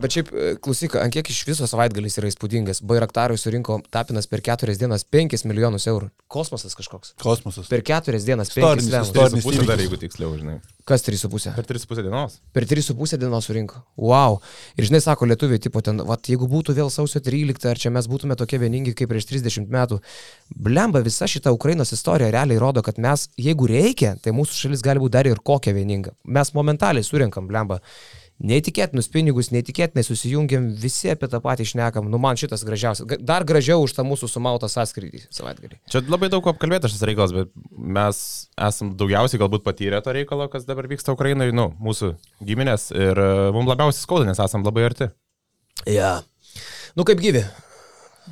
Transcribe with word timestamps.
Bet 0.00 0.16
šiaip, 0.16 0.30
e, 0.32 0.54
klausyk, 0.62 0.96
ant 1.00 1.14
kiek 1.14 1.28
iš 1.30 1.42
viso 1.48 1.66
savaitgalis 1.70 2.18
yra 2.20 2.30
įspūdingas. 2.30 2.82
Bairaktarui 2.86 3.38
surinko 3.40 3.80
Tapinas 3.94 4.28
per 4.30 4.42
keturias 4.44 4.80
dienas 4.80 5.04
5 5.04 5.44
milijonus 5.48 5.88
eurų. 5.90 6.10
Kosmosas 6.28 6.76
kažkoks. 6.78 7.14
Kosmosas. 7.22 7.68
Per 7.70 7.84
keturias 7.86 8.26
dienas 8.26 8.50
5 8.52 8.62
Istorinis, 8.62 8.88
milijonus. 8.88 9.12
istorinis. 9.12 9.44
Pusė 9.46 9.66
dar, 9.68 9.82
jeigu 9.82 10.00
tiksliau, 10.00 10.32
žinai. 10.38 10.60
Kas 10.84 11.00
3,5? 11.06 11.54
Per 11.56 11.64
3,5 11.64 12.02
dienos. 12.04 12.38
Per 12.52 12.66
3,5 12.68 13.16
dienos 13.22 13.46
surinko. 13.48 13.78
Wow. 13.96 14.40
Ir 14.76 14.88
žinai, 14.90 15.00
sako 15.00 15.28
lietuviai, 15.30 15.62
tipo 15.62 15.80
ten, 15.80 16.02
vat, 16.04 16.28
jeigu 16.28 16.44
būtų 16.50 16.74
vėl 16.76 16.90
sausio 16.92 17.22
13, 17.24 17.70
ar 17.70 17.80
čia 17.80 17.92
mes 17.94 18.08
būtume 18.10 18.36
tokie 18.36 18.60
vieningi 18.60 18.92
kaip 18.96 19.08
prieš 19.08 19.30
30 19.30 19.70
metų. 19.72 20.00
Blemba, 20.52 21.00
visa 21.06 21.24
šita 21.30 21.54
Ukrainos 21.56 21.94
istorija 21.96 22.28
realiai 22.34 22.60
rodo, 22.60 22.82
kad 22.84 23.00
mes, 23.00 23.30
jeigu 23.40 23.70
reikia, 23.70 24.18
tai 24.20 24.36
mūsų 24.36 24.66
šalis 24.66 24.84
gali 24.84 25.00
būti 25.00 25.16
dar 25.16 25.30
ir 25.30 25.40
kokia 25.40 25.72
vieninga. 25.72 26.12
Mes 26.24 26.52
momentaliai 26.52 27.06
surinkam, 27.06 27.48
blemba. 27.48 27.80
Neįtikėtinus 28.42 29.06
pinigus, 29.14 29.52
neįtikėtinai 29.54 30.02
susijungiam, 30.02 30.64
visi 30.74 31.12
apie 31.12 31.28
tą 31.30 31.38
patį 31.40 31.68
išnekam. 31.68 32.08
Nu, 32.10 32.18
man 32.18 32.34
šitas 32.40 32.64
gražiausias. 32.66 33.06
Dar 33.22 33.44
gražiau 33.46 33.84
už 33.84 33.94
tą 33.94 34.02
mūsų 34.04 34.26
sumautą 34.32 34.66
sąskrydį 34.72 35.22
savaitgalį. 35.30 35.78
Čia 35.92 36.02
labai 36.10 36.28
daug 36.32 36.48
apkalbėtas 36.50 36.90
šis 36.96 37.04
reikalas, 37.06 37.34
bet 37.36 37.52
mes 37.70 38.18
esam 38.58 38.90
daugiausiai 38.98 39.38
galbūt 39.40 39.62
patyrę 39.64 40.02
to 40.02 40.16
reikalo, 40.16 40.48
kas 40.50 40.66
dabar 40.66 40.90
vyksta 40.90 41.14
Ukrainoje, 41.14 41.54
nu, 41.54 41.68
mūsų 41.78 42.10
giminės 42.42 42.88
ir 42.90 43.22
e, 43.22 43.30
mums 43.54 43.70
labiausiai 43.70 44.02
skauda, 44.02 44.26
nes 44.26 44.42
esam 44.42 44.66
labai 44.66 44.88
arti. 44.90 45.08
Ja. 45.86 46.16
Nu, 46.98 47.06
kaip 47.06 47.22
gyvi? 47.22 47.46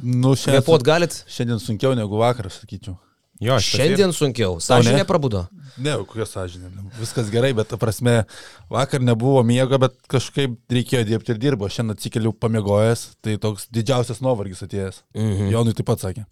Nu, 0.03 0.35
šiandien, 0.35 0.65
Kvėpuot 0.65 0.83
galit? 0.87 1.23
šiandien 1.31 1.63
sunkiau 1.63 1.95
negu 1.95 2.19
vakar, 2.19 2.51
sakyčiau. 2.51 2.99
Jo, 3.43 3.59
Šiandien 3.59 4.13
sunkiau. 4.15 4.61
Sąžinė 4.63 5.03
ne? 5.03 5.07
prabudo. 5.09 5.47
Ne, 5.81 5.95
kokia 6.05 6.27
sąžinė. 6.29 6.69
Viskas 7.01 7.31
gerai, 7.33 7.51
bet, 7.57 7.71
ta 7.71 7.79
prasme, 7.81 8.23
vakar 8.71 9.03
nebuvo 9.03 9.41
miego, 9.47 9.79
bet 9.81 9.97
kažkaip 10.13 10.55
reikėjo 10.71 11.03
dirbti 11.09 11.33
ir 11.35 11.41
dirbo. 11.41 11.67
Šiandien 11.73 11.97
atsikeliu 11.97 12.35
pamiegojęs, 12.37 13.05
tai 13.25 13.39
toks 13.43 13.67
didžiausias 13.73 14.21
nuovargis 14.23 14.63
atėjęs. 14.67 15.01
Mhm. 15.17 15.49
Jonui 15.55 15.75
taip 15.79 15.89
pat 15.89 16.05
sakė. 16.05 16.27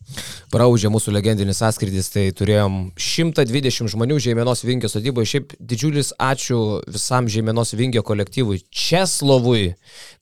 Praūžė 0.52 0.92
mūsų 0.92 1.14
legendinis 1.16 1.62
sąskrydis, 1.62 2.12
tai 2.14 2.28
turėjom 2.36 2.78
120 3.00 3.90
žmonių 3.94 4.20
Žemėnos 4.22 4.62
Vingio 4.68 4.92
sodyboje. 4.92 5.32
Šiaip 5.32 5.56
didžiulis 5.58 6.12
ačiū 6.20 6.60
visam 6.90 7.30
Žemėnos 7.32 7.74
Vingio 7.78 8.04
kolektyvui 8.06 8.60
Česlovui 8.70 9.72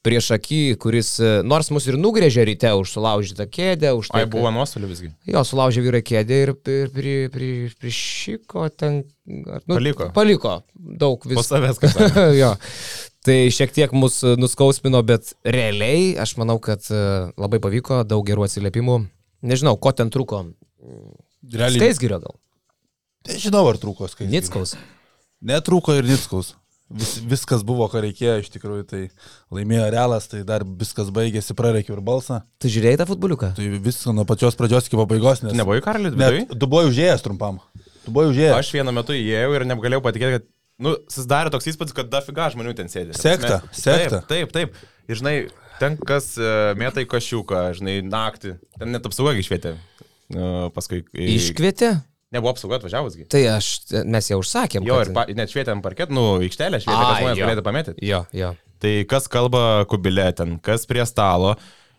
prieš 0.06 0.30
akį, 0.36 0.62
kuris 0.80 1.16
e, 1.20 1.30
nors 1.46 1.72
mus 1.74 1.86
ir 1.90 1.98
nugrėžė 2.00 2.46
ryte 2.48 2.70
už 2.78 2.94
sulaužytą 2.94 3.48
kėdę, 3.50 3.92
už 3.98 4.12
tai, 4.12 4.22
Ai, 4.24 4.30
buvo 4.30 4.52
nuostolių 4.54 4.90
visgi. 4.90 5.10
Jo, 5.28 5.42
sulaužė 5.46 5.82
vyrai 5.84 6.02
kėdę 6.06 6.38
ir 6.46 6.54
pri, 6.92 6.92
pri, 6.94 7.18
pri, 7.32 7.48
prišiko 7.82 8.68
ten. 8.78 9.02
Nu, 9.26 9.58
Paliko. 9.74 10.10
Paliko. 10.16 10.54
Daug 10.74 11.22
Po 11.24 11.30
visko. 11.32 11.44
savęs, 11.48 11.80
kaip 11.82 11.94
sakė. 11.96 12.26
jo. 12.38 12.52
Tai 13.28 13.36
šiek 13.52 13.72
tiek 13.76 13.92
mus 13.98 14.20
nuskausmino, 14.40 15.00
bet 15.04 15.32
realiai 15.44 16.14
aš 16.22 16.36
manau, 16.40 16.56
kad 16.62 16.84
e, 16.88 17.00
labai 17.36 17.58
pavyko, 17.60 18.02
daug 18.08 18.22
gerų 18.28 18.46
atsiliepimų. 18.46 19.00
Nežinau, 19.48 19.74
ko 19.78 19.92
ten 19.92 20.08
trūko. 20.14 20.44
Realiai. 21.52 21.82
Skaisgirio 21.82 22.20
gal. 22.22 22.36
Nežinau, 23.28 23.66
ar 23.68 23.76
trūko 23.82 24.08
skaičius. 24.08 24.32
Nickaus. 24.32 24.72
Netrūko 25.44 25.98
ir 25.98 26.06
Nickaus. 26.08 26.54
Vis, 26.88 27.18
viskas 27.20 27.60
buvo, 27.68 27.84
ką 27.92 28.00
reikėjo, 28.00 28.38
iš 28.40 28.46
tikrųjų, 28.54 28.84
tai 28.88 29.00
laimėjo 29.52 29.90
realas, 29.92 30.24
tai 30.30 30.40
dar 30.48 30.62
viskas 30.64 31.10
baigėsi, 31.12 31.52
prareikiau 31.56 31.98
ir 31.98 32.00
balsą. 32.04 32.38
Tu 32.62 32.70
žiūrėjai 32.72 33.02
tą 33.02 33.06
futboliuką? 33.10 33.50
Tai 33.58 33.66
viską 33.84 34.14
nuo 34.16 34.24
pačios 34.28 34.56
pradžios 34.56 34.88
iki 34.88 34.96
pabaigos, 34.96 35.42
nes... 35.44 35.52
Nebuvai 35.58 35.82
karalius, 35.84 36.16
bet 36.16 36.54
tu 36.54 36.70
buvai 36.70 36.86
užėjęs 36.88 37.26
trumpam. 37.26 37.60
Tu 38.06 38.14
buvai 38.14 38.30
užėjęs. 38.30 38.56
aš 38.56 38.72
vienu 38.72 38.94
metu 38.96 39.12
įėjau 39.12 39.52
ir 39.58 39.66
negalėjau 39.68 40.04
patikėti, 40.06 40.38
kad, 40.38 40.48
nu, 40.88 40.96
susidarė 41.12 41.52
toks 41.52 41.68
įspūdis, 41.74 41.96
kad 42.00 42.08
dafiga 42.08 42.48
žmonių 42.56 42.72
ten 42.80 42.88
sėdi. 42.88 43.12
Sekta, 43.20 43.58
Ta 43.58 43.62
prasme, 43.66 43.82
sekta. 43.84 44.24
Taip, 44.32 44.56
taip, 44.56 44.72
taip. 44.80 45.08
Ir 45.12 45.20
žinai, 45.20 45.36
ten 45.82 46.00
kas 46.08 46.34
uh, 46.40 46.72
mėtai 46.80 47.04
kašiuką, 47.10 47.66
žinai, 47.76 47.98
naktį, 48.08 48.56
ten 48.80 48.96
net 48.96 49.04
apsauga 49.08 49.36
išvietė. 49.36 49.76
Uh, 50.32 50.70
paskui... 50.72 51.04
Iškvietė? 51.36 51.98
Nebuvo 52.34 52.50
apsauga 52.52 52.76
atvažiavusgi. 52.76 53.24
Tai 53.32 53.40
aš, 53.54 53.68
mes 54.04 54.26
jau 54.28 54.36
užsakėm. 54.42 54.84
Jo, 54.84 54.98
kad- 55.00 55.08
ir 55.08 55.14
pa, 55.16 55.24
net 55.32 55.48
švietėm 55.52 55.80
parket, 55.84 56.10
nu, 56.12 56.24
aikštelę 56.44 56.80
švietė, 56.84 57.00
kad 57.00 57.20
žmonės 57.22 57.40
galėtų 57.40 57.64
pamėtyti. 57.64 58.04
Jo, 58.04 58.26
jo. 58.36 58.50
Tai 58.78 58.92
kas 59.10 59.28
kalba 59.32 59.62
kubilė 59.88 60.26
ten, 60.36 60.58
kas 60.60 60.84
prie 60.86 61.06
stalo. 61.08 61.54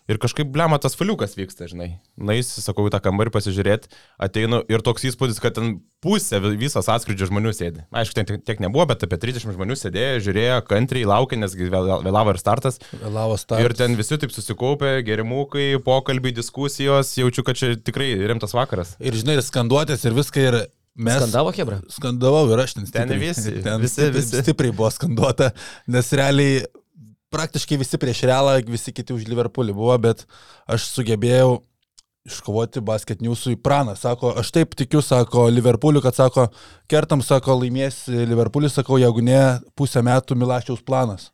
Ir 0.09 0.17
kažkaip 0.17 0.47
blema 0.49 0.79
tas 0.81 0.95
faliukas 0.97 1.35
vyksta, 1.37 1.67
žinai. 1.69 1.99
Na, 2.17 2.33
jis, 2.33 2.47
sakau, 2.65 2.87
į 2.89 2.93
tą 2.95 2.99
kambarį 3.05 3.29
pasižiūrėti, 3.35 3.91
ateinu 4.25 4.63
ir 4.73 4.81
toks 4.81 5.03
įspūdis, 5.05 5.37
kad 5.43 5.53
ten 5.53 5.75
pusė 6.01 6.39
vi- 6.41 6.55
visos 6.57 6.87
atskrydžio 6.89 7.27
žmonių 7.29 7.51
sėdi. 7.53 7.83
Aišku, 7.93 8.15
ten 8.17 8.25
tiek- 8.41 8.63
nebuvo, 8.63 8.87
bet 8.89 9.05
apie 9.05 9.19
30 9.21 9.53
žmonių 9.53 9.77
sėdėjo, 9.77 10.23
žiūrėjo, 10.25 10.55
kantriai 10.65 11.05
laukė, 11.05 11.37
nes 11.37 11.53
vėlavo 11.53 12.33
ir 12.33 12.41
startas. 12.41 12.79
Vėlavo 13.03 13.37
startas. 13.37 13.65
Ir 13.69 13.77
ten 13.77 13.93
visi 13.99 14.17
taip 14.17 14.33
susikaupė, 14.33 14.95
gerimukai, 15.05 15.77
pokalbiai, 15.85 16.33
diskusijos, 16.33 17.13
jaučiu, 17.21 17.45
kad 17.45 17.55
čia 17.61 17.75
tikrai 17.77 18.09
rimtas 18.25 18.57
vakaras. 18.57 18.95
Ir 18.99 19.13
žinai, 19.13 19.37
ir 19.37 19.45
skanduotės, 19.45 20.05
ir 20.09 20.17
viską, 20.17 20.41
ir 20.49 20.59
mes... 20.97 21.21
Skandavo 21.21 21.53
Hebra? 21.53 21.83
Skandavau 21.93 22.47
ir 22.49 22.65
aš 22.65 22.73
ten 22.79 22.89
Ten 22.89 23.07
stipriai. 23.13 23.21
visi, 23.29 23.53
ten 23.61 23.79
visi, 23.85 23.93
stipriai, 24.01 24.17
visi. 24.17 24.41
stipriai 24.41 24.73
buvo 24.75 24.89
skanduota, 24.89 25.53
nes 25.87 26.09
realiai 26.17 26.65
praktiškai 27.33 27.79
visi 27.79 27.99
prieš 28.01 28.23
realą, 28.29 28.57
visi 28.67 28.93
kiti 28.95 29.15
už 29.15 29.27
Liverpoolį 29.29 29.75
buvo, 29.77 29.95
bet 30.01 30.25
aš 30.69 30.89
sugebėjau 30.93 31.59
iškovoti 32.29 32.83
basket 32.85 33.23
newsų 33.23 33.55
į 33.55 33.59
praną. 33.63 33.95
Sako, 33.97 34.33
aš 34.39 34.51
taip 34.53 34.75
tikiu, 34.77 35.01
sako 35.05 35.47
Liverpooliu, 35.53 36.01
kad 36.03 36.17
sako, 36.17 36.49
kertam, 36.91 37.23
sako, 37.25 37.57
laimės 37.63 38.03
Liverpoolį, 38.11 38.71
sakau, 38.73 38.99
jeigu 39.01 39.23
ne, 39.25 39.41
pusę 39.79 40.03
metų 40.05 40.37
Milašiaus 40.39 40.85
planas. 40.85 41.29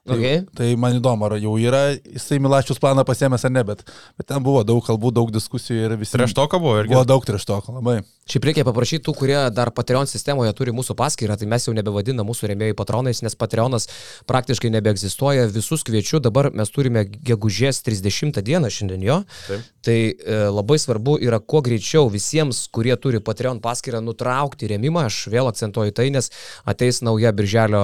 Tai, 0.00 0.16
Okay. 0.16 0.38
tai 0.56 0.66
man 0.80 0.94
įdomu, 0.96 1.26
ar 1.26 1.34
jau 1.36 1.58
yra 1.60 1.90
jisai 1.92 2.38
Milašiaus 2.40 2.78
planą 2.80 3.02
pasėmęs 3.04 3.42
ar 3.44 3.52
ne, 3.52 3.62
bet, 3.68 3.82
bet 4.16 4.26
ten 4.30 4.40
buvo 4.42 4.62
daug 4.64 4.80
kalbų, 4.86 5.10
daug 5.12 5.32
diskusijų 5.34 5.82
ir 5.90 5.94
visi... 6.00 6.14
Prieš 6.16 6.32
to, 6.38 6.46
ką 6.48 6.60
buvo 6.62 6.78
irgi. 6.80 6.94
Buvo 6.94 7.04
daug 7.04 7.26
prieš 7.26 7.44
to, 7.44 7.58
labai. 7.68 7.98
Šiaip 8.30 8.46
reikia 8.46 8.62
paprašyti 8.66 9.02
tų, 9.08 9.14
kurie 9.18 9.38
dar 9.50 9.72
Patreon 9.74 10.06
sistemoje 10.06 10.52
turi 10.54 10.70
mūsų 10.74 10.94
paskyrą, 10.98 11.34
tai 11.40 11.48
mes 11.50 11.64
jau 11.66 11.74
nebevadinam 11.74 12.28
mūsų 12.30 12.52
remėjai 12.52 12.76
patronais, 12.78 13.24
nes 13.26 13.34
Patreonas 13.34 13.88
praktiškai 14.30 14.70
nebeegzistuoja. 14.76 15.48
Visus 15.50 15.82
kviečiu, 15.86 16.20
dabar 16.22 16.52
mes 16.54 16.70
turime 16.70 17.02
gegužės 17.10 17.82
30 17.86 18.38
dieną 18.46 18.70
šiandien 18.70 19.02
jo. 19.02 19.16
Taip. 19.48 19.66
Tai 19.80 19.96
e, 19.96 20.36
labai 20.52 20.76
svarbu 20.78 21.16
yra 21.24 21.40
kuo 21.40 21.62
greičiau 21.64 22.10
visiems, 22.12 22.66
kurie 22.70 22.94
turi 23.00 23.18
Patreon 23.24 23.62
paskyrą, 23.64 24.02
nutraukti 24.04 24.68
remimą. 24.70 25.06
Aš 25.08 25.24
vėl 25.32 25.48
akcentuoju 25.50 25.94
tai, 25.96 26.10
nes 26.14 26.30
ateis 26.68 27.00
nauja 27.02 27.32
birželio, 27.34 27.82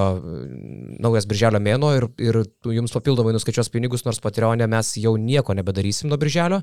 naujas 1.03 1.27
birželio 1.27 1.59
mėno 1.65 1.95
ir, 1.97 2.09
ir 2.21 2.41
jums 2.77 2.95
papildomai 2.95 3.35
nuskaičiuos 3.35 3.73
pinigus, 3.73 4.05
nors 4.07 4.23
Patreonė 4.23 4.69
mes 4.71 4.93
jau 5.01 5.17
nieko 5.19 5.57
nebedarysim 5.57 6.13
nuo 6.13 6.21
birželio. 6.21 6.61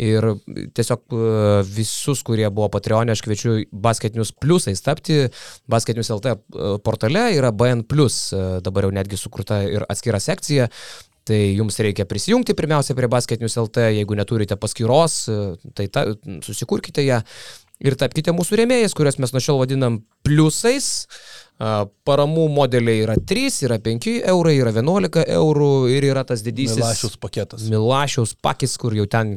Ir 0.00 0.32
tiesiog 0.74 1.04
e, 1.12 1.30
visus, 1.78 2.24
kurie 2.26 2.48
buvo 2.48 2.72
Patreonė, 2.72 3.19
aš 3.20 3.26
kviečiu 3.28 3.58
basketinius 3.70 4.32
pliusais 4.32 4.80
tapti. 4.80 5.28
Basketinius 5.70 6.10
LT 6.16 6.32
e, 6.32 6.38
portale 6.84 7.28
yra 7.36 7.52
BN, 7.52 7.84
e, 7.84 8.42
dabar 8.64 8.88
jau 8.88 8.92
netgi 8.96 9.20
sukurta 9.20 9.62
ir 9.68 9.84
atskira 9.88 10.20
sekcija. 10.20 10.70
Tai 11.28 11.36
jums 11.36 11.76
reikia 11.78 12.08
prisijungti 12.08 12.56
pirmiausia 12.56 12.96
prie 12.96 13.08
Basketinius 13.12 13.58
LT, 13.60 13.90
jeigu 14.00 14.16
neturite 14.16 14.56
paskyros, 14.56 15.28
e, 15.28 15.72
tai 15.76 15.86
ta, 15.92 16.06
susikurkite 16.42 17.04
ją 17.04 17.20
ir 17.80 17.96
tapkite 18.00 18.32
mūsų 18.36 18.62
rėmėjais, 18.62 18.96
kuriuos 18.96 19.20
mes 19.20 19.36
nuo 19.36 19.44
šiol 19.44 19.60
vadinam 19.62 20.00
pliusais. 20.26 21.06
A, 21.06 21.49
Paramų 21.60 22.46
modeliai 22.48 23.02
yra 23.04 23.14
3, 23.20 23.58
yra 23.66 23.76
5 23.84 24.06
eurai, 24.32 24.54
yra 24.56 24.72
11 24.72 25.26
eurų 25.36 25.68
ir 25.92 26.06
yra 26.08 26.22
tas 26.24 26.40
didysis 26.46 26.78
Milašiaus 26.80 27.18
paketas. 27.20 27.66
Milašiaus 27.68 28.32
pakis, 28.40 28.78
kur 28.80 28.94
jau 28.96 29.04
ten 29.10 29.34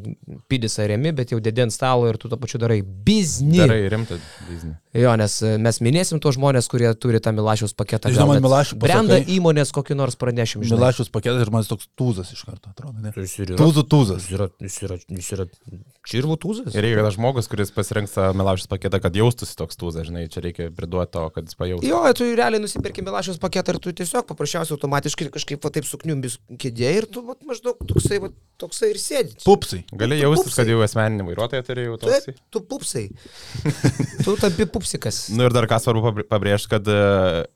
pidisa 0.48 0.86
remi, 0.88 1.12
bet 1.16 1.34
jau 1.36 1.42
dėdė 1.44 1.66
ant 1.68 1.76
stalo 1.76 2.08
ir 2.08 2.16
tu 2.22 2.32
to 2.32 2.40
pačiu 2.40 2.62
darai 2.64 2.80
biznį. 2.82 3.60
Gerai, 3.60 3.82
rimta 3.92 4.20
biznį. 4.48 4.72
Jo, 4.94 5.16
nes 5.20 5.36
e, 5.44 5.56
mes 5.58 5.80
minėsim 5.84 6.22
tuos 6.24 6.38
žmonės, 6.38 6.68
kurie 6.72 6.88
turi 6.96 7.20
tą 7.24 7.34
Milašiaus 7.36 7.74
paketą. 7.76 8.12
Žinoma, 8.14 8.38
Milašių 8.46 8.78
Brendą 8.80 9.18
pasakai- 9.20 9.36
įmonės 9.36 9.74
kokį 9.76 9.98
nors 10.00 10.16
pranešim. 10.22 10.64
žinai. 10.64 10.78
Milašiaus 10.80 11.12
paketas 11.12 11.44
ir 11.44 11.52
man 11.52 11.66
jis 11.66 11.72
toks 11.74 11.90
tūzas 12.00 12.32
iš 12.32 12.46
karto 12.48 12.72
atrodo, 12.72 13.02
ne? 13.04 13.12
Jis 13.18 13.36
yra. 13.44 13.58
Tūzų 13.60 13.84
tūzas. 13.90 14.22
Jis 14.30 14.38
yra, 14.38 14.48
jis 14.62 14.80
yra, 14.86 15.00
jis 15.18 15.32
yra 15.36 15.48
čirvų 16.08 16.38
tūzas. 16.46 16.72
Ir 16.78 16.86
reikia 16.86 17.04
tas 17.10 17.18
žmogus, 17.18 17.50
kuris 17.52 17.74
pasirinks 17.74 18.14
tą 18.16 18.30
melaušės 18.38 18.70
paketą, 18.72 19.02
kad 19.02 19.18
jaustųsi 19.18 19.58
toks 19.60 19.76
tūzas, 19.82 20.06
žinai, 20.08 20.28
čia 20.32 20.46
reikia 20.46 20.70
priduoti 20.78 21.12
to, 21.18 21.26
kad 21.34 21.50
jis 21.50 21.58
pajaustų. 21.58 21.90
Jo, 21.90 22.04
tu 22.18 22.28
realiai 22.38 22.62
nusipirki 22.62 23.04
Milašiaus 23.06 23.40
paketą 23.42 23.76
ir 23.76 23.80
tu 23.84 23.94
tiesiog 23.96 24.28
paprasčiausiai 24.30 24.76
automatiškai 24.78 25.30
kažkaip 25.34 25.64
va 25.66 25.72
taip 25.74 25.88
sukniumbis 25.88 26.40
kėdė 26.62 26.92
ir 27.00 27.08
tu 27.12 27.24
vat, 27.28 27.40
maždaug 27.48 27.80
toksai, 27.90 28.20
va, 28.24 28.32
toksai 28.62 28.92
ir 28.94 29.00
sėdi. 29.02 29.38
Pupsai. 29.46 29.84
Gali 30.00 30.20
jaustis, 30.22 30.56
kad 30.58 30.70
jau 30.70 30.82
asmeninį 30.86 31.28
vairuotoją 31.32 31.68
turi 31.68 31.88
jau 31.88 32.00
toks. 32.02 32.28
Taip, 32.28 32.44
tu 32.54 32.64
pupsai. 32.70 33.08
tu 34.26 34.38
tampi 34.42 34.70
pupsikas. 34.70 35.26
Nu 35.38 35.48
ir 35.48 35.56
dar 35.56 35.68
ką 35.70 35.80
svarbu 35.82 36.04
pabr- 36.06 36.28
pabrėžti, 36.30 36.70
kad, 36.76 36.88
e, 36.88 37.48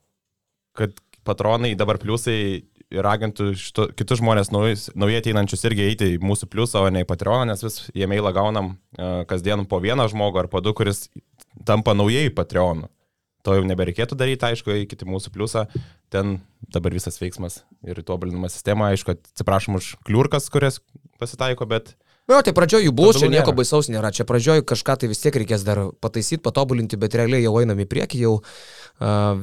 kad 0.77 0.97
patronai 1.27 1.75
dabar 1.77 1.99
pliusai 2.01 2.65
ragintų 2.87 3.51
šito, 3.59 3.87
kitus 3.97 4.21
žmonės 4.21 4.51
naujus, 4.53 4.87
naujai 4.95 5.19
ateinančius 5.21 5.65
irgi 5.67 5.87
eiti 5.89 6.11
į 6.15 6.19
mūsų 6.23 6.47
pliusą, 6.51 6.85
o 6.85 6.91
ne 6.93 7.03
į 7.03 7.07
Patreoną, 7.09 7.49
nes 7.51 7.63
vis 7.65 7.81
jie 7.91 8.07
mailą 8.07 8.31
gaunam 8.35 8.69
uh, 8.75 9.23
kasdien 9.27 9.65
po 9.67 9.81
vieną 9.83 10.07
žmogų 10.11 10.45
ar 10.45 10.47
po 10.51 10.61
du, 10.63 10.71
kuris 10.77 11.07
tampa 11.67 11.95
naujai 11.97 12.31
Patreonu. 12.31 12.87
To 13.47 13.55
jau 13.55 13.63
nebereikėtų 13.67 14.17
daryti, 14.19 14.49
aišku, 14.49 14.75
kiti 14.91 15.07
mūsų 15.07 15.31
pliusą, 15.35 15.65
ten 16.13 16.37
dabar 16.73 16.95
visas 16.95 17.19
veiksmas 17.21 17.61
ir 17.87 18.03
tobulinama 18.03 18.51
sistema, 18.51 18.91
aišku, 18.91 19.15
atsiprašom 19.15 19.79
už 19.79 19.93
kliurkas, 20.07 20.51
kurias 20.51 20.81
pasitaiko, 21.21 21.69
bet 21.69 21.95
Jo, 22.27 22.41
tai 22.43 22.51
pradžioj 22.51 22.83
jų 22.83 22.91
bus, 22.91 23.15
čia 23.21 23.29
nieko 23.31 23.53
nėra. 23.53 23.55
baisaus 23.55 23.87
nėra. 23.87 24.09
Čia 24.11 24.25
pradžioj 24.27 24.65
kažką 24.67 24.97
tai 24.99 25.07
vis 25.07 25.21
tiek 25.23 25.31
reikės 25.39 25.61
dar 25.63 25.79
pataisyti, 26.03 26.41
patobulinti, 26.43 26.99
bet 26.99 27.15
realiai 27.15 27.45
jau 27.45 27.53
einam 27.61 27.79
į 27.79 27.85
priekį, 27.87 28.19
jau 28.25 28.33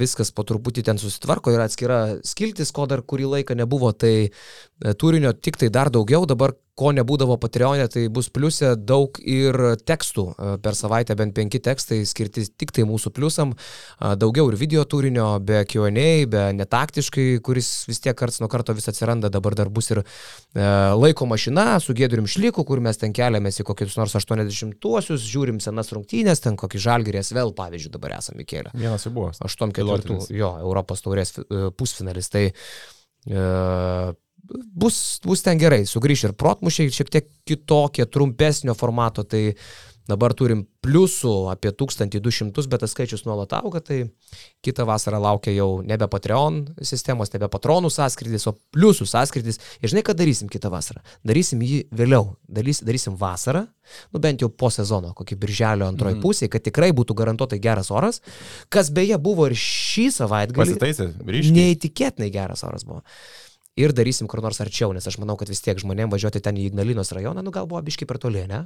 viskas 0.00 0.32
po 0.34 0.42
truputį 0.46 0.82
ten 0.88 0.98
susitvarko, 0.98 1.52
yra 1.54 1.68
atskira 1.68 2.00
skiltis, 2.26 2.72
ko 2.74 2.88
dar 2.90 3.04
kurį 3.06 3.30
laiką 3.36 3.54
nebuvo, 3.58 3.92
tai 3.92 4.14
e, 4.26 4.94
turinio 4.98 5.32
tik 5.32 5.60
tai 5.60 5.70
dar 5.70 5.92
daugiau, 5.94 6.26
dabar 6.26 6.56
ko 6.78 6.90
nebūdavo 6.94 7.36
Patreonė, 7.38 7.86
tai 7.90 8.04
bus 8.12 8.28
pliusė 8.34 8.74
daug 8.76 9.18
ir 9.22 9.56
tekstų. 9.86 10.24
E, 10.34 10.50
Per 10.64 10.76
savaitę 10.78 11.14
bent 11.18 11.34
penki 11.36 11.60
tekstai 11.62 12.00
skirti 12.08 12.46
tik 12.58 12.72
tai 12.74 12.86
mūsų 12.88 13.12
pliusam, 13.14 13.54
e, 13.54 14.14
daugiau 14.18 14.50
ir 14.50 14.58
video 14.58 14.84
turinio, 14.88 15.38
be 15.38 15.62
QA, 15.70 15.90
be 16.30 16.44
netaktiškai, 16.58 17.26
kuris 17.46 17.70
vis 17.88 18.02
tiek 18.02 18.16
karts 18.18 18.40
nuo 18.42 18.50
karto 18.50 18.74
vis 18.74 18.90
atsiranda, 18.90 19.30
dabar 19.30 19.54
dar 19.54 19.70
bus 19.70 19.92
ir 19.94 20.02
e, 20.02 20.04
laiko 20.98 21.28
mašina 21.30 21.78
su 21.82 21.94
Gėdurim 21.94 22.26
Šliku, 22.30 22.66
kur 22.66 22.82
mes 22.82 22.98
ten 22.98 23.14
keliamės 23.14 23.60
į 23.62 23.68
kokius 23.70 23.98
nors 24.00 24.16
80-uosius, 24.18 25.22
žiūrim 25.30 25.62
senas 25.62 25.92
rungtynės, 25.94 26.42
ten 26.42 26.58
kokį 26.58 26.82
žalgyrės 26.88 27.30
vėl, 27.36 27.54
pavyzdžiui, 27.54 27.94
dabar 27.94 28.18
esame 28.18 28.46
kėlę. 28.48 28.74
vienas 28.74 29.06
jau 29.06 29.14
buvo. 29.14 29.30
8 29.44 29.72
ketvirtų, 29.76 30.18
jo, 30.34 30.50
Europos 30.64 31.04
taurės 31.04 31.34
e, 31.38 31.68
pusfinalis. 31.76 32.30
Tai 32.32 32.44
e, 32.48 33.46
bus, 34.84 35.00
bus 35.24 35.44
ten 35.44 35.60
gerai, 35.60 35.82
sugrįš 35.88 36.28
ir 36.28 36.36
protmušiai, 36.40 36.92
šiek 36.94 37.12
tiek 37.12 37.28
kitokie, 37.48 38.06
trumpesnio 38.10 38.76
formato, 38.78 39.26
tai 39.28 39.52
dabar 40.10 40.34
turim 40.36 40.64
pliusų 40.84 41.32
apie 41.52 41.72
1200, 41.72 42.66
bet 42.68 42.82
tas 42.84 42.92
skaičius 42.92 43.24
nuolat 43.24 43.54
auga, 43.56 43.80
tai 43.84 44.02
kitą 44.64 44.84
vasarą 44.88 45.20
laukia 45.22 45.54
jau 45.54 45.68
nebe 45.86 46.08
Patreon 46.12 46.60
sistemos, 46.84 47.32
nebe 47.32 47.48
patronų 47.52 47.90
sąskridis, 47.92 48.44
o 48.50 48.54
pliusų 48.74 49.06
sąskridis. 49.08 49.60
Ir 49.80 49.92
žinai, 49.92 50.04
ką 50.04 50.16
darysim 50.18 50.50
kitą 50.52 50.70
vasarą? 50.72 51.00
Darysim 51.24 51.62
jį 51.64 51.84
vėliau, 51.94 52.34
Darys, 52.54 52.82
darysim 52.84 53.16
vasarą, 53.18 53.64
nu 54.12 54.20
bent 54.22 54.44
jau 54.44 54.50
po 54.52 54.68
sezono, 54.72 55.14
kokį 55.16 55.38
birželio 55.40 55.88
antroji 55.88 56.18
mm. 56.18 56.24
pusė, 56.24 56.48
kad 56.52 56.64
tikrai 56.64 56.90
būtų 56.96 57.16
garantuotai 57.16 57.58
geras 57.62 57.90
oras, 57.94 58.20
kas 58.72 58.92
beje 58.94 59.18
buvo 59.22 59.48
ir 59.48 59.56
šį 59.58 60.10
savaitgalį. 60.18 60.76
Pasitaisė, 60.76 61.08
ryškiai. 61.24 61.56
Neįtikėtinai 61.56 62.30
geras 62.34 62.64
oras 62.68 62.86
buvo. 62.88 63.02
Ir 63.74 63.90
darysim 63.90 64.28
kur 64.30 64.38
nors 64.38 64.60
arčiau, 64.62 64.92
nes 64.94 65.02
aš 65.02 65.16
manau, 65.18 65.34
kad 65.34 65.48
vis 65.50 65.58
tiek 65.58 65.80
žmonėms 65.82 66.12
važiuoti 66.12 66.38
ten 66.46 66.54
į 66.54 66.68
Ignalinos 66.68 67.08
rajoną, 67.10 67.42
nu 67.42 67.50
gal 67.50 67.66
buvo 67.66 67.80
biški 67.82 68.06
per 68.06 68.20
toli, 68.22 68.44
ne? 68.46 68.60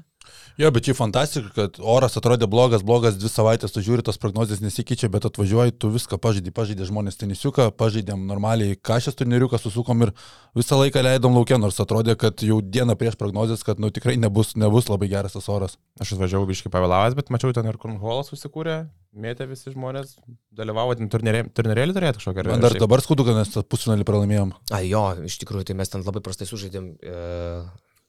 Jo, 0.61 0.69
bet 0.75 0.85
čia 0.85 0.93
fantastika, 0.93 1.49
kad 1.55 1.79
oras 1.81 2.19
atrodė 2.21 2.45
blogas, 2.45 2.85
blogas, 2.85 3.17
dvi 3.17 3.31
savaitės 3.33 3.73
tu 3.73 3.81
žiūri, 3.81 4.05
tos 4.05 4.21
prognozijas 4.21 4.61
nesikeičia, 4.61 5.09
bet 5.09 5.25
atvažiuoji, 5.31 5.79
tu 5.81 5.89
viską 5.95 6.19
pažaidai, 6.21 6.53
pažaidė 6.53 6.91
žmonės 6.91 7.17
tenisiuką, 7.23 7.71
pažaidėm 7.81 8.27
normaliai 8.29 8.77
kažkas 8.77 9.17
turniriuką, 9.17 9.57
susukom 9.63 10.05
ir 10.05 10.13
visą 10.59 10.77
laiką 10.77 11.01
leidom 11.07 11.41
laukia, 11.41 11.57
nors 11.57 11.81
atrodė, 11.81 12.13
kad 12.21 12.45
jau 12.45 12.61
dieną 12.61 12.99
prieš 13.01 13.17
prognozijas, 13.17 13.65
kad 13.65 13.81
nu 13.81 13.89
tikrai 13.89 14.19
nebus, 14.21 14.59
nebus 14.61 14.93
labai 14.93 15.09
geras 15.09 15.39
tas 15.39 15.49
oras. 15.49 15.81
Aš 16.05 16.19
atvažiavau 16.19 16.53
biškai 16.53 16.75
pavėlavęs, 16.75 17.17
bet 17.17 17.33
mačiau 17.33 17.57
ten 17.57 17.73
ir 17.73 17.81
Kornholas 17.81 18.29
susikūrė, 18.29 18.83
mėtė 19.17 19.47
visi 19.49 19.73
žmonės, 19.73 20.17
dalyvavo 20.55 20.95
ten 20.99 21.09
turnyrė- 21.09 21.47
turnyrėlį 21.57 21.95
turėti 21.97 22.21
kažkokią 22.21 22.45
Man 22.51 22.61
dar 22.65 22.75
dabar 22.77 23.01
skaudu, 23.05 23.25
kad 23.27 23.39
mes 23.39 23.49
tą 23.55 23.63
pusfinalį 23.65 24.05
pralaimėjom. 24.09 24.53
A, 24.75 24.83
jo, 24.85 25.05
iš 25.25 25.39
tikrųjų, 25.43 25.65
tai 25.71 25.75
mes 25.79 25.89
ten 25.89 26.05
labai 26.07 26.21
prastai 26.25 26.47
sužaidėm. 26.51 26.93
E, 27.03 27.63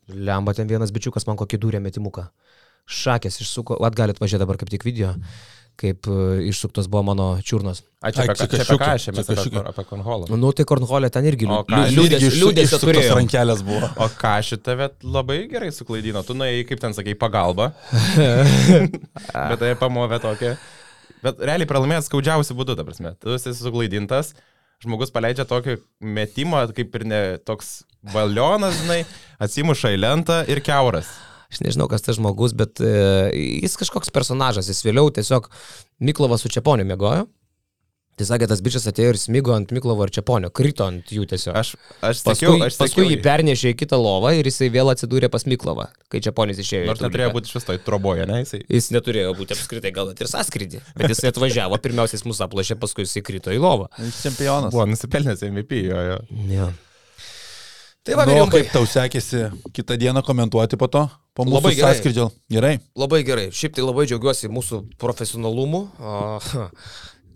lemba 0.10 0.54
ten 0.58 0.68
vienas 0.68 0.92
bičiukas 0.92 1.26
man 1.30 1.38
kokį 1.40 1.60
dūrė 1.62 1.80
metimuką. 1.82 2.30
Šakės 2.90 3.40
išsuko, 3.44 3.78
at 3.86 3.96
galit 3.96 4.18
pažiūrėti 4.20 4.42
dabar 4.44 4.58
kaip 4.58 4.70
tik 4.74 4.84
video, 4.88 5.12
kaip 5.80 6.08
e, 6.10 6.48
išsuktos 6.50 6.88
buvo 6.90 7.04
mano 7.12 7.28
čiurnos. 7.46 7.84
A, 8.02 8.10
čia 8.12 8.26
Ai, 8.26 8.32
apie, 8.34 8.48
čia 8.50 8.64
apie 8.66 8.78
ką 8.82 8.88
aš 8.96 9.06
čia 9.06 9.14
mes 9.14 9.30
apie, 9.30 9.62
apie 9.72 9.86
Kornholą. 9.92 10.30
Nu, 10.36 10.50
tai 10.58 10.66
Kornholė 10.66 11.12
ten 11.14 11.28
irgi 11.30 11.46
liūdės- 11.46 12.76
turėjo. 12.82 13.14
rankelės 13.20 13.62
buvo. 13.68 13.92
O 14.02 14.10
ką 14.20 14.34
šitą 14.50 14.76
vet 14.82 15.06
labai 15.06 15.44
gerai 15.52 15.70
suklaidino, 15.72 16.26
tu 16.26 16.34
nuėjai, 16.34 16.66
kaip 16.68 16.82
ten 16.82 16.98
sakai, 16.98 17.14
pagalba. 17.14 17.72
bet 19.54 19.60
tai 19.62 19.76
pamovė 19.80 20.20
tokia. 20.26 20.58
Bet 21.26 21.42
realiai 21.44 21.68
pralaimėjęs 21.70 22.10
skaudžiausių 22.10 22.56
būdų, 22.58 22.78
ta 22.80 22.86
prasme. 22.88 23.14
Tu 23.20 23.34
esi 23.36 23.54
suklaidintas, 23.58 24.34
žmogus 24.84 25.12
paleidžia 25.16 25.48
tokį 25.50 25.80
metimą, 26.00 26.66
kaip 26.76 26.96
ir 27.00 27.08
ne 27.08 27.24
toks 27.48 27.82
balionas, 28.14 28.78
žinai, 28.84 29.02
atsimuša 29.44 29.96
į 29.96 30.00
lentą 30.00 30.44
ir 30.52 30.64
keuras. 30.64 31.12
Aš 31.50 31.64
nežinau, 31.66 31.88
kas 31.90 32.06
tas 32.06 32.20
žmogus, 32.20 32.54
bet 32.54 32.78
e, 32.84 32.94
jis 33.64 33.76
kažkoks 33.82 34.14
personažas. 34.14 34.70
Jis 34.70 34.84
vėliau 34.86 35.10
tiesiog 35.10 35.50
Miklovas 36.06 36.46
su 36.46 36.52
Čiaponiu 36.54 36.86
mėgojo. 36.86 37.26
Tai 38.20 38.26
sakė, 38.28 38.50
tas 38.52 38.60
bičias 38.60 38.84
atėjo 38.90 39.14
ir 39.14 39.18
smigo 39.22 39.54
ant 39.56 39.70
Miklovo 39.72 40.04
ir 40.04 40.12
Čiaponio, 40.12 40.50
krito 40.52 40.84
ant 40.84 41.08
jų 41.16 41.24
tiesiog. 41.32 41.56
Aš, 41.56 41.70
aš 42.04 42.20
Paskui, 42.26 42.34
sakiau, 42.34 42.56
aš 42.66 42.76
paskui 42.76 43.06
sakiau, 43.06 43.14
jį 43.14 43.20
pernešė 43.24 43.72
į 43.72 43.78
kitą 43.80 44.00
lovą 44.02 44.34
ir 44.36 44.50
jisai 44.50 44.68
vėl 44.74 44.92
atsidūrė 44.92 45.30
pas 45.32 45.48
Miklovą, 45.48 45.86
kai 46.12 46.20
Čiaponis 46.26 46.60
išėjo. 46.60 46.90
Nors 46.90 47.00
neturėjo 47.06 47.30
būti 47.38 47.48
iš 47.48 47.56
vis 47.56 47.70
toj 47.70 47.80
troboje, 47.86 48.26
ne? 48.28 48.42
Jisai. 48.42 48.60
Jis 48.68 48.92
neturėjo 48.92 49.32
būti 49.40 49.56
apskritai 49.56 49.94
gal 49.96 50.12
net 50.12 50.20
ir 50.20 50.32
sąskrydį, 50.34 50.84
bet 51.00 51.16
jis 51.16 51.24
atvažiavo, 51.32 51.80
pirmiausia 51.80 52.20
jis 52.20 52.28
mūsų 52.28 52.44
aplašė, 52.50 52.76
paskui 52.84 53.08
jis 53.08 53.16
įkrito 53.24 53.56
į 53.56 53.64
lovą. 53.64 53.88
Jis 54.04 54.20
čempionas. 54.28 54.76
Buvo 54.76 54.90
nusipelnęs 54.92 55.48
MVP, 55.54 55.80
jo, 55.88 56.04
jo. 56.12 56.20
Ja. 56.52 56.68
Tai 58.04 58.16
va, 58.16 58.26
Nu, 58.26 58.36
o 58.42 58.48
kaip 58.52 58.70
tau 58.72 58.86
sekėsi 58.88 59.48
kitą 59.76 59.96
dieną 60.00 60.24
komentuoti 60.26 60.80
po 60.80 60.88
to? 60.92 61.06
Po 61.36 61.46
mūsų 61.46 61.60
Labai 61.60 61.72
gerai. 61.76 61.94
sąskrydžio. 61.94 62.28
Gerai. 62.52 62.72
labai 62.98 63.20
gerai. 63.28 63.48
Šiaip 63.54 63.76
tai 63.78 63.84
labai 63.86 64.08
džiaugiuosi 64.10 64.50
mūsų 64.52 64.80
profesionalumu. 65.00 65.82
A, 66.00 66.40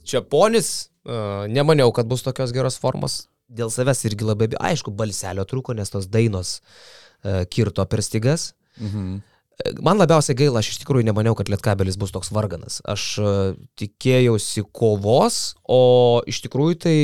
Čiaponis, 0.07 0.71
a, 1.05 1.45
nemaniau, 1.51 1.93
kad 1.95 2.09
bus 2.09 2.25
tokios 2.25 2.55
geros 2.55 2.79
formos. 2.81 3.23
Dėl 3.53 3.69
savęs 3.73 4.05
irgi 4.07 4.25
labai, 4.25 4.49
aišku, 4.57 4.93
balselio 4.97 5.45
trūko, 5.47 5.75
nes 5.77 5.91
tos 5.93 6.09
dainos 6.11 6.57
a, 6.59 7.43
kirto 7.45 7.85
per 7.89 8.03
stygas. 8.05 8.51
Mhm. 8.79 9.21
Man 9.85 9.99
labiausiai 10.01 10.35
gaila, 10.37 10.63
aš 10.63 10.71
iš 10.73 10.79
tikrųjų 10.81 11.05
nemaniau, 11.07 11.35
kad 11.37 11.47
Lietkabelis 11.51 11.97
bus 12.01 12.11
toks 12.11 12.31
varganas. 12.33 12.79
Aš 12.89 13.03
e, 13.21 13.33
tikėjausi 13.79 14.63
kovos, 14.75 15.53
o 15.69 16.23
iš 16.27 16.41
tikrųjų 16.47 16.79
tai 16.83 16.95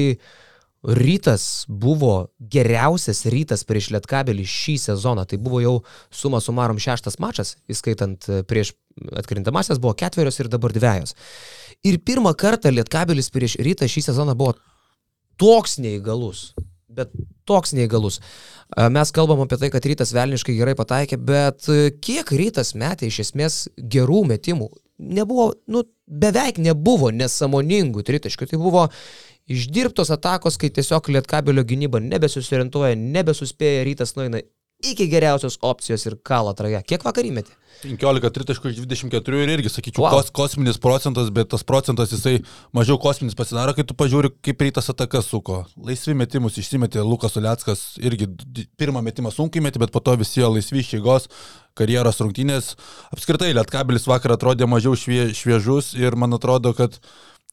rytas 0.83 1.65
buvo 1.67 2.29
geriausias 2.39 3.25
rytas 3.27 3.65
prieš 3.67 3.89
Lietkabelį 3.95 4.45
šį 4.47 4.75
sezoną. 4.85 5.25
Tai 5.27 5.39
buvo 5.43 5.59
jau 5.63 5.75
suma 6.11 6.39
sumarom 6.43 6.79
šeštas 6.79 7.19
mačas, 7.19 7.57
įskaitant 7.67 8.29
e, 8.29 8.41
prieš 8.47 8.73
atkrintamasias, 9.19 9.79
buvo 9.79 9.93
ketverios 9.99 10.39
ir 10.39 10.51
dabar 10.51 10.73
dviejos. 10.75 11.15
Ir 11.83 11.99
pirmą 12.03 12.33
kartą 12.35 12.71
Lietkabelis 12.71 13.31
prieš 13.31 13.57
rytą 13.59 13.87
šį 13.91 14.09
sezoną 14.09 14.35
buvo 14.39 14.55
toks 15.39 15.77
neįgalus. 15.83 16.53
Bet 16.89 17.11
toks 17.47 17.75
neįgalus. 17.75 18.21
E, 18.71 18.87
Mes 18.89 19.11
kalbam 19.15 19.43
apie 19.43 19.59
tai, 19.59 19.71
kad 19.73 19.85
rytas 19.85 20.15
velniškai 20.15 20.55
gerai 20.55 20.77
pataikė, 20.79 21.19
bet 21.19 21.67
e, 21.67 21.89
kiek 21.99 22.31
rytas 22.31 22.71
metė 22.75 23.11
iš 23.11 23.25
esmės 23.27 23.65
gerų 23.77 24.23
metimų? 24.31 24.71
Nebuvo, 24.99 25.53
nu, 25.71 25.85
beveik 26.07 26.57
nebuvo 26.59 27.11
nesamoningų 27.15 28.03
tritaškių. 28.03 28.47
Tai 28.51 28.57
buvo 28.59 28.87
išdirbtos 29.49 30.11
atakos, 30.15 30.57
kai 30.61 30.69
tiesiog 30.73 31.09
lietkabelio 31.15 31.65
gynyba 31.67 32.01
nebesusiorientuoja, 32.05 32.95
nebesuspėja, 32.99 33.83
rytas 33.87 34.15
nueina 34.19 34.41
iki 34.79 35.09
geriausios 35.11 35.57
opcijos 35.65 36.05
ir 36.07 36.13
kala 36.23 36.53
traje. 36.55 36.79
Kiek 36.87 37.03
vakarį 37.03 37.33
metė? 37.35 37.51
15 37.83 38.29
tritaškų 38.35 38.71
iš 38.73 38.77
24 38.83 39.41
ir 39.43 39.51
irgi, 39.53 39.69
sakyčiau, 39.71 40.03
Wow. 40.05 40.17
kos, 40.19 40.29
kosminis 40.35 40.77
procentas, 40.79 41.29
bet 41.35 41.49
tas 41.51 41.63
procentas 41.67 42.11
jisai 42.11 42.41
mažiau 42.75 42.97
kosminis 42.99 43.35
pasidaro, 43.35 43.73
kai 43.75 43.83
tu 43.87 43.95
pažiūri, 43.95 44.31
kaip 44.43 44.59
rytas 44.63 44.89
atakas 44.91 45.27
suko. 45.31 45.65
Laisvi 45.79 46.15
metimus 46.15 46.57
išsimetė 46.59 47.03
Lukas 47.07 47.35
Uliackas, 47.39 47.95
irgi 48.03 48.27
pirmą 48.79 49.03
metimą 49.03 49.31
sunkiai 49.35 49.63
metė, 49.63 49.79
bet 49.83 49.91
po 49.95 49.99
to 50.03 50.15
visi 50.19 50.39
jo 50.39 50.51
laisvi 50.51 50.79
iš 50.83 50.93
jėgos, 50.97 51.27
karjeros 51.75 52.19
rungtynės. 52.23 52.75
Apskritai, 53.15 53.51
Lietkabilis 53.55 54.07
vakar 54.07 54.35
atrodė 54.35 54.67
mažiau 54.67 54.95
švie, 54.95 55.31
šviežus 55.35 55.93
ir 55.99 56.15
man 56.19 56.35
atrodo, 56.35 56.73
kad 56.75 56.99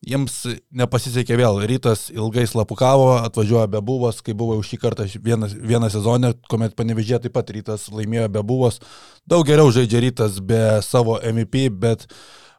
Jiems 0.04 0.42
nepasisekė 0.76 1.38
vėl. 1.40 1.62
Rytas 1.66 2.10
ilgai 2.12 2.44
slapukavo, 2.46 3.14
atvažiuoja 3.24 3.66
be 3.72 3.80
buvos, 3.80 4.20
kai 4.22 4.34
buvo 4.36 4.58
jau 4.58 4.66
šį 4.68 4.78
kartą 4.82 5.06
vieną, 5.08 5.48
vieną 5.56 5.88
sezoną, 5.92 6.34
kuomet 6.50 6.76
panevežė 6.76 7.22
taip 7.24 7.34
pat 7.36 7.50
rytas 7.54 7.88
laimėjo 7.88 8.28
be 8.34 8.42
buvos. 8.46 8.78
Daug 9.26 9.46
geriau 9.48 9.72
žaidžia 9.72 10.04
rytas 10.04 10.36
be 10.44 10.60
savo 10.84 11.16
MVP, 11.24 11.70
bet 11.72 12.04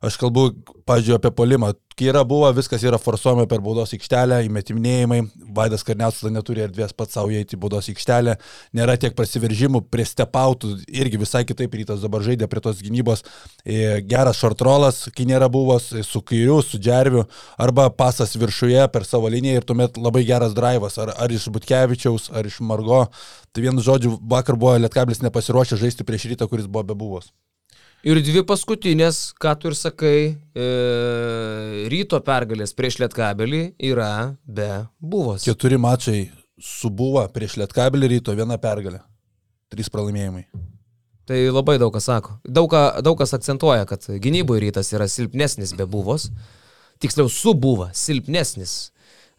aš 0.06 0.18
kalbu, 0.22 0.50
pažiūrėjau, 0.88 1.20
apie 1.22 1.32
polimą. 1.36 1.74
Kai 1.98 2.12
yra 2.12 2.22
buvo, 2.30 2.46
viskas 2.54 2.84
yra 2.86 3.00
forsuojama 3.02 3.48
per 3.50 3.62
baudos 3.66 3.90
aikštelę, 3.96 4.44
įmetiminėjimai. 4.46 5.18
Vaidas 5.58 5.82
Karniausas 5.86 6.30
neturi 6.30 6.62
erdvės 6.62 6.94
pats 6.94 7.18
savo 7.18 7.32
įeiti 7.34 7.58
į 7.58 7.62
baudos 7.64 7.90
aikštelę. 7.90 8.36
Nėra 8.78 9.00
tiek 9.02 9.16
prasiveržimų, 9.18 9.82
prie 9.90 10.06
stepautų. 10.06 10.76
Irgi 10.94 11.18
visai 11.24 11.42
kitaip 11.50 11.74
rytas 11.80 12.04
dabar 12.06 12.22
žaidė 12.28 12.46
prie 12.52 12.62
tos 12.62 12.84
gynybos. 12.86 13.26
E, 13.66 14.04
Geras 14.06 14.38
šortrolas, 14.38 15.08
kai 15.18 15.26
nėra 15.26 15.50
buvos, 15.50 15.90
e, 15.90 16.06
su 16.06 16.22
kairiu, 16.22 16.60
su 16.62 16.78
džerviu. 16.78 17.26
Arba 17.58 17.90
pasas 17.90 18.38
viršuje 18.38 18.86
per 18.94 19.10
savo 19.10 19.34
liniją 19.34 19.64
ir 19.64 19.66
tuomet 19.66 19.98
labai 19.98 20.22
geras 20.30 20.54
drivas. 20.54 21.02
Ar, 21.02 21.16
ar 21.18 21.34
iš 21.34 21.50
Butkevičiaus, 21.50 22.30
ar 22.30 22.46
iš 22.46 22.62
Margo. 22.62 23.08
Tai 23.50 23.66
vienu 23.66 23.82
žodžiu, 23.82 24.20
vakar 24.22 24.54
buvo 24.54 24.78
Lietkablis 24.78 25.26
nepasiruošę 25.26 25.82
žaisti 25.82 26.06
prieš 26.06 26.30
rytą, 26.30 26.46
kuris 26.46 26.70
buvo 26.70 26.86
be 26.86 26.94
buvos. 26.94 27.34
Ir 28.08 28.22
dvi 28.24 28.40
paskutinės, 28.48 29.34
ką 29.36 29.52
tu 29.60 29.68
ir 29.68 29.76
sakai, 29.76 30.20
e, 30.56 30.68
ryto 31.92 32.22
pergalės 32.24 32.72
prieš 32.78 33.02
Lietkabelį 33.02 33.60
yra 33.84 34.38
be 34.48 34.70
buvos. 34.96 35.44
Keturi 35.44 35.76
mačai 35.82 36.22
su 36.56 36.88
buvo 36.88 37.26
prieš 37.36 37.58
Lietkabelį 37.60 38.14
ryto 38.14 38.36
viena 38.38 38.56
pergalė. 38.64 39.02
Trys 39.68 39.92
pralaimėjimai. 39.92 40.46
Tai 41.28 41.42
labai 41.52 41.76
daug 41.82 41.92
kas 41.92 42.08
sako. 42.08 42.38
Daug, 42.48 42.72
daug 43.04 43.18
kas 43.20 43.36
akcentuoja, 43.36 43.84
kad 43.90 44.08
gynyboje 44.08 44.64
rytas 44.64 44.94
yra 44.96 45.10
silpnesnis 45.12 45.76
be 45.76 45.84
buvos. 45.84 46.30
Tiksliau, 47.04 47.28
su 47.28 47.52
buvo 47.60 47.90
silpnesnis. 47.92 48.94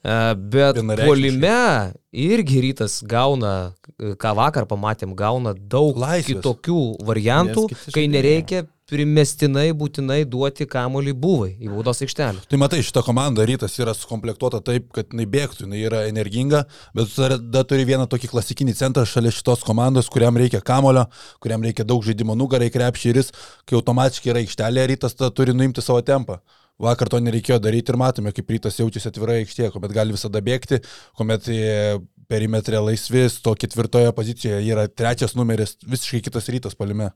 E, 0.05 0.35
Bet 0.35 0.79
polime 1.05 1.93
irgi 2.13 2.63
rytas 2.69 3.01
gauna, 3.03 3.75
ką 3.99 4.35
vakar 4.39 4.67
pamatėm, 4.71 5.15
gauna 5.19 5.55
daug 5.55 5.99
Laisvės. 5.99 6.39
kitokių 6.39 6.83
variantų, 7.05 7.69
kai 7.95 8.07
nereikia 8.11 8.67
primestinai 8.89 9.67
būtinai 9.77 10.23
duoti 10.25 10.65
kamolį 10.69 11.13
buvai 11.13 11.51
į 11.61 11.69
baudos 11.69 12.01
aikštelę. 12.05 12.47
Tai 12.49 12.61
matai, 12.61 12.81
šita 12.87 13.03
komanda 13.05 13.45
rytas 13.45 13.75
yra 13.83 13.93
sukomplektuota 13.97 14.63
taip, 14.65 14.87
kad 14.97 15.11
jinai 15.13 15.27
bėgtų, 15.29 15.67
jinai 15.67 15.83
yra 15.85 16.05
energinga, 16.09 16.63
bet 16.97 17.13
tada 17.13 17.65
turi 17.69 17.85
vieną 17.89 18.07
tokį 18.09 18.31
klasikinį 18.33 18.77
centrą 18.79 19.05
šalia 19.09 19.35
šitos 19.35 19.67
komandos, 19.67 20.09
kuriam 20.13 20.41
reikia 20.41 20.63
kamolio, 20.65 21.05
kuriam 21.45 21.67
reikia 21.67 21.85
daug 21.85 22.07
žaidimo 22.07 22.39
nugarai 22.39 22.71
krepšį 22.73 23.13
ir 23.13 23.21
jis, 23.21 23.35
kai 23.69 23.77
automatiškai 23.77 24.33
yra 24.33 24.45
aikštelė, 24.47 24.89
rytas 24.95 25.19
tada 25.19 25.35
turi 25.37 25.57
nuimti 25.57 25.85
savo 25.85 26.01
tempą. 26.01 26.41
Vakar 26.79 27.11
to 27.11 27.19
nereikėjo 27.19 27.59
daryti 27.59 27.91
ir 27.91 27.99
matome, 27.99 28.31
kaip 28.35 28.53
rytas 28.55 28.79
jaučiasi 28.79 29.11
atvirai 29.11 29.41
aikštėje, 29.43 29.73
kuomet 29.75 29.95
gali 29.97 30.15
visada 30.15 30.43
bėgti, 30.45 30.79
kuomet 31.19 31.49
e, 31.51 31.99
perimetrė 32.31 32.79
laisvis, 32.85 33.41
to 33.43 33.55
ketvirtoje 33.59 34.13
pozicijoje 34.15 34.63
yra 34.63 34.87
trečias 34.87 35.35
numeris, 35.35 35.75
visiškai 35.83 36.23
kitas 36.29 36.47
rytas 36.55 36.79
palime. 36.79 37.11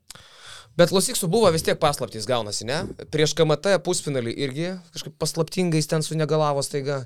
Bet 0.77 0.91
su 0.91 1.29
buvo 1.29 1.51
vis 1.53 1.63
tiek 1.63 1.79
paslaptys 1.79 2.27
gaunasi, 2.27 2.65
ne? 2.65 2.81
Prieš 3.13 3.37
KMT 3.37 3.77
pusfinalį 3.85 4.33
irgi 4.47 4.73
kažkaip 4.95 5.15
paslaptingais 5.21 5.87
ten 5.87 6.03
sunegalavo 6.03 6.63
staiga. 6.65 7.05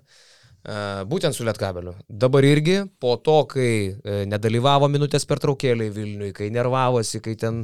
E, 0.67 0.77
Būtent 1.07 1.37
su 1.37 1.45
Lietkabeliu. 1.47 1.93
Dabar 2.11 2.45
irgi 2.47 2.81
po 3.03 3.13
to, 3.23 3.37
kai 3.51 3.71
e, 3.95 4.17
nedalyvavo 4.27 4.89
minutės 4.91 5.27
per 5.29 5.39
traukėlį 5.43 5.87
Vilniui, 5.95 6.33
kai 6.35 6.49
nervavosi, 6.51 7.21
kai 7.23 7.37
ten 7.39 7.61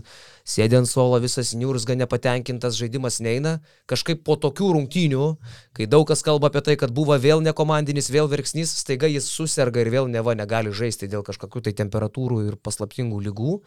sėdė 0.46 0.78
ant 0.78 0.90
suolo 0.90 1.18
visas 1.22 1.50
niurzga 1.58 1.96
nepatenkintas 1.98 2.78
žaidimas 2.78 3.18
neina, 3.24 3.56
kažkaip 3.90 4.22
po 4.22 4.38
tokių 4.38 4.70
rungtynių, 4.78 5.26
kai 5.74 5.90
daug 5.90 6.06
kas 6.06 6.22
kalba 6.22 6.52
apie 6.52 6.62
tai, 6.62 6.78
kad 6.78 6.94
buvo 6.94 7.18
vėl 7.18 7.42
nekomandinis, 7.42 8.12
vėl 8.14 8.30
verksnys, 8.30 8.76
staiga 8.84 9.10
jis 9.10 9.26
susirga 9.34 9.82
ir 9.82 9.90
vėl 9.90 10.10
neva 10.12 10.36
negali 10.38 10.70
žaisti 10.70 11.10
dėl 11.10 11.26
kažkokių 11.26 11.66
tai 11.66 11.76
temperatūrų 11.82 12.42
ir 12.46 12.58
paslaptingų 12.62 13.22
lygų. 13.26 13.60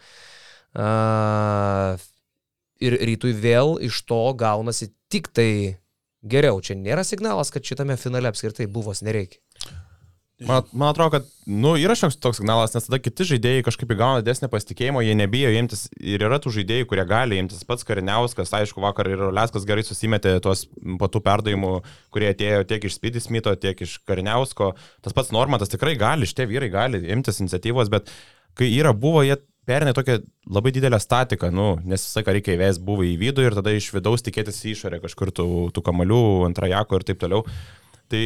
A, 0.80 1.96
ir 2.80 2.96
rytui 3.08 3.36
vėl 3.36 3.76
iš 3.84 4.00
to 4.08 4.22
gaunasi 4.36 4.94
tik 5.12 5.28
tai 5.36 5.76
geriau. 6.22 6.60
Čia 6.62 6.78
nėra 6.78 7.04
signalas, 7.06 7.52
kad 7.54 7.66
šitame 7.66 7.98
finale 8.00 8.30
apskritai 8.32 8.68
buvos 8.70 9.02
nereikia. 9.06 9.42
Man, 10.40 10.66
man 10.72 10.90
atrodo, 10.90 11.14
kad, 11.14 11.28
nu, 11.48 11.70
yra 11.80 11.94
šioks 11.96 12.18
toks 12.20 12.42
signalas, 12.42 12.74
nes 12.76 12.84
tada 12.84 12.98
kiti 13.00 13.24
žaidėjai 13.24 13.62
kažkaip 13.64 13.94
įgauna 13.94 14.20
didesnį 14.20 14.50
pasitikėjimą, 14.52 15.00
jie 15.06 15.14
nebijo 15.16 15.52
imtis 15.56 15.86
ir 15.96 16.20
yra 16.26 16.36
tų 16.44 16.52
žaidėjų, 16.58 16.88
kurie 16.90 17.06
gali 17.08 17.38
imtis 17.40 17.64
pats 17.64 17.88
Kariniauskas, 17.88 18.52
aišku, 18.58 18.82
vakar 18.84 19.08
ir 19.08 19.22
Leskas 19.32 19.64
gerai 19.68 19.86
susimetė 19.86 20.34
tuos 20.44 20.66
po 21.00 21.08
tų 21.08 21.22
perdavimų, 21.24 21.72
kurie 22.12 22.28
atėjo 22.34 22.66
tiek 22.68 22.84
iš 22.84 22.98
Spydis 22.98 23.30
Mito, 23.32 23.54
tiek 23.56 23.80
iš 23.80 23.96
Kariniausko. 24.04 24.74
Tas 25.06 25.16
pats 25.16 25.32
Normatas 25.32 25.72
tikrai 25.72 25.96
gali, 25.96 26.28
šitie 26.28 26.44
vyrai 26.52 26.68
gali 26.74 27.00
imtis 27.16 27.40
iniciatyvos, 27.40 27.88
bet 27.96 28.12
kai 28.60 28.68
yra 28.76 28.92
buvo, 28.92 29.24
jie 29.24 29.38
pernai 29.66 29.92
tokia 29.96 30.20
labai 30.50 30.72
didelė 30.74 30.98
statika, 31.02 31.50
nu, 31.54 31.76
nes 31.84 32.04
visą 32.06 32.20
laiką 32.20 32.34
reikia 32.36 32.56
įvės 32.56 32.78
buvo 32.82 33.06
į 33.06 33.16
vidų 33.20 33.46
ir 33.48 33.56
tada 33.58 33.72
iš 33.74 33.90
vidaus 33.94 34.22
tikėtis 34.26 34.62
į 34.64 34.74
išorę 34.76 35.00
kažkur 35.04 35.32
tų, 35.34 35.46
tų 35.74 35.82
kamalių, 35.88 36.20
antrajako 36.48 37.00
ir 37.00 37.06
taip 37.08 37.22
toliau. 37.22 37.42
Tai 38.12 38.22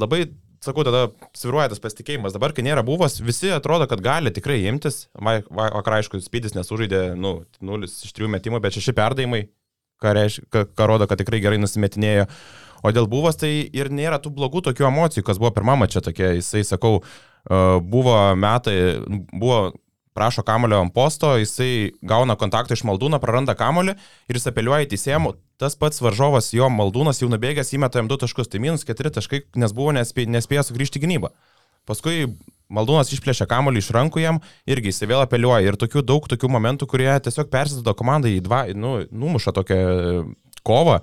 labai 0.00 0.24
sakau, 0.64 0.84
tada 0.84 1.06
sviruoja 1.36 1.70
tas 1.72 1.80
pasitikėjimas. 1.80 2.34
Dabar, 2.36 2.52
kai 2.56 2.64
nėra 2.66 2.82
buvos, 2.84 3.18
visi 3.24 3.48
atrodo, 3.52 3.86
kad 3.88 4.02
gali 4.04 4.32
tikrai 4.32 4.58
imtis. 4.68 5.06
Va- 5.16 5.40
va- 5.48 5.70
Vakar, 5.78 5.98
aišku, 6.00 6.20
Spydis 6.24 6.56
nesužaidė, 6.56 7.14
nu, 7.16 7.42
0 7.64 7.88
iš 7.88 8.12
3 8.16 8.28
metimų, 8.36 8.60
bet 8.64 8.76
6 8.76 8.92
perdavimai, 8.96 9.46
ką, 10.04 10.12
reiš, 10.16 10.40
ką, 10.52 10.66
ką 10.76 10.88
rodo, 10.90 11.08
kad 11.08 11.20
tikrai 11.20 11.40
gerai 11.44 11.60
nusimetinėjo. 11.60 12.26
O 12.84 12.92
dėl 12.96 13.08
buvos 13.12 13.36
tai 13.40 13.52
ir 13.76 13.88
nėra 13.92 14.16
tų 14.20 14.32
blogų 14.36 14.62
tokių 14.68 14.86
emocijų, 14.88 15.24
kas 15.28 15.40
buvo 15.40 15.50
pirmame 15.56 15.88
čia 15.92 16.00
tokia, 16.04 16.30
jisai, 16.38 16.62
sakau, 16.64 17.00
e, 17.00 17.58
buvo 17.80 18.16
metai, 18.40 18.76
buvo 19.32 19.74
prašo 20.16 20.42
kamulio 20.46 20.80
ant 20.82 20.94
posto, 20.94 21.32
jisai 21.38 21.92
gauna 22.02 22.36
kontaktą 22.40 22.76
iš 22.76 22.82
maldūno, 22.88 23.20
praranda 23.22 23.54
kamulį 23.58 23.94
ir 24.28 24.38
jis 24.38 24.48
apeliuoja 24.50 24.86
į 24.86 24.90
teisėjimą. 24.94 25.34
Tas 25.60 25.76
pats 25.78 26.02
varžovas, 26.02 26.52
jo 26.56 26.68
maldūnas 26.72 27.22
jau 27.22 27.28
nubėgęs 27.30 27.74
įmeta 27.76 28.00
jam 28.00 28.08
du 28.10 28.18
taškus, 28.20 28.50
tai 28.50 28.62
minus 28.62 28.86
keturi 28.88 29.12
taškai, 29.14 29.44
nes 29.60 29.74
buvo 29.76 29.94
nespė, 29.96 30.26
nespėję 30.30 30.66
sugrįžti 30.70 31.00
į 31.00 31.04
gynybą. 31.04 31.32
Paskui 31.88 32.28
maldūnas 32.70 33.10
išplėšia 33.14 33.48
kamulį 33.50 33.82
iš 33.82 33.90
rankų 33.96 34.22
jam, 34.22 34.40
irgi 34.68 34.92
jisai 34.92 35.08
vėl 35.10 35.24
apeliuoja. 35.24 35.64
Ir 35.66 35.78
tokių 35.80 36.04
daug 36.06 36.28
tokių 36.30 36.50
momentų, 36.54 36.88
kurie 36.90 37.10
tiesiog 37.24 37.50
persidodo 37.52 37.94
komandai 37.98 38.36
į 38.36 38.44
dva, 38.46 38.64
nu, 38.76 39.00
numuša 39.10 39.54
tokią 39.56 39.80
kovą. 40.66 41.00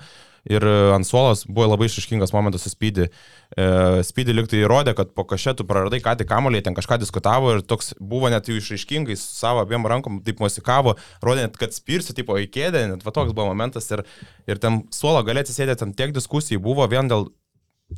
Ir 0.48 0.64
e, 0.64 0.76
ant 0.96 1.08
suolos 1.08 1.44
buvo 1.48 1.68
labai 1.68 1.90
išraiškingas 1.90 2.32
momentas 2.36 2.64
su 2.64 2.72
Spydi. 2.72 3.08
E, 3.08 3.68
Spydi 4.08 4.36
liktai 4.36 4.62
įrodė, 4.64 4.94
kad 4.98 5.12
po 5.18 5.26
kažėtų 5.28 5.66
praradai 5.68 6.00
ką 6.04 6.16
tik 6.20 6.30
kamolį, 6.30 6.62
ten 6.66 6.78
kažką 6.78 7.00
diskutavo 7.02 7.58
ir 7.58 7.64
toks 7.68 7.94
buvo 8.00 8.32
net 8.32 8.48
jau 8.48 8.56
išraiškingai 8.56 9.18
su 9.20 9.28
savo 9.36 9.66
abiem 9.66 9.88
rankom, 9.88 10.22
taip 10.24 10.40
mosikavo, 10.44 10.96
rodė 11.26 11.48
net, 11.48 11.60
kad 11.60 11.76
spirsi, 11.76 12.16
tipo 12.18 12.40
į 12.40 12.48
kėdę, 12.54 12.86
net 12.94 13.04
va 13.04 13.16
toks 13.16 13.36
buvo 13.36 13.50
momentas 13.52 13.92
ir, 13.92 14.06
ir 14.48 14.64
ten 14.64 14.86
suolo 14.96 15.26
galėtų 15.28 15.56
sėdėti, 15.56 15.84
ten 15.84 15.96
tiek 15.98 16.16
diskusijų 16.16 16.64
buvo 16.64 16.88
vien 16.92 17.12
dėl 17.12 17.28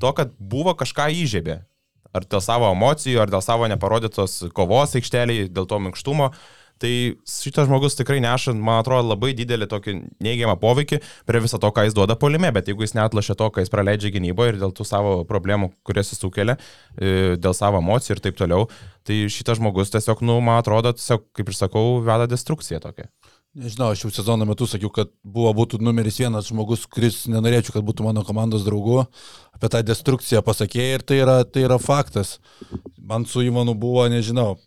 to, 0.01 0.13
kad 0.18 0.34
buvo 0.39 0.74
kažką 0.77 1.12
įžiebė. 1.24 1.62
Ar 2.10 2.25
dėl 2.25 2.41
savo 2.41 2.72
emocijų, 2.74 3.20
ar 3.22 3.29
dėl 3.29 3.44
savo 3.46 3.68
neparodytos 3.70 4.48
kovos 4.58 4.96
aikšteliai, 4.98 5.46
dėl 5.53 5.68
to 5.70 5.77
minkštumo. 5.77 6.32
Tai 6.80 6.92
šitas 7.28 7.68
žmogus 7.68 7.98
tikrai 8.00 8.22
neša, 8.24 8.54
man 8.56 8.80
atrodo, 8.80 9.10
labai 9.12 9.34
didelį 9.36 9.68
tokį 9.72 9.96
neigiamą 10.24 10.56
poveikį 10.62 11.02
prie 11.28 11.42
viso 11.44 11.60
to, 11.60 11.72
ką 11.76 11.84
jis 11.88 11.98
duoda 11.98 12.16
polime, 12.20 12.52
bet 12.56 12.72
jeigu 12.72 12.86
jis 12.86 12.96
netlašia 12.96 13.36
to, 13.40 13.50
ką 13.52 13.66
jis 13.66 13.74
praleidžia 13.74 14.14
gynyboje 14.16 14.54
ir 14.54 14.62
dėl 14.62 14.72
tų 14.76 14.88
savo 14.88 15.18
problemų, 15.28 15.74
kurias 15.84 16.14
jis 16.14 16.24
sukelia, 16.24 16.56
e, 16.96 17.36
dėl 17.36 17.58
savo 17.58 17.82
emocijų 17.84 18.16
ir 18.16 18.24
taip 18.24 18.40
toliau, 18.40 18.70
tai 19.04 19.26
šitas 19.28 19.60
žmogus 19.60 19.92
tiesiog, 19.92 20.24
nu, 20.24 20.40
man 20.46 20.62
atrodo, 20.64 20.96
tiesiog, 20.96 21.28
kaip 21.36 21.52
ir 21.52 21.60
sakau, 21.60 22.00
veda 22.06 22.30
destrukciją 22.32 22.80
tokia. 22.88 23.12
Nežinau, 23.58 23.90
aš 23.90 24.04
jau 24.04 24.12
sezono 24.14 24.46
metu 24.46 24.68
sakiau, 24.70 24.92
kad 24.94 25.10
buvo 25.26 25.50
būtų 25.58 25.80
numeris 25.82 26.20
vienas 26.22 26.52
žmogus, 26.52 26.84
kuris 26.86 27.24
nenorėčiau, 27.34 27.74
kad 27.76 27.86
būtų 27.88 28.06
mano 28.06 28.22
komandos 28.24 28.62
draugu. 28.62 29.02
Apie 29.58 29.72
tą 29.74 29.82
destrukciją 29.82 30.44
pasakėjai 30.46 31.00
ir 31.00 31.04
tai 31.04 31.18
yra, 31.24 31.40
tai 31.44 31.64
yra 31.66 31.80
faktas. 31.82 32.38
Man 33.02 33.26
su 33.26 33.42
Ivanu 33.42 33.74
buvo, 33.74 34.06
nežinau, 34.14 34.60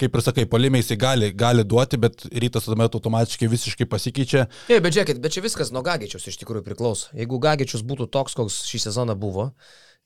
kaip 0.00 0.16
ir 0.16 0.24
sakai, 0.24 0.46
palimiai 0.50 0.82
jisai 0.82 0.98
gali, 1.00 1.30
gali 1.36 1.64
duoti, 1.66 2.00
bet 2.00 2.24
rytas 2.30 2.66
tada 2.66 2.78
metu 2.80 3.00
automatiškai 3.00 3.50
visiškai 3.50 3.88
pasikeičia. 3.90 4.46
Ne, 4.70 4.80
bet 4.80 4.96
žiūrėkit, 4.96 5.20
bet 5.22 5.36
čia 5.36 5.44
viskas 5.44 5.72
nuo 5.74 5.84
Gagičius 5.86 6.26
iš 6.30 6.40
tikrųjų 6.40 6.64
priklauso. 6.66 7.12
Jeigu 7.16 7.40
Gagičius 7.42 7.86
būtų 7.86 8.10
toks, 8.14 8.36
koks 8.38 8.62
šį 8.70 8.84
sezoną 8.88 9.16
buvo, 9.20 9.50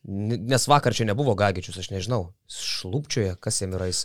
nes 0.05 0.67
vakar 0.69 0.93
čia 0.97 1.07
nebuvo 1.09 1.33
Gagičius, 1.39 1.79
aš 1.81 1.91
nežinau, 1.95 2.35
šlupčioje, 2.53 3.37
kas 3.41 3.63
jam 3.63 3.77
yra 3.79 3.89
jis. 3.89 4.05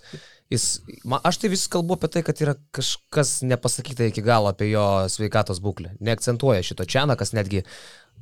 jis 0.54 0.68
ma, 1.04 1.20
aš 1.28 1.42
tai 1.42 1.52
vis 1.52 1.66
kalbu 1.72 1.98
apie 1.98 2.12
tai, 2.14 2.24
kad 2.28 2.40
yra 2.40 2.56
kažkas 2.76 3.42
nepasakyta 3.44 4.08
iki 4.08 4.24
galo 4.24 4.52
apie 4.54 4.70
jo 4.72 4.86
sveikatos 5.12 5.60
būklę. 5.64 5.98
Neakcentuoja 6.00 6.64
šito 6.64 6.88
Čiana, 6.88 7.20
kas 7.20 7.36
netgi 7.36 7.66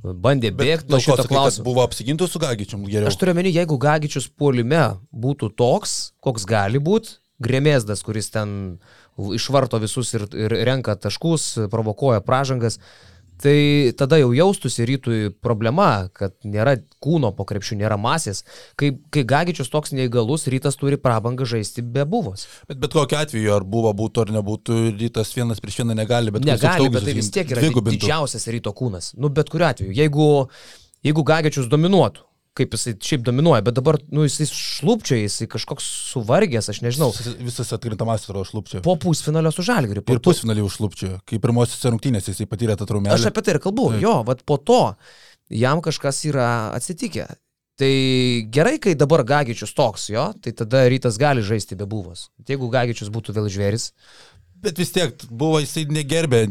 bandė 0.01 0.51
bėgti 0.57 0.89
nuo 0.93 1.01
šito 1.03 1.27
klausimo. 1.29 1.67
Buvo 1.69 1.86
apsigintų 1.86 2.29
su 2.29 2.41
Gagičium 2.41 2.86
geriau. 2.89 3.12
Aš 3.12 3.19
turiu 3.21 3.38
meni, 3.38 3.53
jeigu 3.53 3.77
Gagičius 3.81 4.29
puolime 4.29 4.83
būtų 5.13 5.53
toks, 5.57 5.97
koks 6.24 6.50
gali 6.50 6.81
būti, 6.81 7.19
grėmėsdas, 7.44 8.01
kuris 8.06 8.32
ten 8.34 8.79
išvarto 9.17 9.79
visus 9.82 10.13
ir, 10.17 10.25
ir 10.38 10.58
renka 10.67 10.96
taškus, 10.98 11.70
provokuoja 11.72 12.22
pražangas, 12.25 12.79
tai 13.41 13.94
tada 13.98 14.17
jau 14.17 14.32
jaustųsi 14.34 14.86
rytui 14.89 15.17
problema, 15.46 16.08
kad 16.17 16.34
nėra 16.41 16.77
kūno 17.03 17.29
po 17.38 17.46
krepšių, 17.46 17.77
nėra 17.84 17.98
masės. 18.01 18.44
Kai, 18.79 18.96
kai 19.13 19.24
Gagičius 19.29 19.70
toks 19.74 19.94
neįgalus, 19.94 20.48
rytas 20.50 20.79
turi 20.79 20.98
prabangą 21.01 21.46
žaisti 21.46 21.86
be 21.86 22.06
buvos. 22.10 22.48
Bet 22.70 22.82
bet 22.82 22.98
kokiu 22.98 23.20
atveju, 23.20 23.51
ar 23.53 23.65
buvo 23.67 23.94
būtų 23.98 24.25
ar 24.25 24.34
nebūtų, 24.39 24.79
rytas 24.98 25.36
vienas 25.38 25.62
prieš 25.62 25.84
vieną 25.84 25.98
negali, 25.98 26.34
bet 26.34 26.48
Negali, 26.50 26.89
bet 26.94 27.06
tai 27.06 27.17
vis 27.20 27.29
tiek 27.34 27.53
yra 27.53 27.62
dvigubintų. 27.62 28.00
didžiausias 28.01 28.50
ryto 28.53 28.74
kūnas. 28.74 29.13
Nu, 29.22 29.29
bet 29.29 29.53
kuriu 29.53 29.70
atveju. 29.70 29.94
Jeigu, 29.98 30.32
jeigu 31.06 31.27
Gagičius 31.29 31.70
dominuotų, 31.70 32.25
kaip 32.57 32.75
jisai 32.75 32.95
šiaip 32.97 33.23
dominuoja, 33.27 33.61
bet 33.65 33.77
dabar, 33.77 33.99
nu, 34.13 34.25
jisai 34.25 34.47
šlupčia, 34.49 35.19
jisai 35.21 35.47
kažkoks 35.51 35.87
suvargęs, 36.11 36.69
aš 36.73 36.81
nežinau. 36.85 37.09
Visas- 37.13 37.73
atkrintamasis 37.77 38.27
atrodo 38.27 38.45
šlupčio. 38.49 38.81
Po 38.85 38.97
pusfinalio 39.01 39.51
su 39.53 39.65
Žalgiriu. 39.65 40.03
po 40.05 40.17
Ir 40.17 40.21
pusfinalį 40.25 40.65
užšlupčio, 40.67 41.11
kai 41.29 41.41
pirmosiose 41.43 41.93
rungtynėse 41.93 42.33
jisai 42.33 42.49
patyrė 42.49 42.77
tą 42.79 42.89
traumelį. 42.89 43.13
Aš 43.15 43.29
apie 43.31 43.45
tai 43.45 43.57
ir 43.57 43.61
kalbu. 43.63 43.91
Jo, 44.01 44.21
vad 44.27 44.41
po 44.47 44.57
to 44.57 44.81
jam 45.53 45.83
kažkas 45.85 46.23
yra 46.29 46.47
atsitikę. 46.77 47.27
Tai 47.77 47.93
gerai, 48.49 48.79
kai 48.81 48.95
dabar 48.97 49.21
Gagičius 49.21 49.75
toks, 49.77 50.07
jo, 50.09 50.31
tai 50.41 50.49
tada 50.57 50.87
rytas 50.89 51.19
gali 51.21 51.43
žaisti 51.45 51.77
be 51.77 51.85
buvos. 51.85 52.31
Jeigu 52.49 52.71
Gagičius 52.73 53.11
būtų 53.13 53.35
vėl 53.37 53.51
žvėris, 53.53 53.91
Bet 54.57 54.79
vis 54.81 54.89
tiek 54.89 55.13
buvo 55.29 55.59
jisai 55.61 55.85
negerbė 55.85 56.47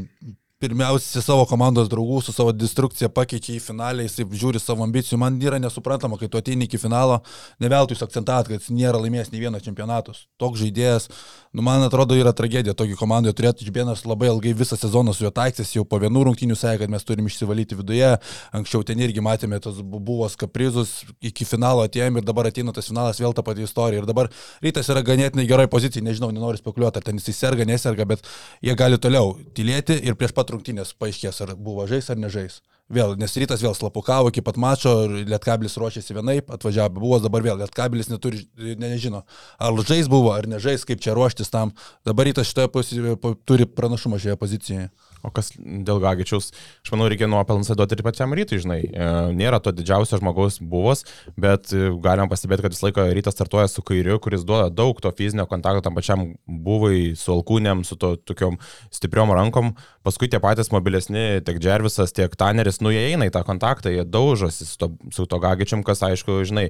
pirmiausia 0.57 1.21
savo 1.21 1.45
komandos 1.45 1.89
draugų 1.93 2.23
su 2.25 2.33
savo 2.33 2.53
destrukcija 2.57 3.11
pakeičia 3.13 3.59
į 3.59 3.61
finalą, 3.61 4.05
jis 4.07 4.23
žiūri 4.41 4.61
savo 4.61 4.87
ambicijų. 4.87 5.19
Man 5.21 5.37
yra 5.43 5.59
nesuprantama, 5.61 6.17
kai 6.17 6.31
tu 6.33 6.41
ateini 6.41 6.65
iki 6.65 6.81
finalo, 6.81 7.19
ne 7.61 7.69
veltui 7.69 7.93
jūs 7.93 8.05
akcentat, 8.07 8.49
kad 8.49 8.57
jis 8.57 8.71
nėra 8.73 8.97
laimėjęs 9.03 9.35
nei 9.35 9.43
vieno 9.43 9.61
čempionatos. 9.61 10.25
Toks 10.41 10.63
žaidėjas, 10.63 11.11
nu, 11.53 11.65
man 11.67 11.85
atrodo, 11.85 12.17
yra 12.17 12.33
tragedija 12.37 12.73
tokį 12.77 12.97
komandą 12.97 13.35
turėti. 13.37 13.67
Žibėnas 13.69 14.07
labai 14.09 14.31
ilgai 14.31 14.55
visą 14.57 14.79
sezoną 14.81 15.13
su 15.13 15.27
juo 15.27 15.33
taiksis, 15.35 15.75
jau 15.77 15.85
po 15.85 16.01
vienų 16.01 16.25
rungtynių 16.31 16.57
sakė, 16.57 16.87
kad 16.87 16.95
mes 16.95 17.05
turim 17.05 17.29
išsivalyti 17.29 17.77
viduje. 17.77 18.15
Anksčiau 18.57 18.87
ten 18.89 19.05
irgi 19.05 19.25
matėme 19.25 19.61
tos 19.61 19.83
buvo 19.85 20.31
kaprizus, 20.41 21.03
iki 21.21 21.45
finalo 21.45 21.85
atėjom 21.85 22.17
ir 22.17 22.25
dabar 22.25 22.49
ateina 22.49 22.73
tas 22.73 22.89
finalas 22.89 23.21
vėl 23.21 23.37
ta 23.37 23.45
pati 23.45 23.67
istorija. 23.69 24.01
Ir 24.01 24.09
dabar 24.09 24.33
rytas 24.65 24.89
yra 24.93 25.05
ganėtinai 25.05 25.45
gerai 25.49 25.69
pozicijai, 25.69 26.05
nežinau, 26.09 26.33
nenoriu 26.33 26.63
spekuliuoti, 26.63 27.03
ar 27.03 27.09
ten 27.11 27.21
jis 27.21 27.37
serga, 27.37 27.69
neserga, 27.69 28.09
bet 28.09 28.25
jie 28.65 28.73
gali 28.79 28.97
toliau 29.01 29.37
tylėti 29.57 30.01
ir 30.01 30.17
prieš 30.17 30.33
pat 30.37 30.46
pat 30.47 30.55
rungtynės 30.55 30.95
paaiškės, 31.01 31.43
ar 31.43 31.55
buvo 31.59 31.87
žais 31.91 32.09
ar 32.11 32.19
nežais. 32.23 32.63
Vėl, 32.87 33.17
nes 33.19 33.33
rytas 33.35 33.59
vėl 33.65 33.75
slapukavo 33.75 34.31
iki 34.31 34.45
pat 34.47 34.59
mačo, 34.63 34.93
Lietkabilis 35.11 35.75
ruošėsi 35.81 36.15
vienaip, 36.15 36.53
atvažiavo 36.55 37.01
buvo, 37.01 37.19
dabar 37.19 37.43
vėl 37.43 37.59
Lietkabilis 37.59 38.13
neturi, 38.13 38.45
ne, 38.55 38.93
nežino, 38.93 39.25
ar 39.59 39.81
žais 39.83 40.07
buvo, 40.07 40.31
ar 40.31 40.47
nežais, 40.47 40.85
kaip 40.87 41.03
čia 41.03 41.17
ruoštis 41.19 41.51
tam. 41.51 41.73
Dabar 42.07 42.31
rytas 42.31 42.47
šitoje 42.53 42.71
pozicijoje 42.71 43.35
turi 43.43 43.67
pranašumą 43.67 44.23
šioje 44.23 44.39
pozicijoje. 44.39 44.87
O 45.27 45.33
kas 45.35 45.51
dėl 45.59 45.99
Gagičiaus, 46.03 46.53
aš 46.85 46.93
manau, 46.95 47.09
reikia 47.11 47.27
nuopelnus 47.31 47.73
duoti 47.75 47.97
ir 47.99 48.03
pačiam 48.07 48.35
rytui, 48.37 48.61
žinai. 48.63 48.79
E, 48.87 49.09
nėra 49.35 49.59
to 49.63 49.73
didžiausio 49.75 50.21
žmogaus 50.21 50.61
buvos, 50.63 51.03
bet 51.41 51.73
e, 51.75 51.89
galima 52.05 52.29
pastebėti, 52.31 52.63
kad 52.67 52.77
visą 52.77 52.87
laiką 52.87 53.09
rytas 53.17 53.35
startuoja 53.35 53.67
su 53.73 53.83
kairiu, 53.87 54.21
kuris 54.23 54.47
duoda 54.47 54.71
daug 54.71 55.01
to 55.03 55.11
fizinio 55.19 55.49
kontakto 55.51 55.83
tam 55.87 55.99
pačiam 55.99 56.29
buvai, 56.47 57.17
su 57.19 57.35
alkūnėm, 57.35 57.83
su 57.89 57.99
to 57.99 58.15
tokiom 58.23 58.61
stipriom 58.95 59.35
rankom. 59.35 59.75
Paskui 60.07 60.31
tie 60.31 60.39
patys 60.43 60.71
mobilesni, 60.75 61.43
tiek 61.47 61.59
Džervisas, 61.59 62.15
tiek 62.15 62.39
Taneris, 62.39 62.79
nu 62.85 62.95
jie 62.95 63.09
eina 63.11 63.27
į 63.27 63.35
tą 63.35 63.43
kontaktą, 63.49 63.91
jie 63.91 64.07
daužosi 64.07 64.69
su 64.69 64.79
to, 64.79 64.93
su 65.11 65.27
to 65.27 65.43
Gagičiam, 65.43 65.83
kas 65.87 66.07
aišku, 66.07 66.39
žinai, 66.47 66.69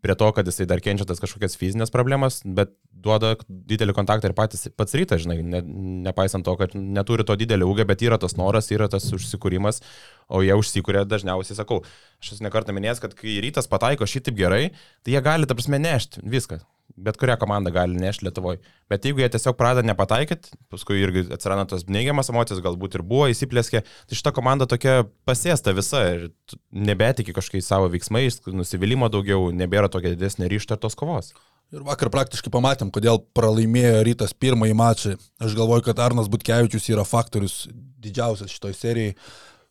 prie 0.00 0.16
to, 0.16 0.30
kad 0.36 0.48
jisai 0.48 0.66
dar 0.68 0.80
kenčia 0.84 1.06
tas 1.08 1.20
kažkokias 1.22 1.58
fizinės 1.60 1.92
problemas, 1.92 2.40
bet 2.44 2.72
duoda 2.90 3.34
didelį 3.48 3.94
kontaktą 3.96 4.30
ir 4.30 4.36
patys, 4.36 4.66
pats 4.76 4.96
rytas, 4.96 5.22
žinai, 5.24 5.38
ne, 5.44 5.62
nepaisant 6.08 6.44
to, 6.46 6.56
kad 6.60 6.74
neturi 6.74 7.26
to 7.28 7.36
didelio 7.40 7.68
ūgio, 7.70 7.86
bet 7.88 8.04
yra 8.06 8.18
tas 8.20 8.36
noras, 8.40 8.70
yra 8.74 8.88
tas 8.92 9.06
užsikūrimas, 9.16 9.82
o 10.32 10.42
jie 10.46 10.56
užsikūrė 10.56 11.06
dažniausiai, 11.08 11.58
sakau, 11.60 11.82
aš 12.22 12.34
esu 12.36 12.46
nekartą 12.46 12.76
minėjęs, 12.76 13.04
kad 13.04 13.16
kai 13.18 13.38
rytas 13.44 13.70
pataiko 13.70 14.08
šitaip 14.08 14.36
gerai, 14.40 14.66
tai 15.04 15.16
jie 15.16 15.24
gali, 15.24 15.48
ta 15.48 15.56
prasme, 15.58 15.80
nešti 15.82 16.24
viską 16.24 16.60
bet 16.96 17.18
kurią 17.20 17.36
komandą 17.40 17.72
gali 17.74 17.98
nešti 18.00 18.26
Lietuvoje. 18.26 18.60
Bet 18.90 19.04
jeigu 19.06 19.22
jie 19.22 19.28
tiesiog 19.34 19.56
pradeda 19.58 19.86
nepataikyti, 19.86 20.54
paskui 20.72 21.00
irgi 21.02 21.26
atsiranda 21.34 21.66
tos 21.70 21.86
neigiamas 21.90 22.32
emocijos, 22.32 22.62
galbūt 22.64 22.98
ir 22.98 23.04
buvo 23.06 23.28
įsiplėskė, 23.32 23.82
tai 23.84 24.18
šita 24.18 24.32
komanda 24.36 24.68
tokia 24.70 25.04
pasėsta 25.28 25.74
visa 25.76 26.02
ir 26.14 26.26
nebetiki 26.70 27.34
kažkokiais 27.36 27.70
savo 27.70 27.90
veiksmais, 27.92 28.40
nusivylimą 28.48 29.10
daugiau, 29.12 29.50
nebėra 29.54 29.92
tokia 29.92 30.14
didesnė 30.16 30.50
ryšta 30.50 30.80
tos 30.80 30.98
kovos. 30.98 31.34
Ir 31.70 31.84
vakar 31.86 32.10
praktiškai 32.10 32.50
pamatėm, 32.50 32.88
kodėl 32.90 33.20
pralaimėjo 33.36 34.00
rytas 34.08 34.34
pirmąjį 34.34 34.74
mačą. 34.74 35.12
Aš 35.38 35.54
galvoju, 35.54 35.84
kad 35.86 36.02
Arnas 36.02 36.26
Butkevičius 36.32 36.88
yra 36.90 37.04
faktorius 37.06 37.68
didžiausias 38.02 38.50
šitoj 38.50 38.74
serijai 38.74 39.14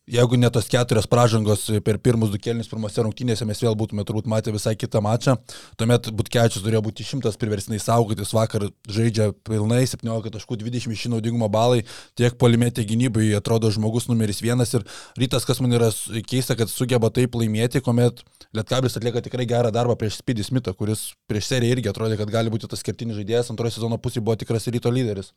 jeigu 0.09 0.37
ne 0.39 0.49
tos 0.49 0.67
keturios 0.71 1.07
pražangos 1.09 1.65
per 1.85 1.99
pirmus 2.01 2.31
du 2.33 2.39
kelnius 2.41 2.69
pirmose 2.71 3.03
rungtynėse, 3.05 3.45
mes 3.45 3.61
vėl 3.61 3.75
būtume 3.77 4.05
turbūt 4.07 4.29
matę 4.29 4.53
visai 4.53 4.73
kitą 4.79 5.01
mačą. 5.05 5.35
Tuomet 5.79 6.09
Butkevičius 6.15 6.65
turėjo 6.65 6.81
būti 6.87 7.05
šimtas 7.05 7.37
priversnai 7.41 7.79
saugotis, 7.83 8.33
vakar 8.35 8.69
žaidžia 8.89 9.29
pilnai 9.47 9.83
17 9.89 10.33
taškų 10.35 10.59
20 10.63 10.95
iš 10.95 11.05
naudingumo 11.13 11.49
balai, 11.53 11.83
tiek 12.17 12.37
polime, 12.41 12.71
tiek 12.73 12.87
gynybai 12.89 13.29
atrodo 13.37 13.69
žmogus 13.73 14.09
numeris 14.09 14.41
vienas 14.45 14.73
ir 14.73 14.85
rytas, 15.19 15.45
kas 15.47 15.61
man 15.61 15.77
yra 15.77 15.91
keista, 16.27 16.57
kad 16.59 16.71
sugeba 16.73 17.11
taip 17.13 17.37
laimėti, 17.37 17.83
kuomet 17.85 18.23
Lietkablis 18.57 18.97
atlieka 18.97 19.21
tikrai 19.21 19.45
gerą 19.45 19.69
darbą 19.69 19.93
prieš 19.99 20.23
Speedy 20.23 20.41
Smithą, 20.41 20.73
kuris 20.73 21.11
prieš 21.29 21.51
seriją 21.51 21.75
irgi 21.75 21.91
atrodė, 21.91 22.17
kad 22.17 22.31
gali 22.33 22.49
būti 22.49 22.69
tas 22.71 22.81
kertinis 22.85 23.19
žaidėjas, 23.19 23.51
antrojo 23.53 23.75
sezono 23.75 23.99
pusėje 24.01 24.25
buvo 24.25 24.39
tikras 24.41 24.65
ryto 24.73 24.89
lyderis. 24.89 25.29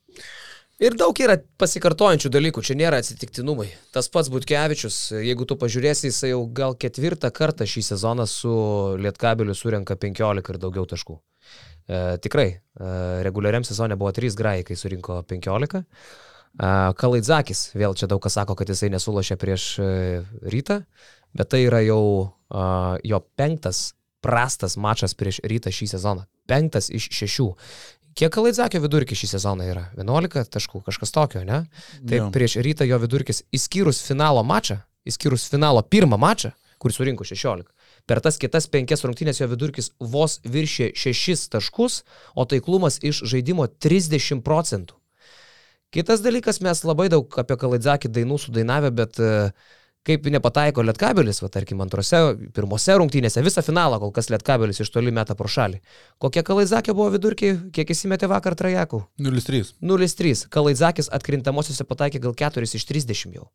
Ir 0.82 0.96
daug 0.98 1.14
yra 1.22 1.36
pasikartojančių 1.62 2.30
dalykų, 2.34 2.62
čia 2.66 2.74
nėra 2.74 2.98
atsitiktinumai. 2.98 3.68
Tas 3.94 4.08
pats 4.10 4.26
Butkevičius, 4.34 4.96
jeigu 5.22 5.46
tu 5.46 5.54
pažiūrėsi, 5.60 6.08
jisai 6.08 6.32
jau 6.32 6.40
gal 6.50 6.74
ketvirtą 6.74 7.30
kartą 7.30 7.68
šį 7.70 7.84
sezoną 7.92 8.26
su 8.26 8.54
Lietkabiliu 8.98 9.54
surenka 9.54 9.94
15 9.94 10.50
ir 10.50 10.58
daugiau 10.58 10.88
taškų. 10.90 11.20
E, 11.86 12.02
tikrai, 12.24 12.48
e, 12.58 12.90
reguliariam 13.22 13.62
sezonė 13.62 13.94
buvo 14.00 14.10
3 14.16 14.34
grajai, 14.40 14.66
kai 14.66 14.78
surinko 14.80 15.20
15. 15.30 15.84
E, 15.84 15.86
Kalaidzakis, 16.98 17.62
vėl 17.78 17.94
čia 17.94 18.10
daug 18.10 18.22
kas 18.26 18.40
sako, 18.40 18.58
kad 18.58 18.74
jisai 18.74 18.90
nesulašė 18.90 19.38
prieš 19.38 19.70
e, 19.78 19.88
rytą, 20.50 20.82
bet 21.38 21.54
tai 21.54 21.62
yra 21.68 21.84
jau 21.86 22.02
e, 22.26 22.66
jo 23.06 23.22
penktas 23.38 23.92
prastas 24.22 24.76
mačas 24.78 25.14
prieš 25.18 25.40
rytą 25.46 25.70
šį 25.74 25.92
sezoną. 25.96 26.26
Penktas 26.50 26.88
iš 26.90 27.08
šešių. 27.14 27.48
Kiek 28.18 28.32
Kalaidzakio 28.34 28.80
vidurkis 28.84 29.22
šį 29.22 29.28
sezoną 29.34 29.66
yra? 29.72 29.84
11 29.96 30.50
taškų, 30.52 30.82
kažkas 30.86 31.14
tokio, 31.14 31.44
ne? 31.48 31.62
Taip, 32.00 32.18
jo. 32.18 32.30
prieš 32.34 32.58
rytą 32.64 32.84
jo 32.88 32.98
vidurkis, 33.00 33.42
įskyrus 33.54 34.02
finalo 34.04 34.42
mačą, 34.44 34.82
įskyrus 35.08 35.46
finalo 35.48 35.80
pirmą 35.82 36.18
mačą, 36.20 36.52
kuris 36.82 36.98
surinko 37.00 37.24
16. 37.24 37.70
Per 38.10 38.20
tas 38.20 38.36
kitas 38.42 38.66
penkias 38.68 39.04
rungtynės 39.06 39.40
jo 39.40 39.48
vidurkis 39.48 39.92
vos 40.00 40.40
viršė 40.44 40.90
6 40.98 41.48
taškus, 41.54 42.02
o 42.36 42.44
taiklumas 42.44 42.98
iš 43.00 43.22
žaidimo 43.32 43.68
30 43.68 44.42
procentų. 44.44 44.98
Kitas 45.92 46.24
dalykas, 46.24 46.62
mes 46.64 46.84
labai 46.88 47.10
daug 47.12 47.32
apie 47.38 47.56
Kalaidzakį 47.60 48.08
dainų 48.12 48.38
sudainavę, 48.40 48.90
bet 48.96 49.20
uh, 49.20 49.52
kaip 50.06 50.26
nepataiko 50.34 50.82
Lietkabelis, 50.82 51.40
va 51.44 51.48
tarkim, 51.52 51.80
antrose, 51.84 52.20
pirmose 52.54 52.96
rungtynėse, 52.98 53.42
visą 53.44 53.62
finalą 53.62 54.00
kol 54.02 54.12
kas 54.14 54.30
Lietkabelis 54.32 54.82
iš 54.82 54.90
toli 54.94 55.14
meta 55.14 55.36
pro 55.38 55.50
šalį. 55.50 55.78
Kokie 56.22 56.42
Kalaizakė 56.46 56.94
buvo 56.96 57.12
vidurkiai, 57.14 57.58
kiek 57.74 57.92
įsimetė 57.94 58.30
vakar 58.32 58.58
Trajakų? 58.58 59.04
0-3. 59.22 59.76
0-3. 59.78 60.46
Kalaizakis 60.52 61.10
atkrintamosiose 61.14 61.86
pataikė 61.86 62.22
gal 62.26 62.34
4 62.38 62.66
iš 62.66 62.88
30 62.90 63.36
jau. 63.38 63.46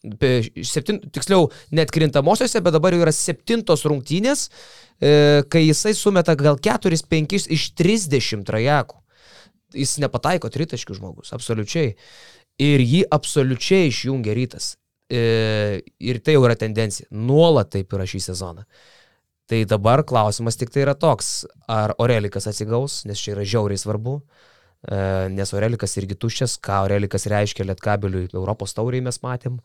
Septin, 0.00 0.98
tiksliau, 1.12 1.50
net 1.76 1.92
krintamosiose, 1.92 2.62
bet 2.64 2.72
dabar 2.72 2.96
jau 2.96 3.02
yra 3.04 3.12
septintos 3.12 3.84
rungtynės, 3.84 4.46
e, 4.96 5.44
kai 5.52 5.66
jisai 5.66 5.92
sumeta 5.94 6.34
gal 6.40 6.56
4-5 6.56 7.46
iš 7.52 7.70
30 7.76 8.46
trajakų. 8.48 8.96
Jis 9.76 9.98
nepataiko 10.02 10.48
tritaškių 10.50 10.96
žmogus, 10.98 11.34
absoliučiai. 11.36 11.94
Ir 12.60 12.82
jį 12.82 13.04
absoliučiai 13.12 13.92
išjungia 13.92 14.34
rytas. 14.34 14.79
E, 15.10 15.82
ir 15.98 16.20
tai 16.22 16.36
jau 16.36 16.44
yra 16.46 16.54
tendencija. 16.58 17.08
Nuolat 17.10 17.72
taip 17.74 17.92
yra 17.96 18.06
šį 18.06 18.22
sezoną. 18.30 18.64
Tai 19.50 19.64
dabar 19.66 20.04
klausimas 20.06 20.54
tik 20.58 20.70
tai 20.70 20.84
yra 20.84 20.94
toks, 20.94 21.42
ar 21.66 21.96
Orelikas 21.98 22.46
atsigaus, 22.46 23.00
nes 23.10 23.18
čia 23.18 23.34
yra 23.34 23.42
žiauriai 23.42 23.80
svarbu, 23.82 24.20
e, 24.86 25.00
nes 25.34 25.50
Orelikas 25.56 25.96
irgi 25.98 26.14
tuščias, 26.14 26.54
ką 26.62 26.84
Orelikas 26.86 27.26
reiškia 27.32 27.66
Lietkabeliui 27.66 28.28
Europos 28.30 28.76
tauriai 28.76 29.02
mes 29.02 29.18
matėm. 29.24 29.58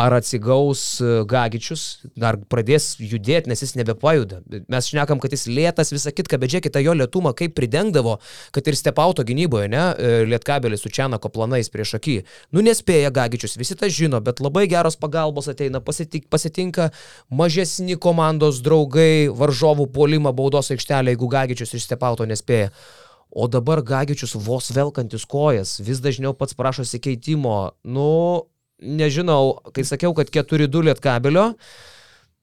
Ar 0.00 0.14
atsigaus 0.16 0.82
e, 1.02 1.08
Gagičius, 1.28 1.82
dar 2.16 2.38
pradės 2.48 2.94
judėti, 3.00 3.50
nes 3.50 3.60
jis 3.60 3.74
nebepajuda. 3.76 4.38
Mes 4.72 4.88
šnekam, 4.88 5.20
kad 5.20 5.34
jis 5.34 5.44
lėtas, 5.50 5.92
visą 5.92 6.12
kitką, 6.14 6.38
bet 6.40 6.54
žiūrėkite 6.54 6.80
jo 6.80 6.94
lėtumą, 6.96 7.34
kaip 7.36 7.52
pridengdavo, 7.58 8.16
kad 8.54 8.70
ir 8.70 8.78
stepauto 8.78 9.26
gynyboje, 9.28 9.68
ne, 9.72 9.82
e, 9.92 10.22
Lietkabelis 10.30 10.80
su 10.86 10.92
Čianako 10.94 11.28
planais 11.34 11.68
prieš 11.72 11.98
akį. 11.98 12.16
Nu, 12.56 12.64
nespėja 12.64 13.10
Gagičius, 13.12 13.58
visi 13.60 13.76
tą 13.76 13.90
žino, 13.92 14.22
bet 14.24 14.40
labai 14.40 14.64
geros 14.70 14.96
pagalbos 15.00 15.50
ateina, 15.52 15.82
pasitik, 15.84 16.30
pasitinka 16.32 16.88
mažesni 17.28 17.98
komandos 18.00 18.62
draugai, 18.64 19.28
varžovų 19.28 19.90
polimą 19.92 20.32
baudos 20.36 20.72
aikštelė, 20.72 21.12
jeigu 21.12 21.28
Gagičius 21.36 21.76
iš 21.76 21.90
stepauto 21.90 22.24
nespėja. 22.30 22.72
O 23.30 23.46
dabar 23.46 23.82
Gagičius 23.86 24.32
vos 24.34 24.72
velkantis 24.74 25.28
kojas, 25.28 25.76
vis 25.84 26.00
dažniau 26.02 26.32
pats 26.34 26.56
prašosi 26.58 26.98
keitimo. 27.04 27.76
Nu, 27.84 28.08
nežinau, 28.82 29.60
kai 29.76 29.84
sakiau, 29.86 30.14
kad 30.16 30.32
4-2 30.32 30.84
lietkabelio, 30.90 31.52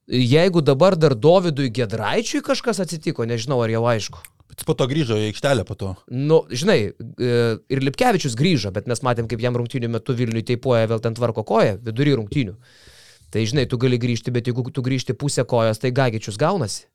jeigu 0.07 0.63
dabar 0.63 0.95
dar 0.95 1.15
Dovydui 1.17 1.69
Gedraičiui 1.73 2.43
kažkas 2.45 2.81
atsitiko, 2.83 3.27
nežinau, 3.27 3.59
ar 3.63 3.73
jau 3.73 3.85
aišku. 3.89 4.23
Bet 4.47 4.63
po 4.65 4.73
to 4.79 4.87
grįžo 4.89 5.17
į 5.19 5.27
aikštelę 5.29 5.65
po 5.67 5.75
to. 5.77 5.93
Nu, 6.09 6.39
žinai, 6.49 6.77
e, 6.95 7.31
ir 7.69 7.83
Lipkevičius 7.83 8.37
grįžo, 8.39 8.71
bet 8.73 8.87
mes 8.87 9.03
matėm, 9.03 9.27
kaip 9.29 9.43
jam 9.43 9.57
rungtynių 9.59 9.91
metu 9.97 10.15
Vilniui 10.17 10.45
teipuoja 10.47 10.87
vėl 10.89 11.03
ten 11.03 11.17
tvarko 11.17 11.43
koją, 11.45 11.75
vidury 11.83 12.15
rungtynių. 12.17 12.55
Tai 13.33 13.43
žinai, 13.43 13.67
tu 13.67 13.77
gali 13.77 13.99
grįžti, 13.99 14.31
bet 14.31 14.47
jeigu 14.47 14.63
tu 14.71 14.81
grįžti 14.81 15.17
pusę 15.19 15.43
kojos, 15.43 15.81
tai 15.83 15.91
Gagičius 15.91 16.39
gaunasi. 16.39 16.87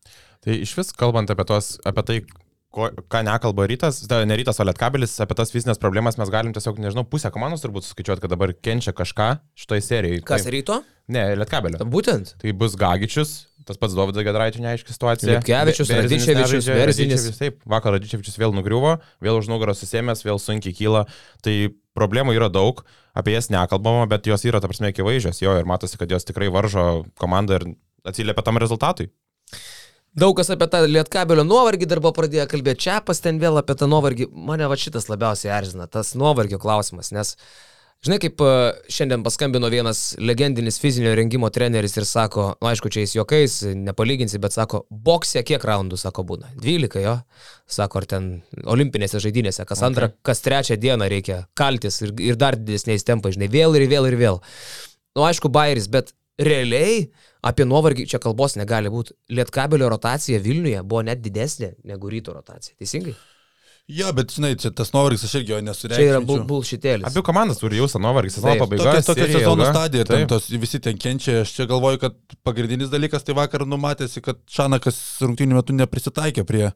Tai 0.43 0.57
iš 0.65 0.73
vis 0.79 0.95
kalbant 0.97 1.31
apie, 1.31 1.45
tos, 1.47 1.77
apie 1.87 2.03
tai, 2.09 2.17
ko, 2.73 2.89
ką 3.13 3.23
nekalba 3.27 3.67
rytas, 3.71 4.01
tai 4.09 4.23
ne 4.29 4.37
rytas, 4.41 4.59
o 4.61 4.67
lietkabelis, 4.67 5.15
apie 5.23 5.37
tas 5.39 5.53
fizinės 5.55 5.81
problemas 5.83 6.19
mes 6.21 6.33
galim 6.33 6.55
tiesiog, 6.57 6.81
nežinau, 6.83 7.05
pusę 7.09 7.31
komandos 7.35 7.65
turbūt 7.65 7.87
suskaičiuoti, 7.87 8.25
kad 8.25 8.33
dabar 8.33 8.55
kenčia 8.57 8.95
kažką 8.97 9.29
šitoj 9.63 9.85
serijai. 9.85 10.23
Kas 10.27 10.47
tai, 10.47 10.55
ryto? 10.57 10.81
Ne, 11.13 11.25
lietkabelio. 11.39 11.83
Būtent. 11.93 12.35
Tai 12.41 12.55
bus 12.59 12.77
Gagičius, 12.81 13.35
tas 13.69 13.79
pats 13.81 13.95
Dovydas 13.99 14.25
Gedraičio 14.27 14.63
neaiški 14.65 14.95
situacija. 14.95 15.43
Berzinis 15.93 16.27
Radičevičius. 16.31 16.71
Radičevičius, 16.73 17.39
Taip, 17.41 17.61
vakar 17.69 17.97
Radičevičius 17.97 18.39
vėl 18.41 18.55
nugriuvo, 18.57 18.97
vėl 19.23 19.39
už 19.41 19.51
nugaros 19.53 19.83
susėmęs, 19.83 20.25
vėl 20.27 20.41
sunkiai 20.43 20.75
kyla. 20.77 21.05
Tai 21.45 21.57
problemų 21.99 22.37
yra 22.39 22.49
daug, 22.53 22.85
apie 23.19 23.37
jas 23.37 23.51
nekalbama, 23.53 24.07
bet 24.11 24.27
jos 24.31 24.47
yra, 24.49 24.63
ta 24.63 24.71
prasme, 24.71 24.93
akivaizdžios 24.93 25.43
jo 25.45 25.59
ir 25.61 25.69
matosi, 25.69 25.99
kad 26.01 26.11
jos 26.11 26.27
tikrai 26.29 26.51
varžo 26.55 27.05
komandą 27.21 27.61
ir 27.61 27.69
atsiliepia 28.09 28.47
tam 28.47 28.59
rezultatui. 28.63 29.11
Daug 30.13 30.37
kas 30.37 30.51
apie 30.53 30.67
tą 30.69 30.83
lietkabelio 30.85 31.45
nuovargį 31.49 31.87
dar 31.89 32.01
buvo 32.05 32.13
pradėję 32.19 32.45
kalbėti, 32.51 32.85
čia 32.85 32.99
pas 33.05 33.21
ten 33.25 33.39
vėl 33.41 33.57
apie 33.57 33.79
tą 33.81 33.87
nuovargį. 33.89 34.27
Mane 34.49 34.67
va 34.69 34.77
šitas 34.77 35.09
labiausiai 35.09 35.55
erzina, 35.57 35.87
tas 35.89 36.13
nuovargio 36.21 36.59
klausimas, 36.61 37.09
nes 37.17 37.31
žinai, 38.05 38.19
kaip 38.21 38.45
e, 38.45 38.51
šiandien 38.93 39.25
paskambino 39.25 39.71
vienas 39.73 40.03
legendinis 40.21 40.77
fizinio 40.83 41.15
rengimo 41.17 41.49
treneris 41.55 41.97
ir 41.97 42.05
sako, 42.05 42.51
nu 42.61 42.69
aišku, 42.69 42.93
čia 42.93 43.07
jis 43.07 43.17
juokais, 43.17 43.57
nepalyginsi, 43.89 44.43
bet 44.43 44.53
sako, 44.53 44.83
boksė 44.93 45.47
kiek 45.49 45.65
raundų, 45.65 45.97
sako, 46.05 46.27
būna. 46.29 46.53
12 46.61 47.07
jo, 47.07 47.17
sako, 47.81 48.03
ar 48.03 48.11
ten 48.13 48.31
olimpinėse 48.69 49.23
žaidynėse, 49.25 49.65
kas 49.65 49.81
antrą, 49.89 50.13
okay. 50.13 50.27
kas 50.29 50.45
trečią 50.45 50.77
dieną 50.83 51.09
reikia 51.09 51.47
kaltis 51.57 52.03
ir, 52.05 52.13
ir 52.21 52.37
dar 52.37 52.61
didesniais 52.61 53.09
tempais, 53.09 53.39
žinai, 53.39 53.49
vėl 53.55 53.81
ir 53.81 53.89
vėl 53.89 54.13
ir 54.13 54.21
vėl. 54.21 54.43
Nu 55.17 55.25
aišku, 55.25 55.49
bairis, 55.49 55.89
bet 55.89 56.13
realiai 56.37 57.07
apie 57.43 57.67
nuovargį 57.69 58.07
čia 58.11 58.21
kalbos 58.23 58.57
negali 58.61 58.91
būti. 58.93 59.17
Lietkabelio 59.35 59.91
rotacija 59.93 60.41
Vilniuje 60.43 60.83
buvo 60.83 61.03
net 61.07 61.23
didesnė 61.25 61.75
negu 61.91 62.11
ryto 62.13 62.35
rotacija. 62.37 62.77
Teisingai? 62.79 63.15
Jo, 63.91 64.13
bet 64.15 64.31
žinai, 64.31 64.53
čia 64.63 64.71
tas 64.71 64.93
nuovargis 64.95 65.25
aš 65.27 65.33
irgi 65.41 65.51
jo 65.51 65.57
Čia 65.75 66.05
yra 66.07 66.19
bul 66.23 66.45
bullshitėlis. 66.47 67.03
Abi 67.09 67.23
komandas 67.27 67.59
turi 67.59 67.81
jausą 67.81 67.99
nuovargį, 67.99 68.31
sezono 68.31 68.55
pabaiga. 68.61 68.85
Tokia, 68.95 69.03
tokia 69.09 69.27
sezono 69.33 69.67
stadija, 69.67 70.05
ten 70.07 70.29
tos 70.31 70.47
visi 70.55 70.79
ten 70.79 71.01
kenčia. 71.03 71.41
Aš 71.43 71.51
čia 71.57 71.67
galvoju, 71.67 71.99
kad 72.05 72.15
pagrindinis 72.47 72.93
dalykas 72.93 73.27
tai 73.27 73.35
vakar 73.35 73.65
numatėsi, 73.67 74.23
kad 74.23 74.39
Šanakas 74.55 75.01
rungtynių 75.25 75.59
metu 75.59 75.75
neprisitaikė 75.75 76.45
prie, 76.47 76.69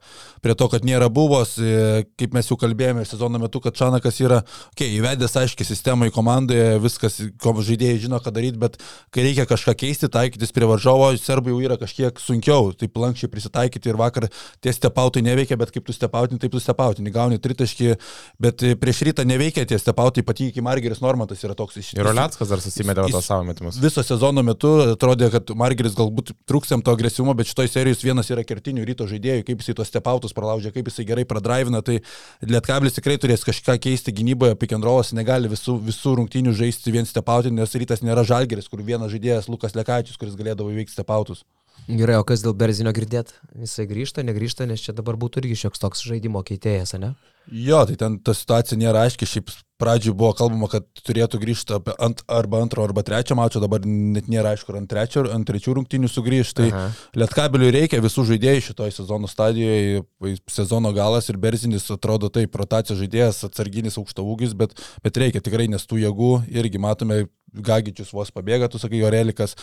prie 0.42 0.56
to, 0.58 0.68
kad 0.72 0.82
nėra 0.88 1.06
buvos, 1.06 1.54
e, 1.62 2.02
kaip 2.18 2.34
mes 2.34 2.50
jau 2.50 2.58
kalbėjome 2.58 3.06
sezono 3.06 3.38
metu, 3.38 3.62
kad 3.62 3.78
Šanakas 3.78 4.18
yra, 4.24 4.40
okei, 4.74 4.90
okay, 4.90 4.98
įvedęs 4.98 5.38
aiškiai 5.44 5.70
sistemą 5.70 6.10
į 6.10 6.14
komandoje, 6.16 6.66
viskas, 6.82 7.20
ko 7.38 7.54
žaidėjai 7.54 8.02
žino, 8.08 8.18
ką 8.18 8.34
daryti, 8.34 8.58
bet 8.66 8.80
kai 9.14 9.28
reikia 9.28 9.46
kažką 9.46 9.76
keisti, 9.84 10.10
taikytis 10.10 10.50
prie 10.50 10.66
varžovo, 10.66 11.12
serbai 11.22 11.54
jau 11.54 11.62
yra 11.70 11.78
kažkiek 11.78 12.18
sunkiau, 12.18 12.74
taip 12.74 12.98
lankščiai 12.98 13.30
prisitaikyti 13.30 13.94
ir 13.94 14.02
vakar 14.02 14.26
tie 14.58 14.74
stepautai 14.74 15.22
neveikia, 15.22 15.60
bet 15.62 15.70
kaip 15.70 15.86
tu 15.86 15.94
stepautini, 15.94 16.42
taip 16.42 16.56
tu 16.56 16.66
stepautini, 16.96 17.12
gauni 17.12 17.38
tritaškį, 17.38 17.96
bet 18.40 18.62
e, 18.62 18.74
prieš 18.76 19.02
rytą 19.06 19.24
neveikia 19.26 19.66
tie 19.66 19.78
stepautai, 19.78 20.22
ypatingai 20.24 20.62
Margeris 20.64 21.00
Normantas 21.00 21.42
yra 21.44 21.54
toks 21.54 21.76
iš 21.76 21.94
Ir 21.96 22.06
Oliackas 22.06 22.48
dar 22.48 22.60
susimetė 22.60 23.06
Jis- 23.06 23.12
tos 23.16 23.26
savo 23.26 23.44
metimus. 23.44 23.78
Viso 23.80 24.02
sezono 24.02 24.42
metu 24.42 24.94
atrodė, 24.94 25.30
kad 25.30 25.50
Margeris 25.54 25.94
galbūt 25.96 26.32
trūkstam 26.48 26.82
to 26.82 26.92
agresyvumo, 26.92 27.34
bet 27.36 27.46
šitoj 27.50 27.68
serijos 27.68 28.04
vienas 28.04 28.30
yra 28.30 28.44
kertinių 28.44 28.84
ryto 28.86 29.06
žaidėjų, 29.06 29.44
kaip 29.46 29.60
jisai 29.60 29.76
tos 29.76 29.88
stepautus 29.88 30.34
pralaužė, 30.36 30.72
kaip 30.72 30.88
jisai 30.90 31.06
gerai 31.06 31.24
pradraivina, 31.24 31.82
tai 31.82 32.00
Lietkablis 32.46 32.96
tikrai 32.96 33.18
turės 33.18 33.44
kažką 33.44 33.78
keisti 33.80 34.12
gynyboje, 34.12 34.56
rollas 34.86 35.12
negali 35.12 35.48
visų, 35.50 35.78
visų 35.82 36.16
rungtynių 36.20 36.54
žaisti 36.56 36.92
vien 36.94 37.06
stepauti, 37.06 37.50
nes 37.50 37.74
rytas 37.74 38.02
nėra 38.02 38.24
žalgeris, 38.26 38.68
kur 38.68 38.82
vienas 38.82 39.10
žaidėjas 39.10 39.48
Lukas 39.50 39.74
Lekačius, 39.74 40.18
kuris 40.20 40.36
galėdavo 40.38 40.70
įveikti 40.70 40.94
stepautus. 40.94 41.42
Gerai, 41.86 42.16
o 42.18 42.24
kas 42.26 42.42
dėl 42.42 42.54
Berzinio 42.58 42.90
girdėt? 42.94 43.30
Jisai 43.54 43.86
grįžta, 43.86 44.24
negrįžta, 44.26 44.66
nes 44.66 44.82
čia 44.82 44.94
dabar 44.96 45.18
būtų 45.20 45.44
irgi 45.44 45.60
šioks 45.62 45.82
toks 45.82 46.02
žaidimo 46.02 46.42
keitėjas, 46.46 46.96
ne? 46.98 47.14
Jo, 47.46 47.84
tai 47.86 47.94
ten 48.00 48.18
ta 48.26 48.34
situacija 48.34 48.78
nėra 48.80 49.04
aiški, 49.06 49.28
šiaip 49.30 49.52
pradžioj 49.78 50.16
buvo 50.18 50.32
kalbama, 50.34 50.66
kad 50.72 50.86
turėtų 51.06 51.38
grįžti 51.38 51.76
ant, 52.02 52.22
arba 52.32 52.58
antro, 52.64 52.82
arba 52.82 53.04
trečio 53.06 53.36
mačo, 53.38 53.60
dabar 53.62 53.84
net 53.86 54.26
nėra 54.32 54.54
aišku, 54.56 54.72
ar 54.72 54.80
ant, 54.80 54.88
trečio, 54.90 55.22
ar 55.22 55.36
ant 55.36 55.46
trečių 55.46 55.76
rungtynių 55.78 56.10
sugrįžti. 56.10 56.56
Tai 56.58 56.68
Aha. 56.72 56.88
Lietkabeliui 57.22 57.70
reikia 57.76 58.02
visų 58.02 58.24
žaidėjų 58.32 58.64
šitoje 58.70 58.96
sezono 58.96 59.30
stadijoje, 59.30 60.02
sezono 60.50 60.90
galas 60.96 61.30
ir 61.30 61.38
Berzinis 61.38 61.86
atrodo 61.94 62.32
taip, 62.32 62.56
rotacijos 62.58 62.98
žaidėjas, 63.04 63.44
atsarginis 63.46 64.00
aukšta 64.00 64.26
ūgis, 64.26 64.56
bet, 64.58 64.74
bet 65.04 65.22
reikia 65.22 65.44
tikrai, 65.44 65.68
nes 65.70 65.86
tų 65.86 66.02
jėgų 66.02 66.32
irgi 66.56 66.82
matome, 66.82 67.26
Gagičius 67.64 68.12
vos 68.14 68.32
pabėga, 68.34 68.68
tu 68.72 68.80
sakai, 68.82 69.00
Orelikas, 69.06 69.56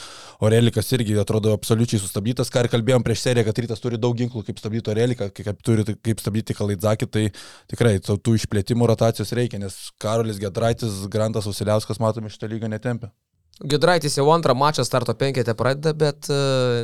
Orelikas 0.44 0.92
irgi 0.98 1.18
atrodo 1.22 1.54
absoliučiai 1.58 2.02
sustabdytas, 2.02 2.52
ką 2.54 2.66
ir 2.66 2.72
kalbėjom 2.74 3.06
prieš 3.06 3.26
seriją, 3.28 3.48
kad 3.50 3.64
rytas 3.64 3.84
turi 3.84 4.00
daug 4.02 4.18
ginklų, 4.20 4.46
kaip 4.48 4.62
stabdyti 4.62 4.94
Oreliką, 4.94 5.30
kaip, 5.34 5.62
turi, 5.66 5.86
kaip 6.06 6.24
stabdyti 6.24 6.58
Kalaidzakį, 6.58 7.10
tai 7.14 7.26
tikrai 7.72 7.98
tų, 8.04 8.38
išplėtimų 8.40 8.90
rotacijos 8.94 9.34
reikia, 9.38 9.62
nes 9.62 9.78
Karolis 10.02 10.42
Gedraitis, 10.42 11.04
Grantas 11.12 11.50
Vasiliauskas, 11.50 12.02
matome, 12.04 12.34
šitą 12.34 12.52
lygą 12.52 12.72
netempia. 12.72 13.14
Gedraitis 13.62 14.18
jau 14.18 14.26
antrą 14.34 14.56
mačą 14.58 14.84
starto 14.84 15.14
penketę 15.14 15.54
pradeda, 15.56 15.94
bet 15.94 16.26
e, 16.34 16.40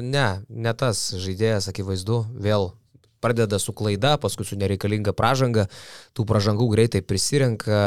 ne, 0.06 0.28
ne 0.50 0.74
tas 0.78 1.10
žaidėjas, 1.18 1.72
akivaizdu, 1.72 2.22
vėl 2.38 2.70
pradeda 3.22 3.60
su 3.60 3.74
klaida, 3.76 4.16
paskui 4.22 4.46
su 4.48 4.58
nereikalinga 4.60 5.14
pražanga, 5.18 5.68
tų 6.18 6.26
pražangų 6.30 6.68
greitai 6.74 7.02
prisirenka, 7.06 7.80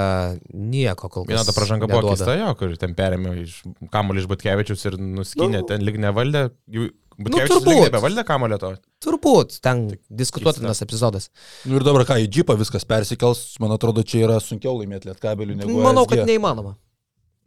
nieko 0.53 1.09
kol 1.09 1.25
kas. 1.27 1.33
Viena 1.35 1.45
ta 1.49 1.55
pažanga 1.57 1.89
buvo 1.89 2.03
neduoda. 2.03 2.17
keista, 2.25 2.35
jo, 2.41 2.55
kur 2.61 2.75
ten 2.81 2.95
perėmė 2.99 3.37
iš 3.45 3.61
kamuolį 3.93 4.25
iš 4.25 4.29
Butkevičius 4.33 4.85
ir 4.91 4.99
nuskinė, 5.01 5.63
Nu. 5.63 5.67
ten 5.69 5.85
lyg 5.87 5.99
nevaldė. 6.01 6.51
Jų- 6.71 6.91
Butkevičius 7.23 7.61
lyg 7.61 7.67
turbūt. 7.69 7.91
nebevaldė 7.91 8.23
kamuolio 8.27 8.57
to. 8.59 8.71
Turbūt, 9.05 9.59
ten 9.61 9.83
diskutuotinas 10.09 10.81
epizodas. 10.83 11.29
Nu 11.69 11.77
ir 11.77 11.85
dabar 11.85 12.07
ką, 12.09 12.17
į 12.25 12.29
džipą 12.33 12.57
viskas 12.59 12.87
persikels, 12.89 13.43
man 13.61 13.71
atrodo, 13.77 14.03
čia 14.03 14.25
yra 14.27 14.39
sunkiau 14.41 14.79
laimėti 14.81 15.11
lietkabelių 15.11 15.57
negu... 15.61 15.77
Manau, 15.85 16.07
ASG. 16.07 16.17
kad 16.17 16.27
neįmanoma. 16.31 16.77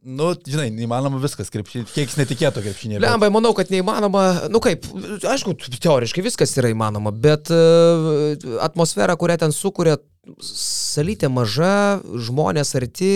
Nu, 0.05 0.27
žinai, 0.37 0.67
neįmanoma 0.69 1.17
viskas, 1.17 1.49
krepšinė, 1.49 1.87
kiek 1.89 2.11
jis 2.11 2.19
netikėto 2.19 2.61
krepšinė. 2.61 2.99
Lembai, 3.01 3.31
manau, 3.33 3.55
kad 3.57 3.71
neįmanoma, 3.73 4.51
nu 4.53 4.61
kaip, 4.61 4.85
aišku, 5.25 5.55
teoriškai 5.81 6.21
viskas 6.27 6.53
yra 6.61 6.69
įmanoma, 6.69 7.09
bet 7.09 7.49
uh, 7.49 8.35
atmosfera, 8.61 9.15
kurią 9.17 9.39
ten 9.41 9.55
sukuria, 9.55 9.97
salytė 10.45 11.31
maža, 11.33 12.03
žmonės 12.27 12.75
arti, 12.77 13.09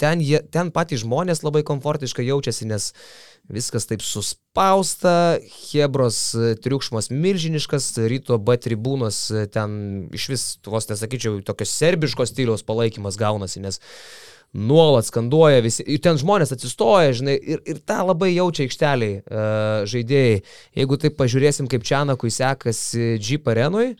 ten, 0.00 0.20
jie, 0.24 0.42
ten 0.52 0.68
patys 0.74 1.06
žmonės 1.06 1.40
labai 1.46 1.64
komfortiškai 1.64 2.28
jaučiasi, 2.28 2.68
nes 2.68 2.90
viskas 3.48 3.88
taip 3.88 4.04
suspausta, 4.04 5.38
Hebros 5.70 6.20
e, 6.36 6.54
triukšmas 6.60 7.08
milžiniškas, 7.12 7.94
ryto 8.12 8.36
B 8.40 8.58
tribūnos 8.60 9.20
e, 9.32 9.44
ten 9.52 10.08
iš 10.12 10.26
vis, 10.32 10.44
vos 10.68 10.88
nesakyčiau, 10.90 11.40
tokios 11.46 11.72
serbiškos 11.72 12.34
stiliaus 12.34 12.66
palaikymas 12.68 13.16
gaunasi, 13.20 13.64
nes 13.64 13.80
nuolat 14.52 15.06
skanduoja 15.08 15.60
visi, 15.64 15.84
ir 15.84 16.00
ten 16.04 16.18
žmonės 16.20 16.54
atsistoja, 16.54 17.12
žinai, 17.18 17.36
ir, 17.36 17.60
ir 17.68 17.82
tą 17.86 18.00
labai 18.08 18.30
jaučia 18.32 18.64
aikšteliai 18.66 19.20
uh, 19.20 19.84
žaidėjai. 19.88 20.40
Jeigu 20.78 20.98
taip 21.00 21.18
pažiūrėsim, 21.20 21.68
kaip 21.70 21.84
Čianakui 21.86 22.32
sekasi 22.32 23.18
Jeep 23.20 23.48
arenui, 23.52 23.92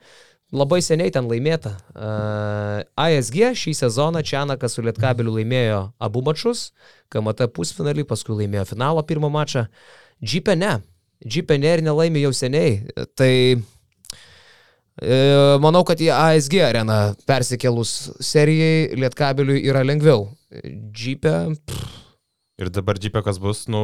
labai 0.54 0.80
seniai 0.84 1.12
ten 1.14 1.28
laimėta. 1.28 1.74
Uh, 1.92 2.82
ASG 2.98 3.52
šį 3.60 3.76
sezoną 3.84 4.24
Čianakas 4.24 4.78
su 4.78 4.84
Lietkabeliu 4.84 5.36
laimėjo 5.36 5.82
abu 6.00 6.24
mačus, 6.24 6.70
KMT 7.12 7.50
pusfinalį, 7.56 8.08
paskui 8.08 8.40
laimėjo 8.42 8.70
finalo 8.72 9.04
pirmą 9.04 9.30
mačą. 9.32 9.68
Jeep'e 10.24 10.56
ne. 10.56 10.78
Jeep'e 11.24 11.58
ne 11.60 11.76
ir 11.76 11.84
nelaimė 11.84 12.24
jau 12.24 12.32
seniai. 12.36 12.80
Tai 13.18 13.34
E, 13.36 13.77
Manau, 15.62 15.84
kad 15.86 16.00
į 16.02 16.08
ASG 16.10 16.58
areną 16.66 16.98
persikėlus 17.28 17.92
serijai 18.24 18.96
Lietkabeliui 18.98 19.60
yra 19.70 19.84
lengviau. 19.86 20.26
Džipė. 20.90 21.34
Ir 22.58 22.70
dabar 22.74 22.98
džipė 22.98 23.22
kas 23.22 23.38
bus, 23.38 23.66
nu, 23.70 23.82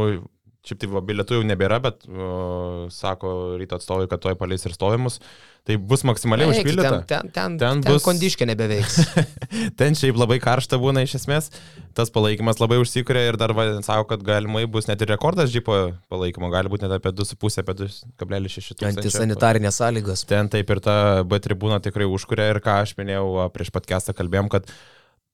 šiaip 0.67 0.81
tai 0.83 1.03
bilietų 1.07 1.39
jau 1.39 1.47
nebėra, 1.47 1.79
bet 1.85 2.07
uh, 2.09 2.87
sako 2.93 3.55
ryto 3.61 3.79
atstovai, 3.79 4.09
kad 4.11 4.23
toj 4.25 4.35
paleis 4.41 4.65
ir 4.67 4.75
stovimus. 4.75 5.21
Tai 5.65 5.79
bus 5.81 6.03
maksimaliai 6.05 6.51
užpildyta. 6.53 6.91
Ten, 7.09 7.31
ten, 7.31 7.31
ten, 7.33 7.55
Ten 7.57 7.79
ten, 7.81 7.95
bus- 7.95 8.05
kondiškė 8.05 8.45
nebeveiks. 8.51 8.99
Ten 9.81 9.97
šiaip 9.97 10.19
labai 10.21 10.37
karšta 10.43 10.77
būna 10.81 11.07
iš 11.07 11.15
esmės, 11.23 11.49
tas 11.97 12.13
palaikymas 12.13 12.61
labai 12.61 12.77
užsikūrė 12.83 13.23
ir 13.31 13.39
dar 13.41 13.55
va, 13.57 13.65
sako, 13.87 14.05
kad 14.11 14.27
galimai 14.27 14.67
bus 14.69 14.91
net 14.91 15.01
ir 15.01 15.09
rekordas 15.15 15.49
džipo 15.55 15.79
palaikymo, 16.13 16.51
gali 16.53 16.69
būti 16.69 16.85
net 16.85 16.99
apie 16.99 17.15
2,5, 17.17 17.63
apie 17.65 17.77
2,6 17.81 18.75
tūkstančio. 18.75 18.91
Antisanitarinės 18.93 19.81
sąlygos. 19.81 20.27
Ten 20.29 20.53
taip 20.53 20.69
ir 20.75 20.85
ta 20.85 20.99
B 21.25 21.41
tribūna 21.41 21.81
tikrai 21.85 22.11
užkuria 22.13 22.51
ir 22.53 22.61
ką 22.65 22.83
aš 22.85 22.93
minėjau 23.01 23.49
prieš 23.57 23.73
podcastą 23.73 24.13
kalbėjom, 24.21 24.53
kad 24.53 24.69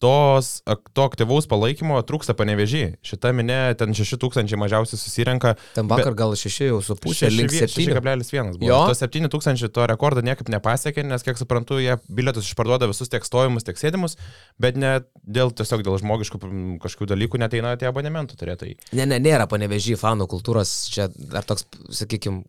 tos, 0.00 0.48
to 0.96 1.04
aktyvaus 1.04 1.46
palaikymo 1.50 1.98
trūksta 2.08 2.34
panevežį. 2.38 2.82
Šita 3.04 3.32
minė 3.36 3.58
ten 3.78 3.92
6 3.96 4.16
tūkstančiai 4.22 4.58
mažiausiai 4.60 4.98
susirenka. 5.00 5.54
Ten 5.76 5.90
vakar 5.90 6.16
gal 6.18 6.32
šeši 6.38 6.70
jau 6.70 6.80
su 6.84 6.96
pusė, 7.00 7.28
link 7.32 7.52
7. 7.52 7.92
6,1 7.92 8.56
buvo. 8.56 8.68
Jo. 8.70 8.80
To 8.88 8.96
7 8.96 9.30
tūkstančių 9.32 9.70
to 9.76 9.88
rekordo 9.90 10.24
niekaip 10.24 10.48
nepasiekė, 10.52 11.04
nes 11.06 11.26
kiek 11.26 11.40
suprantu, 11.40 11.78
jie 11.82 11.98
bilietus 12.08 12.48
išparduoda 12.48 12.88
visus 12.90 13.12
tiek 13.12 13.26
stojimus, 13.26 13.66
tiek 13.66 13.80
sėdimus, 13.80 14.16
bet 14.60 14.80
ne 14.80 14.96
dėl 15.20 15.52
tiesiog 15.52 15.84
dėl 15.84 16.00
žmogiškų 16.00 16.40
kažkokių 16.80 17.10
dalykų 17.12 17.42
neteina 17.44 17.76
tie 17.80 17.90
abonementų 17.90 18.40
turėtojai. 18.40 18.78
Ne, 18.96 19.04
ne, 19.04 19.20
nėra 19.20 19.48
panevežį 19.50 19.98
fanų 20.00 20.30
kultūros, 20.32 20.72
čia 20.94 21.10
dar 21.12 21.44
toks, 21.46 21.68
sakykime, 22.00 22.46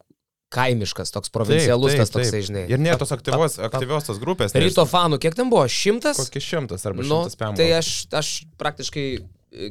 kaimiškas, 0.51 1.13
toks 1.15 1.31
provincialus 1.33 1.95
tas 1.99 2.11
toksai, 2.13 2.41
žinai. 2.47 2.65
Ir 2.71 2.81
nėra 2.81 2.99
tos 3.01 3.13
aktyvos, 3.15 3.57
aktyvios 3.69 4.07
tos 4.09 4.19
grupės. 4.21 4.53
tai 4.55 4.63
Ryto 4.65 4.85
fanų, 4.89 5.21
kiek 5.23 5.37
ten 5.37 5.51
buvo? 5.51 5.63
Šimtas? 5.71 6.19
Kokį 6.19 6.43
šimtas 6.43 6.87
arba 6.89 7.05
Nu, 7.05 7.23
šimtas 7.23 7.39
pėmų. 7.39 7.59
tai 7.59 7.69
aš, 7.79 7.91
aš 8.11 8.31
praktiškai 8.61 9.05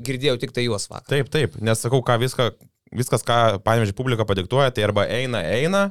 girdėjau 0.04 0.36
tik 0.40 0.54
tai 0.56 0.66
juos 0.66 0.88
vakar. 0.90 1.08
Taip, 1.12 1.30
taip, 1.32 1.56
nes 1.64 1.80
sakau, 1.80 2.02
ką 2.04 2.18
viską, 2.20 2.50
viskas, 2.96 3.24
ką, 3.26 3.60
pavyzdžiui, 3.64 3.96
publika 3.96 4.26
padiktuoja, 4.28 4.72
tai 4.74 4.84
arba 4.88 5.06
eina, 5.08 5.42
eina, 5.46 5.84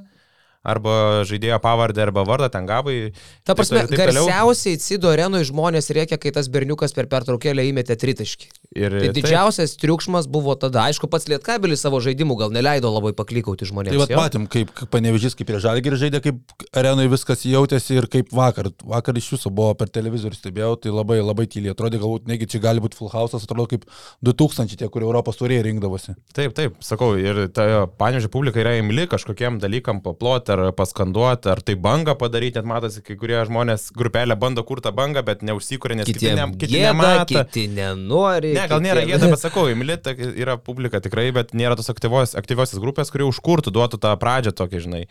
arba 0.66 1.24
žaidėjo 1.30 1.60
pavardę, 1.64 2.04
arba 2.04 2.26
vardą 2.28 2.50
ten 2.54 2.68
gabai. 2.70 3.14
Ta 3.48 3.56
prasme, 3.58 3.86
taip 3.88 3.96
toliau. 3.96 4.28
garsiausiai 4.28 4.80
Cido 4.82 5.12
arenui 5.14 5.46
žmonės 5.48 5.90
rėkia, 5.96 6.20
kai 6.22 6.34
tas 6.36 6.50
berniukas 6.52 6.94
per 6.98 7.08
pertraukėlę 7.12 7.64
įmetė 7.72 7.98
tritaškį. 8.00 8.52
Ir 8.78 8.94
Tai 8.94 9.08
taip. 9.08 9.16
didžiausias 9.18 9.72
triukšmas 9.82 10.28
buvo 10.30 10.54
tada. 10.54 10.84
Aišku, 10.92 11.08
pats 11.10 11.26
Lietkabilis 11.26 11.82
savo 11.82 11.98
žaidimų 12.06 12.36
gal 12.38 12.52
neleido 12.54 12.92
labai 12.94 13.16
paklikauti 13.18 13.66
žmonėms. 13.66 13.98
Tai 13.98 14.14
jo? 14.14 14.20
matėm, 14.20 14.44
kaip, 14.46 14.70
panevežys, 14.94 15.34
kaip 15.34 15.50
prie 15.50 15.62
žalgirį 15.64 15.98
žaidė, 16.04 16.20
kaip 16.22 16.68
arenoje 16.78 17.10
viskas 17.10 17.48
jautėsi 17.50 17.98
ir 17.98 18.06
kaip 18.14 18.30
vakar. 18.30 18.70
Vakar 18.86 19.18
iš 19.18 19.32
jūsų 19.34 19.52
buvo 19.58 19.74
per 19.80 19.90
televizorių 19.90 20.38
stebėjau, 20.38 20.76
tai 20.84 20.94
labai 20.94 21.18
labai 21.18 21.48
tyliai 21.50 21.74
atrodė, 21.74 21.98
galbūt 22.04 22.30
negi 22.30 22.46
čia 22.54 22.62
gali 22.62 22.84
būti 22.84 23.00
full 23.00 23.10
house, 23.10 23.40
atrodo 23.42 23.66
kaip 23.74 23.88
2000 24.30 24.78
tie, 24.78 24.92
kur 24.94 25.08
Europos 25.08 25.42
turėjai 25.42 25.66
rinkdavosi. 25.66 26.14
Taip, 26.38 26.54
taip, 26.54 26.78
sakau, 26.86 27.16
ir 27.18 27.48
ta 27.50 27.88
panėžių 27.98 28.30
publika 28.30 28.62
yra 28.62 28.76
imli 28.78 29.08
kažkokiem 29.10 29.58
dalykam 29.66 30.04
paploti 30.06 30.54
ar 30.54 30.64
paskanduoti, 30.78 31.50
ar 31.50 31.64
tai 31.66 31.74
bangą 31.74 32.14
padaryti, 32.22 32.62
net 32.62 32.70
matosi, 32.70 33.02
kai 33.02 33.18
kurie 33.18 33.42
žmonės 33.50 33.90
grupelė 33.98 34.38
bando 34.38 34.62
kur 34.68 34.86
tą 34.86 34.94
bangą, 34.94 35.26
bet 35.26 35.42
neužsikūrė, 35.42 36.04
nes 36.04 36.10
kiti, 36.14 36.30
ne, 36.38 36.52
kiti 36.54 36.76
gėda, 36.78 36.94
nemato. 36.94 37.34
kiti 37.50 37.66
nenori. 37.74 38.59
Ne, 38.60 38.68
gal 38.72 38.84
nėra 38.84 39.04
gėda, 39.08 39.32
bet 39.32 39.42
sakau, 39.42 39.66
imli 39.72 39.98
ta 40.04 40.14
yra 40.14 40.58
publika 40.62 41.02
tikrai, 41.04 41.30
bet 41.36 41.56
nėra 41.58 41.78
tos 41.80 41.90
aktyvos, 41.92 42.36
aktyviosios 42.40 42.82
grupės, 42.84 43.12
kurie 43.14 43.28
užkurtų, 43.30 43.74
duotų 43.76 44.02
tą 44.04 44.14
pradžią 44.20 44.56
tokia, 44.60 44.84
žinai. 44.86 45.04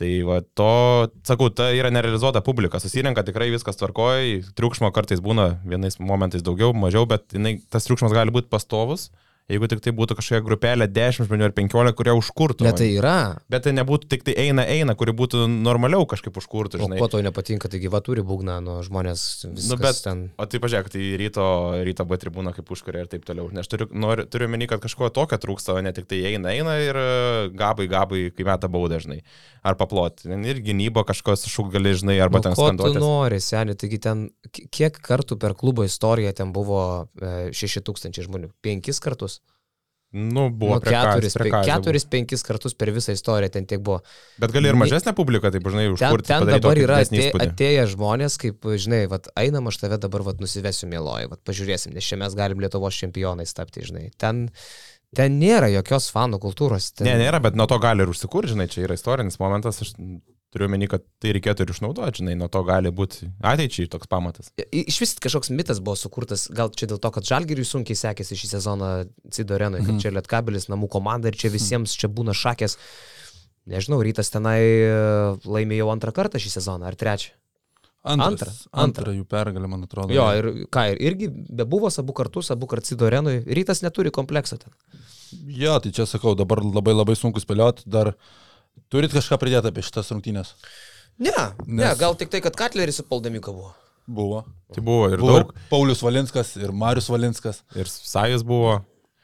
Tai 0.00 0.10
va 0.26 0.38
to, 0.56 0.70
sakau, 1.28 1.50
ta 1.52 1.68
yra 1.76 1.90
nerealizuota 1.92 2.40
publika, 2.44 2.80
susirenka 2.82 3.24
tikrai 3.26 3.50
viskas 3.52 3.76
tvarkoja, 3.78 4.40
triukšmo 4.58 4.88
kartais 4.96 5.20
būna 5.22 5.60
vienais 5.68 5.98
momentais 6.00 6.42
daugiau, 6.44 6.72
mažiau, 6.72 7.04
bet 7.08 7.36
jinai, 7.36 7.58
tas 7.70 7.86
triukšmas 7.86 8.14
gali 8.16 8.32
būti 8.34 8.50
pastovus, 8.52 9.10
jeigu 9.50 9.66
tik 9.68 9.80
tai 9.84 9.92
būtų 9.92 10.14
kažkokia 10.18 10.42
grupelė 10.46 10.86
10 10.88 11.26
žmonių 11.28 11.44
ar 11.48 11.52
15, 11.56 11.92
kurie 11.98 12.12
užkurtų. 12.16 12.64
Bet 12.68 12.78
tai 12.80 12.88
yra. 12.96 13.14
Bet 13.52 13.64
tai 13.66 13.72
nebūtų 13.76 14.08
tik 14.08 14.22
tai 14.24 14.34
eina, 14.38 14.62
eina, 14.70 14.94
kuri 14.94 15.12
būtų 15.12 15.44
normaliau 15.50 16.06
kažkaip 16.08 16.36
užkurtų, 16.40 16.78
O 16.80 16.86
žinai. 16.86 16.98
ko 17.02 17.08
tau 17.12 17.20
nepatinka, 17.24 17.68
taigi 17.68 17.90
va 17.92 18.00
turi 18.00 18.22
būgną, 18.22 18.60
nu, 18.64 18.78
žmonės 18.86 19.24
Nu, 19.68 19.76
bet, 19.76 19.98
ten. 20.04 20.30
o 20.38 20.46
tai 20.46 20.58
pažiūrėk, 20.62 20.88
tai 20.94 21.02
ryto, 21.20 21.44
ryto 21.84 22.04
B 22.08 22.16
tribūna 22.22 22.54
kaip 22.56 22.70
užkuria 22.72 23.02
ir 23.04 23.10
taip 23.12 23.26
toliau. 23.28 23.50
Nes 23.52 23.68
turiu, 23.68 23.88
noriu, 23.92 24.24
turiu 24.26 24.48
meni, 24.48 24.66
kad 24.70 24.80
kažko 24.80 25.10
tokio 25.12 25.36
trūksta, 25.42 25.74
o 25.76 25.80
ne 25.84 25.92
tik 25.92 26.06
tai 26.08 26.22
eina, 26.32 26.54
eina 26.54 26.78
ir 26.80 26.96
e, 26.96 27.48
gabai, 27.52 27.88
gabai, 27.92 28.22
kai 28.32 28.46
meta 28.48 28.70
baudą, 28.72 29.02
žinai. 29.02 29.20
Ar 29.62 29.76
paploti. 29.78 30.26
Ir 30.32 30.58
gynybo 30.64 31.04
kažkos 31.06 31.44
šūk 31.46 31.70
gali, 31.76 31.92
žinai, 31.94 32.16
arba 32.22 32.40
Nu, 32.40 32.46
ten 32.48 32.54
ko 32.56 32.70
tu 32.70 32.72
skanduoti. 32.72 32.98
nori, 32.98 33.38
seniai, 33.42 33.76
taigi 33.78 33.98
ten 34.02 34.30
ki- 34.50 34.66
kiek 34.74 34.96
kartų 35.02 35.36
per 35.38 35.54
klubo 35.54 35.84
istoriją 35.86 36.32
ten 36.34 36.50
buvo 36.56 37.08
e, 37.20 37.50
6000 37.52 38.22
žmonių? 38.26 38.50
Penkis 38.62 38.98
kartus? 38.98 39.41
Nu, 40.12 40.50
buvo 40.52 40.74
Nu, 40.76 40.80
keturis, 40.84 41.32
prie 41.40 41.50
kazio 41.54 41.72
keturis, 41.72 42.04
penkis 42.12 42.42
kartus 42.44 42.74
per 42.76 42.90
visą 42.92 43.14
istoriją 43.16 43.48
ten 43.54 43.64
tiek 43.68 43.80
buvo. 43.80 44.02
Bet 44.42 44.52
gali 44.52 44.68
ir 44.68 44.76
mažesnė 44.76 45.14
publika, 45.16 45.48
tai 45.54 45.62
žinai, 45.64 45.86
Ten, 45.88 45.94
užkurti. 45.96 46.28
ten 46.28 46.44
padaryt 46.44 46.62
dabar 46.66 46.80
yra 46.82 46.98
atė, 47.00 47.28
atėję 47.46 47.86
žmonės, 47.94 48.36
kaip, 48.42 48.68
žinai, 48.84 49.02
vat, 49.08 49.30
einam, 49.40 49.70
aš 49.72 49.80
tave 49.80 49.96
dabar 50.02 50.26
vat, 50.28 50.42
nusivesiu 50.44 50.90
mėloji, 50.92 51.30
vat, 51.32 51.40
pažiūrėsim, 51.48 51.94
nes 51.96 52.04
čia 52.04 52.20
mes 52.20 52.36
galim 52.36 52.60
Lietuvos 52.60 52.98
čempionais 53.00 53.56
tapti, 53.56 53.86
žinai. 53.88 54.10
Ten, 54.20 54.50
ten 55.16 55.40
nėra 55.40 55.72
jokios 55.72 56.10
fanų 56.12 56.42
kultūros. 56.44 56.90
Ten, 56.92 57.08
Ne, 57.08 57.16
nėra, 57.24 57.40
bet 57.40 57.56
nuo 57.56 57.64
to 57.70 57.80
gali 57.80 58.04
ir 58.04 58.12
užsikurti, 58.12 58.52
žinai, 58.52 58.68
čia 58.68 58.84
yra 58.84 59.00
istorinis 59.00 59.40
momentas, 59.40 59.80
aš 59.80 59.94
turiu 60.52 60.68
meni, 60.68 60.86
kad 60.90 61.04
tai 61.22 61.32
reikėtų 61.36 61.64
ir 61.64 61.72
išnaudoti, 61.72 62.20
žinai, 62.20 62.36
nuo 62.38 62.48
to 62.52 62.60
gali 62.68 62.92
būti 62.92 63.30
ateičiai 63.52 63.88
toks 63.92 64.10
pamatas. 64.12 64.50
Iš 64.60 64.98
vis 65.00 65.14
kažkoks 65.24 65.52
mitas 65.54 65.80
buvo 65.84 65.96
sukurtas, 65.98 66.46
gal 66.52 66.72
čia 66.76 66.90
dėl 66.90 67.00
to, 67.02 67.12
kad 67.14 67.28
Žalgiriui 67.28 67.64
sunkiai 67.66 67.98
sekėsi 67.98 68.36
šį 68.38 68.50
sezoną 68.56 68.90
Cido 69.32 69.56
arenui, 69.56 69.80
kad 69.86 70.00
čia 70.02 70.12
Lietkabelis 70.12 70.68
namų 70.72 70.90
komanda 70.92 71.32
ir 71.32 71.38
čia 71.40 71.52
visiems 71.52 71.96
čia 71.96 72.12
būna 72.12 72.36
šakės. 72.36 72.76
Nežinau, 73.72 74.00
rytas 74.02 74.32
tenai 74.34 74.58
e, 74.60 74.92
laimė 75.46 75.78
jau 75.78 75.88
antrą 75.92 76.12
kartą 76.14 76.40
šį 76.42 76.56
sezoną, 76.58 76.90
ar 76.90 76.98
trečią. 76.98 77.32
Antras, 78.02 78.64
Antrą, 78.66 78.82
antrą, 78.82 79.12
jų 79.14 79.24
pergalę, 79.30 79.68
man 79.70 79.84
atrodo. 79.86 80.10
Jo, 80.10 80.24
ir 80.34 80.66
ką, 80.74 80.88
ir 80.90 81.02
irgi 81.06 81.28
be 81.30 81.62
buvo 81.70 81.86
abu 81.86 82.14
kartus, 82.18 82.50
abu 82.50 82.66
kartus 82.66 82.90
Cido 82.90 83.06
arenui, 83.06 83.36
rytas 83.46 83.84
neturi 83.84 84.10
komplekso 84.10 84.58
ten. 84.58 84.74
Jo, 85.46 85.76
tai 85.78 85.92
čia 85.94 86.08
sakau, 86.10 86.34
dabar 86.34 86.64
labai 86.66 86.96
labai 86.96 87.14
sunku 87.14 87.40
spėlioti, 87.40 87.86
dar 87.86 88.16
turit 88.92 89.12
kažką 89.14 89.38
pridėti 89.40 89.70
apie 89.72 89.82
šitas 89.86 90.10
rungtynės? 90.14 90.54
Ne, 91.18 91.32
ne, 91.66 91.84
Nes- 91.84 91.98
gal 92.00 92.14
tik 92.18 92.30
tai, 92.32 92.40
kad 92.40 92.56
Katleris 92.56 92.96
su 93.00 93.04
Paldamiku 93.08 93.52
buvo. 93.52 93.74
Buvo. 94.08 94.44
Tai 94.74 94.82
buvo 94.82 95.10
ir 95.12 95.20
Buvo 95.22 95.36
daug. 95.42 95.52
Paulius 95.70 96.00
Valinskas 96.02 96.56
ir 96.58 96.72
Marius 96.72 97.06
Valinskas. 97.12 97.62
Ir 97.78 97.86
Sajus 97.86 98.42
buvo. 98.42 98.80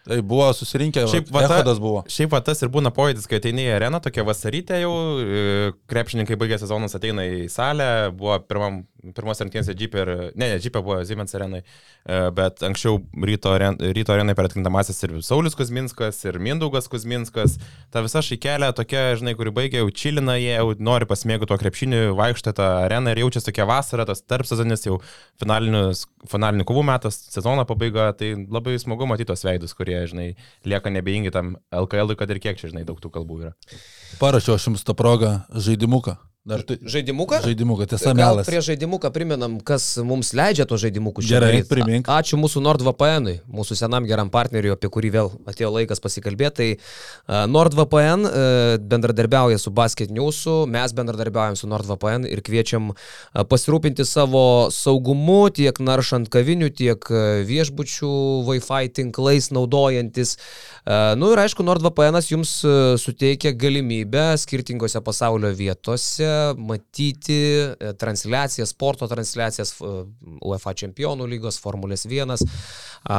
Tai 0.08 0.20
buvo 0.24 0.46
susirinkę, 0.56 1.02
Šiaip 1.10 1.26
Šiaip 1.26 1.32
va 1.34 1.40
ta- 1.42 1.56
Echodas 1.58 1.80
buvo. 1.82 2.04
Šiaip 2.08 2.30
va 2.32 2.40
tas 2.40 2.62
ir 2.62 2.70
būna 2.72 2.88
pojūtis, 2.94 3.26
kai 3.28 3.40
ateini 3.42 3.66
į 3.66 3.74
areną, 3.76 3.98
tokia 4.00 4.22
vasarytė 4.24 4.78
jau, 4.80 4.92
e, 5.20 5.72
krepšininkai 5.90 6.36
baigė 6.40 6.56
sezonas, 6.62 6.94
ateina 6.96 7.26
į 7.28 7.50
salę, 7.52 7.88
buvo 8.16 8.38
pirmam, 8.48 8.86
pirmos 9.14 9.40
rungtynės 9.42 9.70
Jeep 9.78 9.94
ir, 9.98 10.10
ne, 10.34 10.48
ne, 10.50 10.58
Jeep 10.58 10.74
buvo 10.76 10.98
Siemens 11.06 11.34
arenai, 11.36 11.60
e, 11.62 12.18
bet 12.34 12.62
anksčiau 12.66 12.98
ryto, 13.28 13.52
ryto 13.96 14.14
arenai 14.14 14.34
per 14.38 14.48
atkrintamasis 14.48 15.00
ir 15.06 15.14
Saulis 15.26 15.56
Kuzminskas, 15.58 16.18
ir 16.26 16.40
Mindaugas 16.42 16.90
Kuzminskas, 16.90 17.58
ta 17.94 18.02
visa 18.04 18.22
šaikelė 18.24 18.70
tokia, 18.76 19.04
žinai, 19.20 19.36
kuri 19.38 19.54
baigė 19.54 19.82
jau 19.82 19.90
čilina, 19.94 20.36
jie 20.40 20.54
jau 20.56 20.74
nori 20.82 21.08
pasimėgti 21.10 21.48
tuo 21.50 21.58
krepšiniu, 21.60 22.02
vaikšto 22.18 22.54
tą 22.58 22.68
areną 22.84 23.14
ir 23.14 23.22
jaučiasi 23.24 23.50
tokia 23.50 23.68
vasara, 23.70 24.06
tas 24.08 24.24
tarp 24.26 24.48
sezonis 24.48 24.86
jau 24.88 24.98
finalinių 25.42 26.66
kovų 26.68 26.86
metas, 26.90 27.20
sezono 27.32 27.66
pabaiga, 27.68 28.10
tai 28.18 28.34
labai 28.38 28.78
smagu 28.82 29.08
matyti 29.08 29.30
tos 29.30 29.46
veidus, 29.46 29.76
kurie, 29.78 30.00
žinai, 30.10 30.32
lieka 30.68 30.92
nebeingi 30.92 31.34
tam 31.34 31.56
LKL, 31.70 32.16
kad 32.18 32.34
ir 32.34 32.42
kiek 32.42 32.58
čia, 32.60 32.72
žinai, 32.72 32.86
daug 32.88 32.98
tų 33.02 33.12
kalbų 33.14 33.44
yra. 33.44 33.54
Parašiau 34.18 34.58
aš 34.58 34.70
jums 34.70 34.86
tą 34.86 34.96
progą 34.98 35.38
žaidimuką. 35.54 36.18
Dar 36.48 36.62
tu... 36.64 36.78
Žaidimuką? 36.80 37.42
Žaidimuką, 37.44 37.84
tiesa, 37.90 38.14
melas. 38.16 38.46
prie 38.48 38.60
žaidimuką 38.64 39.10
priminam, 39.12 39.58
kas 39.60 39.98
mums 40.00 40.30
leidžia 40.32 40.64
to 40.64 40.78
žaidimukus 40.80 41.26
Gerai, 41.28 41.58
daryt. 41.60 41.68
primink. 41.68 42.08
Ačiū 42.08 42.38
mūsų 42.40 42.62
NordVPN, 42.64 43.28
mūsų 43.52 43.76
senam 43.76 44.06
geram 44.08 44.30
partneriui, 44.32 44.72
apie 44.72 44.88
kurį 44.88 45.10
vėl 45.12 45.28
atėjo 45.50 45.68
laikas 45.74 46.00
pasikalbėti. 46.00 46.56
Tai 47.28 47.44
NordVPN 47.52 48.24
uh, 48.24 48.32
bendradarbiauja 48.80 49.60
su 49.60 49.72
Basket 49.76 50.08
News, 50.08 50.40
mes 50.72 50.94
bendradarbiaujam 50.96 51.58
su 51.60 51.68
NordVPN 51.68 52.24
ir 52.30 52.40
kviečiam 52.46 52.94
pasirūpinti 53.36 54.08
savo 54.08 54.72
saugumu 54.72 55.50
tiek 55.52 55.76
naršant 55.84 56.32
kavinių, 56.32 56.72
tiek 56.72 57.12
viešbučių 57.50 58.14
Wi-Fi 58.48 58.88
tinklais 58.96 59.50
naudojantis. 59.52 60.38
Nu 61.20 61.34
ir 61.34 61.44
aišku, 61.44 61.60
NordVPN 61.68 62.22
jums 62.24 62.56
uh, 62.64 62.96
suteikia 62.96 63.52
galimybę 63.52 64.30
skirtingose 64.40 65.04
pasaulio 65.04 65.52
vietose 65.52 66.37
matyti 66.58 67.38
e, 67.38 67.92
transliacijas, 67.98 68.72
sporto 68.74 69.08
transliacijas 69.10 69.74
e, 69.80 69.90
UEFA 70.46 70.74
čempionų 70.82 71.26
lygos, 71.30 71.60
Formulės 71.62 72.06
1, 72.08 72.34
a, 72.34 73.18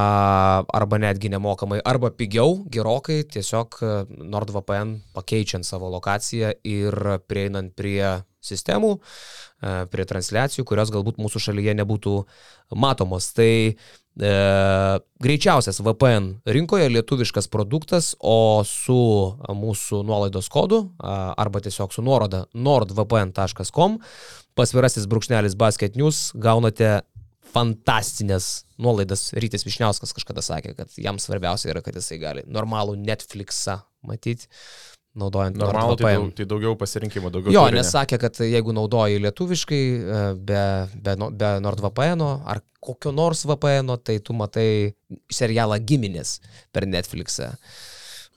arba 0.79 0.99
netgi 1.01 1.31
nemokamai, 1.33 1.81
arba 1.87 2.11
pigiau, 2.15 2.59
gerokai, 2.71 3.21
tiesiog 3.35 3.79
e, 3.81 3.93
NordVPN 4.23 4.95
pakeičiant 5.17 5.67
savo 5.67 5.91
lokaciją 5.93 6.55
ir 6.67 6.99
prieinant 7.27 7.75
prie 7.77 8.01
sistemų, 8.39 8.93
prie 9.91 10.03
transliacijų, 10.07 10.63
kurios 10.63 10.93
galbūt 10.95 11.17
mūsų 11.19 11.41
šalyje 11.49 11.73
nebūtų 11.75 12.13
matomos. 12.79 13.33
Tai 13.35 13.75
e, 14.21 14.31
greičiausias 15.23 15.81
VPN 15.83 16.31
rinkoje 16.45 16.89
lietuviškas 16.91 17.49
produktas, 17.51 18.13
o 18.19 18.61
su 18.67 18.99
mūsų 19.47 20.03
nuolaidos 20.07 20.49
kodu 20.51 20.83
arba 20.99 21.61
tiesiog 21.63 21.93
su 21.95 22.03
nuoroda 22.05 22.45
nordvpn.com 22.53 23.99
pasvirasis 24.59 25.07
brūkšnelis 25.09 25.55
basket 25.59 25.95
news 25.99 26.29
gaunate 26.35 26.99
fantastinės 27.49 28.49
nuolaidas. 28.81 29.29
Rytis 29.37 29.65
Višniauskas 29.65 30.13
kažkada 30.15 30.43
sakė, 30.45 30.75
kad 30.77 30.93
jam 31.01 31.19
svarbiausia 31.21 31.73
yra, 31.73 31.83
kad 31.85 31.97
jisai 31.97 32.19
gali 32.21 32.45
normalų 32.47 32.97
Netflixą 33.01 33.79
matyti, 34.05 34.49
naudojant 35.17 35.57
Normalu, 35.57 35.95
tai, 35.97 36.13
NordVPN. 36.13 36.25
daug, 36.25 36.33
tai 36.37 36.45
daugiau 36.45 36.75
pasirinkimo, 36.79 37.31
daugiau. 37.33 37.53
Jo, 37.53 37.65
turinio. 37.65 37.81
nes 37.81 37.91
sakė, 37.95 38.19
kad 38.21 38.41
jeigu 38.45 38.73
naudoji 38.75 39.21
lietuviškai 39.25 39.83
e, 39.83 40.23
be, 40.37 40.63
be, 40.95 41.15
be 41.39 41.53
NordVPN 41.65 42.25
ar 42.27 42.61
kokio 42.79 43.11
nors 43.15 43.43
VPN, 43.49 43.89
tai 44.05 44.19
tu 44.23 44.35
matai 44.37 44.93
serialą 45.33 45.79
Giminės 45.83 46.37
per 46.71 46.87
Netflixą. 46.87 47.53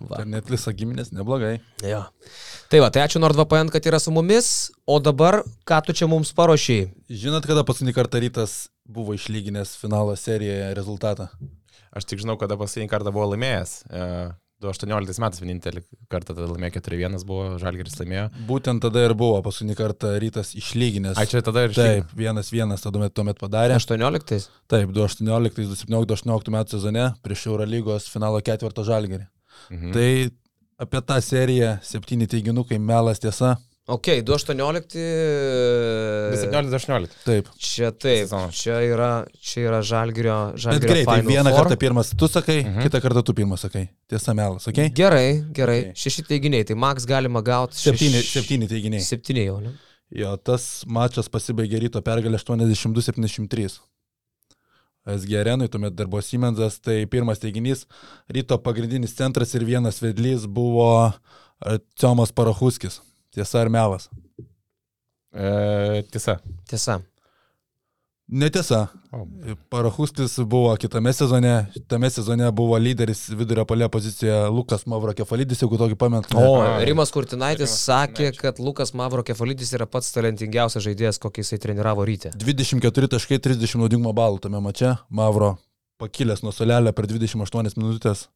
Va. 0.03 0.19
Per 0.19 0.27
Netflixą 0.27 0.73
giminės, 0.75 1.13
neblogai. 1.15 1.61
Jo. 1.87 2.01
Tai 2.73 2.81
va, 2.83 2.89
tai 2.91 3.05
ačiū 3.05 3.21
NordVPN, 3.23 3.71
kad 3.71 3.87
yra 3.87 4.01
su 4.03 4.11
mumis, 4.15 4.73
o 4.89 4.97
dabar 4.99 5.43
ką 5.69 5.79
tu 5.87 5.95
čia 5.95 6.09
mums 6.11 6.33
paruošiai? 6.35 6.89
Žinot, 7.23 7.47
kada 7.47 7.63
paskutinį 7.69 7.95
kartą 7.95 8.23
rytas 8.25 8.57
buvo 8.83 9.15
išlyginęs 9.15 9.77
finalo 9.79 10.17
serijoje 10.19 10.73
rezultatą? 10.75 11.29
Aš 11.95 12.09
tik 12.09 12.23
žinau, 12.25 12.39
kada 12.41 12.57
paskutinį 12.59 12.89
kartą 12.91 13.13
buvo 13.15 13.29
laimėjęs. 13.35 13.77
E, 14.63 14.67
2018 14.67 15.19
metais 15.23 15.41
vienintelį 15.43 15.83
kartą 16.13 16.37
tada 16.37 16.47
laimėjo 16.53 16.77
4-1 16.79 17.25
buvo, 17.27 17.47
Žalgeris 17.63 17.97
laimėjo. 17.99 18.29
Būtent 18.49 18.85
tada 18.85 19.03
ir 19.09 19.15
buvo 19.19 19.41
paskutinį 19.43 19.77
kartą 19.79 20.13
rytas 20.23 20.55
išlyginęs. 20.59 21.19
A 21.19 21.27
čia 21.27 21.43
tada 21.43 21.65
ir 21.67 21.75
Taip, 21.75 22.13
vienas 22.15 22.53
vienas 22.55 22.85
tada 22.85 23.03
met- 23.03 23.15
tuomet 23.15 23.39
padarė. 23.43 23.75
18. 23.81 24.47
Taip, 24.71 24.93
2018, 24.95 25.57
2017, 25.59 26.07
2018 26.15 26.55
metų 26.55 26.79
sezone 26.79 27.09
prieš 27.27 27.47
Eurolygos 27.51 28.07
finalo 28.13 28.41
ketvirtą 28.41 28.87
žalgerį. 28.87 29.27
Mhm. 29.71 29.93
Tai 29.93 30.09
Apie 30.83 30.99
tą 31.07 31.21
seriją 31.23 31.77
septyni 31.85 32.27
teiginukai, 32.27 32.79
melas 32.81 33.21
tiesa. 33.23 33.53
Ok, 33.87 34.07
2.18. 34.23 34.95
17-18. 36.39 37.09
Taip. 37.27 37.49
Čia 37.59 37.91
taip, 37.91 38.31
čia 38.55 38.77
yra, 38.87 39.09
čia 39.43 39.65
yra 39.67 39.81
žalgerio, 39.83 40.37
Bet 40.55 40.63
žalgerio 40.63 40.93
greitai, 40.93 41.17
vieną 41.27 41.51
Four. 41.51 41.59
kartą 41.67 41.77
pirmas 41.83 42.13
tu 42.17 42.29
sakai, 42.31 42.61
Mhm. 42.65 42.83
kitą 42.87 43.01
kartą 43.03 43.23
tu 43.27 43.35
pirmas 43.35 43.61
sakai. 43.67 43.89
Tiesa, 44.09 44.35
melas, 44.35 44.63
sakai? 44.63 44.89
Gerai, 44.95 45.43
gerai. 45.53 45.81
Ok. 45.91 45.97
Šeši 45.99 46.23
teiginiai, 46.31 46.65
tai 46.65 46.75
Max 46.77 47.05
galima 47.07 47.43
gauti. 47.43 47.75
Septyni, 47.77 48.23
septyni 48.23 48.69
teiginiai. 48.69 49.01
Septyni 49.03 49.47
jau, 49.47 49.61
ne? 49.61 49.75
Jo, 50.15 50.37
tas 50.37 50.85
mačas 50.87 51.29
pasibaigė 51.29 51.81
ryto 51.81 52.01
pergalę 52.03 52.39
82-73. 52.39 53.81
SG 55.07 55.35
arenui, 55.41 55.69
tuomet 55.69 55.95
dar 55.97 56.07
buvo 56.07 56.23
Siemensas, 56.23 56.79
tai 56.79 57.07
pirmas 57.07 57.39
teiginys, 57.41 57.87
ryto 58.31 58.59
pagrindinis 58.63 59.15
centras 59.17 59.53
ir 59.55 59.65
vienas 59.65 59.99
vedlys 59.99 60.47
buvo 60.47 61.13
Ciomas 61.99 62.31
Parahuskis. 62.31 63.01
Tiesa 63.33 63.63
ar 63.63 63.71
melas? 63.73 64.09
E, 65.33 66.03
tiesa. 66.13 66.39
Tiesa. 66.69 67.01
Netiesa. 68.33 68.87
O, 69.13 69.27
Parahuskis 69.69 70.39
buvo 70.49 70.71
kitame 70.81 71.13
sezone, 71.13 71.67
tame 71.89 72.09
sezone 72.11 72.47
buvo 72.57 72.79
lyderis 72.81 73.27
vidurio 73.37 73.65
polė 73.69 73.89
pozicijoje 73.93 74.47
Lukas 74.55 74.87
Mavrokefalidis, 74.89 75.61
jeigu 75.65 75.77
tokį 75.81 75.99
pamenat. 76.01 76.31
O, 76.39 76.55
Rimas 76.87 77.13
Kurtinaitis 77.13 77.67
Rimas 77.67 77.75
sakė, 77.83 78.31
Kurtinaitis. 78.31 78.41
kad 78.41 78.61
Lukas 78.65 78.95
Mavro 78.97 79.25
Kefalidis 79.27 79.75
yra 79.77 79.89
pats 79.91 80.13
talentingiausias 80.15 80.87
žaidėjas, 80.87 81.21
kokį 81.21 81.45
jisai 81.45 81.61
treniravo 81.61 82.07
ryte. 82.09 82.33
24 82.41 83.11
taškai 83.17 83.41
30 83.49 83.77
naudingumo 83.83 84.15
balų 84.17 84.41
tame 84.47 84.61
mače. 84.65 84.95
Mavro 85.11 85.57
pakilęs 86.01 86.41
nuo 86.47 86.53
solelio 86.57 86.93
per 86.97 87.09
28 87.11 87.77
minutės. 87.81 88.29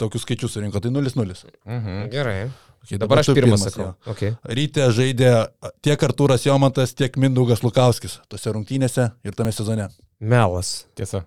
Tokius 0.00 0.24
skaičius 0.24 0.52
surinko, 0.56 0.80
tai 0.84 0.90
0-0. 0.92 1.36
Mhm. 1.64 2.08
Gerai. 2.12 2.48
Okay, 2.86 2.98
Dabar 3.02 3.18
aš 3.18 3.32
tu 3.32 3.34
pirmas 3.34 3.64
sakau. 3.66 3.88
jo. 3.88 4.12
Okay. 4.14 4.34
Ryte 4.46 4.84
žaidė 4.94 5.30
tiek 5.82 5.98
Artūras 6.06 6.46
Jomantas, 6.46 6.94
tiek 6.94 7.16
Mindaugas 7.18 7.64
Lukauskis 7.66 8.20
tose 8.30 8.52
rungtynėse 8.54 9.08
ir 9.26 9.34
tame 9.34 9.50
sezone. 9.50 9.88
Melas. 10.22 10.84
Tiesa. 10.94 11.24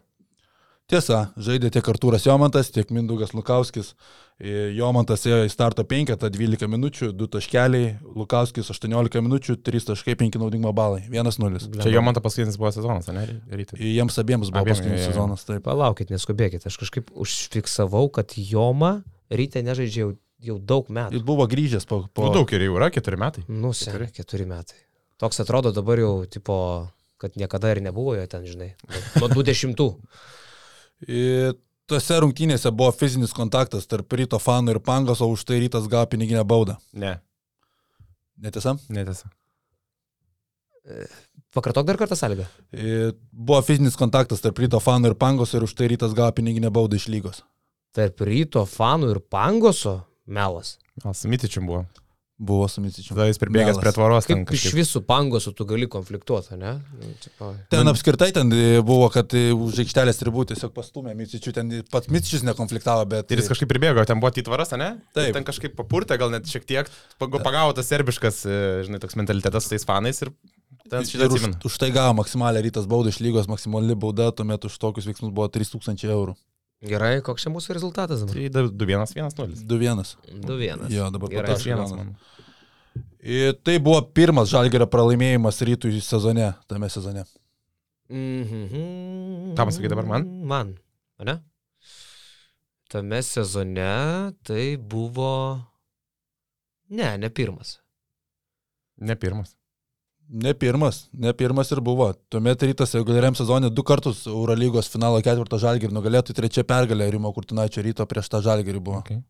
Tiesa, 0.89 1.27
žaidė 1.37 1.69
tiek 1.69 1.85
Artūras 1.91 2.23
Jomantas, 2.25 2.71
tiek 2.73 2.89
Mindaugas 2.95 3.35
Lukauskis. 3.37 3.91
E, 4.39 4.71
Jomantas 4.73 5.25
ėjo 5.27 5.43
į 5.45 5.51
starto 5.51 5.83
5, 5.85 6.15
12 6.31 6.69
minučių, 6.71 7.11
2 7.19 7.27
taškeliai, 7.35 7.91
Lukauskis 8.15 8.71
18 8.71 9.19
minučių, 9.21 9.57
3 9.67 9.85
taškai, 9.91 10.15
5 10.17 10.39
naudingumo 10.39 10.71
balai, 10.73 11.03
1-0. 11.11 11.59
Čia 11.83 11.91
jo 11.93 12.01
man 12.07 12.15
ta 12.17 12.23
paskutinis 12.23 12.57
buvo 12.57 12.71
sezonas, 12.73 13.11
ne? 13.13 13.27
Rytai. 13.51 13.77
Jiems 13.83 14.17
abiems 14.23 14.49
buvo 14.49 14.63
Abiem, 14.63 14.73
paskutinis 14.79 15.03
jo, 15.03 15.09
jo. 15.09 15.11
sezonas, 15.11 15.43
taip. 15.45 15.61
Palaukit, 15.67 16.09
neskubėkit. 16.15 16.65
Aš 16.71 16.79
kažkaip 16.81 17.11
užfiksavau, 17.13 18.07
kad 18.15 18.33
Joma 18.39 19.01
ryte 19.29 19.61
nežaidžia 19.61 20.13
jau, 20.43 20.57
daug 20.59 20.89
metų. 20.89 21.17
Jis 21.17 21.25
buvo 21.27 21.47
grįžęs 21.49 21.87
po... 21.89 22.03
po... 22.13 22.27
Nu, 22.27 22.33
daug 22.39 22.51
ir 22.55 22.67
jau 22.67 22.75
yra, 22.79 22.89
keturi 22.93 23.19
metai. 23.19 23.45
Nu, 23.47 23.73
seniai, 23.75 24.11
keturi 24.15 24.47
metai. 24.49 24.79
Toks 25.19 25.43
atrodo 25.43 25.73
dabar 25.75 25.99
jau, 25.99 26.13
tipo, 26.31 26.57
kad 27.19 27.35
niekada 27.39 27.73
ir 27.73 27.81
nebuvo 27.83 28.15
jo 28.15 28.27
ten, 28.31 28.45
žinai. 28.47 28.73
Nuo 29.19 29.31
20. 29.31 29.89
Ir 31.09 31.55
Tose 31.89 32.19
rungtynėse 32.21 32.69
buvo 32.75 32.91
fizinis 32.93 33.31
kontaktas 33.33 33.87
tarp 33.89 34.13
ryto 34.13 34.37
fanų 34.37 34.75
ir 34.75 34.79
pangos, 34.85 35.23
o 35.25 35.29
už 35.33 35.41
tai 35.49 35.57
rytas 35.63 35.87
gavo 35.89 36.05
piniginę 36.11 36.43
baudą. 36.45 36.75
Ne, 36.93 37.15
Netiesa? 38.39 38.75
netiesa. 38.89 39.29
Pakartok 41.53 41.85
dar 41.85 41.97
kartą 41.97 42.15
sąlygą. 42.15 42.45
Buvo 43.33 43.61
fizinis 43.65 43.97
kontaktas 43.97 44.41
tarp 44.41 44.61
ryto 44.61 44.79
fanų 44.79 45.11
ir 45.11 45.15
pangos 45.17 45.53
ir 45.57 45.65
už 45.65 45.73
tai 45.75 45.89
rytas 45.89 46.13
gavo 46.13 46.31
piniginę 46.37 46.69
baudą 46.71 46.99
iš 46.99 47.09
lygos. 47.09 47.41
Tarp 47.93 48.21
ryto 48.21 48.63
fanų 48.69 49.09
ir 49.15 49.19
pangoso 49.33 49.97
melas. 50.29 50.77
Gal 51.03 51.13
su 51.17 51.31
Mitičium 51.31 51.67
buvo. 51.69 51.85
Buvo 52.39 52.67
su 52.71 52.79
Misičiu. 52.79 53.11
Tada 53.17 53.25
jis 53.27 53.35
pribėgęs 53.41 53.81
prie 53.81 53.91
tvaros 53.91 54.23
ten 54.29 54.45
Kaip 54.47 54.55
iš 54.55 54.71
visų 54.71 55.01
pangosu 55.03 55.51
tu 55.51 55.65
gali 55.67 55.89
konfliktuoti, 55.91 56.55
ne? 56.55 56.77
Nu, 56.95 57.09
tipo, 57.19 57.49
Ten 57.67 57.91
apskritai 57.91 58.29
ten 58.31 58.47
e, 58.55 58.79
buvo, 58.79 59.09
kad 59.11 59.35
e, 59.35 59.49
už 59.51 59.81
aikštelės 59.83 60.23
ribų 60.23 60.45
tiesiog 60.53 60.71
pastumė 60.71 61.17
Misičių, 61.19 61.51
ten 61.57 61.73
pats 61.91 62.07
Misičius 62.07 62.45
nekonfliktavo, 62.47 63.03
bet... 63.11 63.33
Ir 63.35 63.41
jis 63.43 63.51
kažkaip 63.51 63.67
pribėgo, 63.73 64.05
ten 64.07 64.23
buvo 64.23 64.31
įtvaras, 64.39 64.71
ne? 64.79 64.87
Taip. 65.17 65.33
Ten 65.35 65.49
kažkaip 65.49 65.75
papurtė, 65.75 66.15
gal 66.21 66.31
net 66.31 66.47
šiek 66.47 66.63
tiek, 66.69 66.87
pag- 67.19 67.35
pagavo 67.43 67.75
tas 67.75 67.91
serbiškas, 67.91 68.39
e, 68.47 68.61
žinai, 68.87 69.01
toks 69.03 69.19
mentalitetas 69.19 69.67
su 69.67 69.73
tais 69.75 69.83
fanais 69.91 70.23
ir 70.23 70.31
ten 70.87 71.03
šitą 71.03 71.27
už, 71.35 71.49
už 71.67 71.75
tai 71.83 71.91
gavo 71.91 72.15
maksimalią 72.21 72.63
rytas 72.69 72.87
baudą 72.87 73.11
iš 73.11 73.19
lygos, 73.19 73.51
maksimali 73.51 73.99
bauda 73.99 74.31
tuomet 74.31 74.63
už 74.63 74.79
tokius 74.79 75.11
veiksmus 75.11 75.35
buvo 75.35 75.51
3000 75.51 76.07
eurų. 76.07 76.39
Gerai, 76.79 77.17
koks 77.25 77.43
čia 77.43 77.51
mūsų 77.51 77.75
rezultatas 77.75 78.21
dabar? 78.23 78.37
Tai 78.39 78.63
2-1-1-0. 78.71 79.65
2-1. 79.67 80.13
2-1. 80.47 80.85
Jo, 80.93 81.09
dabar 81.11 81.33
Gerai. 81.33 81.49
pataškai 81.51 81.73
1, 81.75 81.81
gaunam. 81.81 82.13
man. 82.13 82.39
Ir 83.19 83.57
tai 83.67 83.75
buvo 83.83 83.99
pirmas 84.15 84.47
žalgerio 84.47 84.87
pralaimėjimas 84.87 85.59
rytui 85.67 85.99
sezone, 86.03 86.53
tame 86.71 86.87
sezone. 86.87 87.25
Mhm. 88.07 89.51
Ką 89.59 89.67
pasakai 89.67 89.91
dabar 89.91 90.07
man? 90.07 90.23
Man, 90.47 90.71
ne? 91.19 91.35
Tame 92.89 93.19
sezone 93.27 94.33
tai 94.47 94.77
buvo... 94.79 95.59
Ne, 96.89 97.11
ne 97.19 97.29
pirmas. 97.29 97.75
Ne 98.97 99.19
pirmas. 99.19 99.58
Ne 100.29 100.53
pirmas, 100.53 101.07
ne 101.13 101.33
pirmas 101.33 101.71
ir 101.73 101.79
buvo. 101.81 102.11
Tuomet 102.29 102.61
rytas 102.61 102.91
reguliariam 102.93 103.33
sezonė 103.33 103.71
du 103.73 103.81
kartus 103.81 104.27
Eurolygos 104.29 104.91
finalo 104.93 105.17
ketvirto 105.25 105.57
žalgerį 105.57 105.95
nugalėtų, 105.95 106.35
trečia 106.37 106.61
pergalė 106.69 107.07
Rimo 107.15 107.31
Kurtinaičio 107.33 107.81
ryto 107.81 108.05
prieš 108.05 108.29
tą 108.29 108.43
žalgerį 108.45 108.81
buvo. 108.83 108.99
Okay. 109.01 109.23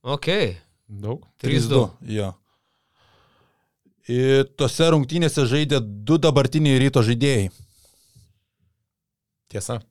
Ok. 0.00 0.30
Daug. 0.88 1.26
3-2. 1.44 1.82
Jo. 2.08 2.30
Ir 4.08 4.48
tose 4.56 4.88
rungtynėse 4.94 5.44
žaidė 5.50 5.82
du 5.82 6.16
dabartiniai 6.16 6.80
ryto 6.80 7.04
žaidėjai. 7.04 7.50
Tiesa. 9.52 9.82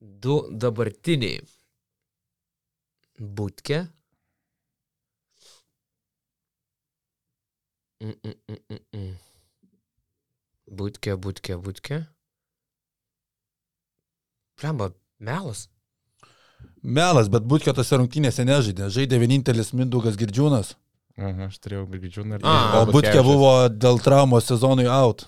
Du 0.00 0.46
dabartiniai. 0.48 1.44
Būtkė. 3.20 3.82
Mm, 3.82 3.84
mm, 3.84 3.84
mm, 3.84 3.84
mm, 3.84 3.84
mm. 3.84 3.96
Būtkė, 10.70 11.16
būtkė, 11.20 11.58
būtkė. 11.60 11.98
Lemba, 14.62 14.92
melas. 15.18 15.66
Melas, 16.80 17.28
bet 17.32 17.44
būtkė 17.48 17.74
tose 17.76 17.98
rungtynėse 18.00 18.44
nežaidė. 18.48 18.88
Žaidė 18.92 19.18
vienintelis 19.20 19.74
Mindaugas 19.76 20.16
Girdžiūnas. 20.20 20.76
Aha, 21.20 21.50
aš 21.50 21.58
turėjau 21.60 21.84
Birgidžiūną 21.90 22.38
ir... 22.38 22.46
A, 22.48 22.80
O 22.80 22.86
būtkė 22.88 23.20
buvo 23.24 23.52
dėl 23.68 24.00
traumos 24.00 24.48
sezonui 24.48 24.88
out. 24.88 25.26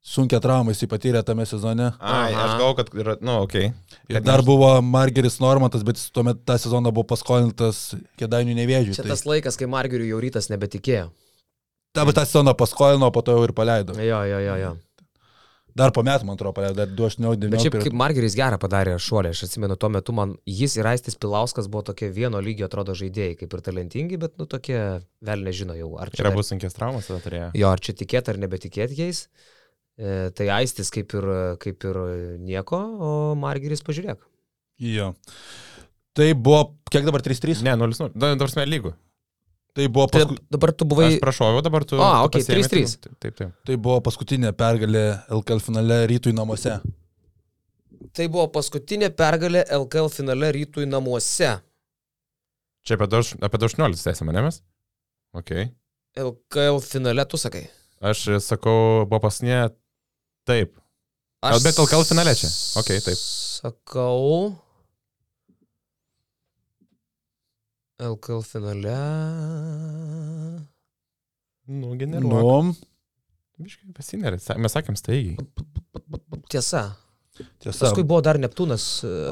Sunkia 0.00 0.40
trauma 0.40 0.72
jis 0.72 0.88
patyrė 0.88 1.20
tame 1.26 1.44
sezone. 1.46 1.90
Ai, 2.00 2.32
Aha. 2.32 2.46
aš 2.46 2.52
galvoju, 2.56 2.76
kad 2.78 2.94
yra, 3.02 3.14
nu, 3.20 3.36
okei. 3.44 3.68
Okay. 3.68 4.14
Ir 4.16 4.24
dar 4.24 4.42
buvo 4.46 4.72
Margeris 4.82 5.36
Normantas, 5.44 5.84
bet 5.86 6.00
tuomet 6.16 6.40
tą 6.48 6.56
sezoną 6.58 6.90
buvo 6.90 7.04
paskolintas 7.12 7.90
kėdainių 8.18 8.56
nevėžiui. 8.62 8.96
Čia 8.96 9.04
Tai, 9.04 9.12
tas 9.12 9.26
laikas, 9.28 9.60
kai 9.60 9.68
Margiriui 9.70 10.08
jau 10.10 10.22
rytas 10.24 10.48
nebetikėjo. 10.50 11.10
Ta, 11.96 12.04
bet 12.08 12.16
tą 12.18 12.24
sezoną 12.28 12.54
paskolino, 12.58 13.10
po 13.14 13.22
to 13.26 13.34
jau 13.38 13.42
ir 13.48 13.52
paleido. 13.56 13.96
Jo, 14.00 14.22
jo, 14.28 14.38
jo, 14.46 14.56
jo. 14.64 14.76
Dar 15.80 15.92
po 15.94 16.02
metų, 16.02 16.26
man 16.26 16.34
atrodo, 16.34 16.50
paleido, 16.56 16.74
dar 16.80 16.90
2-18-19. 16.98 17.50
Bet 17.52 17.62
šiaip 17.62 17.76
kaip 17.84 17.94
Margeris 17.96 18.34
gerą 18.34 18.56
padarė 18.60 18.96
šuolį, 19.00 19.30
aš 19.30 19.44
atsimenu, 19.46 19.76
tuo 19.78 19.88
metu 19.94 20.12
man 20.16 20.32
jis 20.50 20.74
ir 20.80 20.88
Aistis 20.90 21.14
Pilauskas 21.14 21.68
buvo 21.70 21.84
tokie 21.86 22.08
vieno 22.12 22.40
lygio, 22.42 22.66
atrodo, 22.66 22.96
žaidėjai, 22.98 23.36
kaip 23.38 23.54
ir 23.54 23.62
talentingi, 23.68 24.18
bet, 24.20 24.34
nu, 24.40 24.48
tokie, 24.50 24.76
vėl 25.24 25.44
nežino 25.46 25.76
jau, 25.78 25.92
ar 26.02 26.10
čia, 26.10 26.24
Yra 26.24 26.32
dar- 26.32 26.40
bus 26.40 26.50
sunkės 26.50 26.74
traumas, 26.74 27.06
tada 27.06 27.22
turėjo. 27.22 27.52
jo, 27.54 27.70
ar 27.70 27.78
čia 27.86 27.94
tikėti 28.02 28.34
ar 28.34 28.40
nebetikėti 28.42 28.98
jais. 28.98 29.22
E, 30.00 30.30
tai 30.34 30.48
Aistis 30.58 30.90
kaip 30.90 31.14
ir, 31.14 31.28
kaip 31.62 31.86
ir 31.86 32.00
nieko, 32.42 32.80
o 32.98 33.12
Margeris 33.38 33.82
pažiūrėk. 33.86 34.18
Jo. 34.80 35.12
Tai 36.18 36.32
buvo, 36.34 36.64
kiek 36.90 37.06
dabar 37.06 37.22
3-3? 37.22 37.62
Ne, 37.62 37.76
0-0. 37.78 38.10
Dabar 38.18 38.50
mes 38.58 38.68
lygų. 38.74 38.94
Tai 39.74 39.86
buvo, 39.86 40.06
Tai 40.10 40.24
pasku... 40.24 40.36
dabar 40.50 40.72
tu 40.74 40.84
buvai... 40.90 41.08
Aš 41.14 41.20
prašau, 41.22 41.60
dabar 41.62 41.84
tu... 41.86 41.98
Okei, 42.26 42.42
pasiėmei, 42.42 42.64
3-3. 42.66 42.94
tai- 43.04 43.12
Taip, 43.22 43.34
taip. 43.38 43.52
tai 43.68 43.76
buvo 43.78 44.00
paskutinė 44.02 44.50
pergalė 44.58 45.02
LKL 45.36 45.60
finale 45.62 45.98
rytui 46.10 46.32
namuose. 46.34 46.78
Tai 48.16 48.26
buvo 48.32 48.48
paskutinė 48.56 49.12
pergalė 49.14 49.62
LKL 49.76 50.08
finale 50.10 50.50
rytui 50.56 50.88
namuose. 50.90 51.52
Čia 52.82 52.96
apie, 52.98 53.06
du, 53.12 53.20
apie 53.46 53.60
18 53.68 54.02
tęsime, 54.08 54.32
ne 54.34 54.42
mes? 54.48 54.58
Ok. 55.36 55.52
LKL 56.18 56.80
finale, 56.82 57.26
tu 57.30 57.38
sakai. 57.38 57.66
Aš 58.02 58.24
sakau, 58.42 59.04
buvo 59.06 59.20
paskutinė 59.28 59.68
taip. 60.48 60.74
Gal 61.44 61.62
bet 61.64 61.78
LKL 61.78 62.02
finale 62.08 62.34
čia? 62.36 62.50
Okei, 62.80 62.98
taip. 63.04 63.20
Sakau. 63.20 64.50
LKL 68.00 68.40
finale. 68.48 68.96
Nu, 71.70 71.92
generuok. 72.00 72.64
Nu, 72.64 72.74
Biškai 73.60 73.92
pasinerė. 73.92 74.40
Mes 74.56 74.72
sakėm 74.72 74.96
staigiai. 74.96 75.36
Tiesa. 76.48 76.86
Tiesa, 77.62 77.86
Paskui 77.86 78.04
buvo 78.06 78.20
dar 78.24 78.38
Neptūnas. 78.42 78.84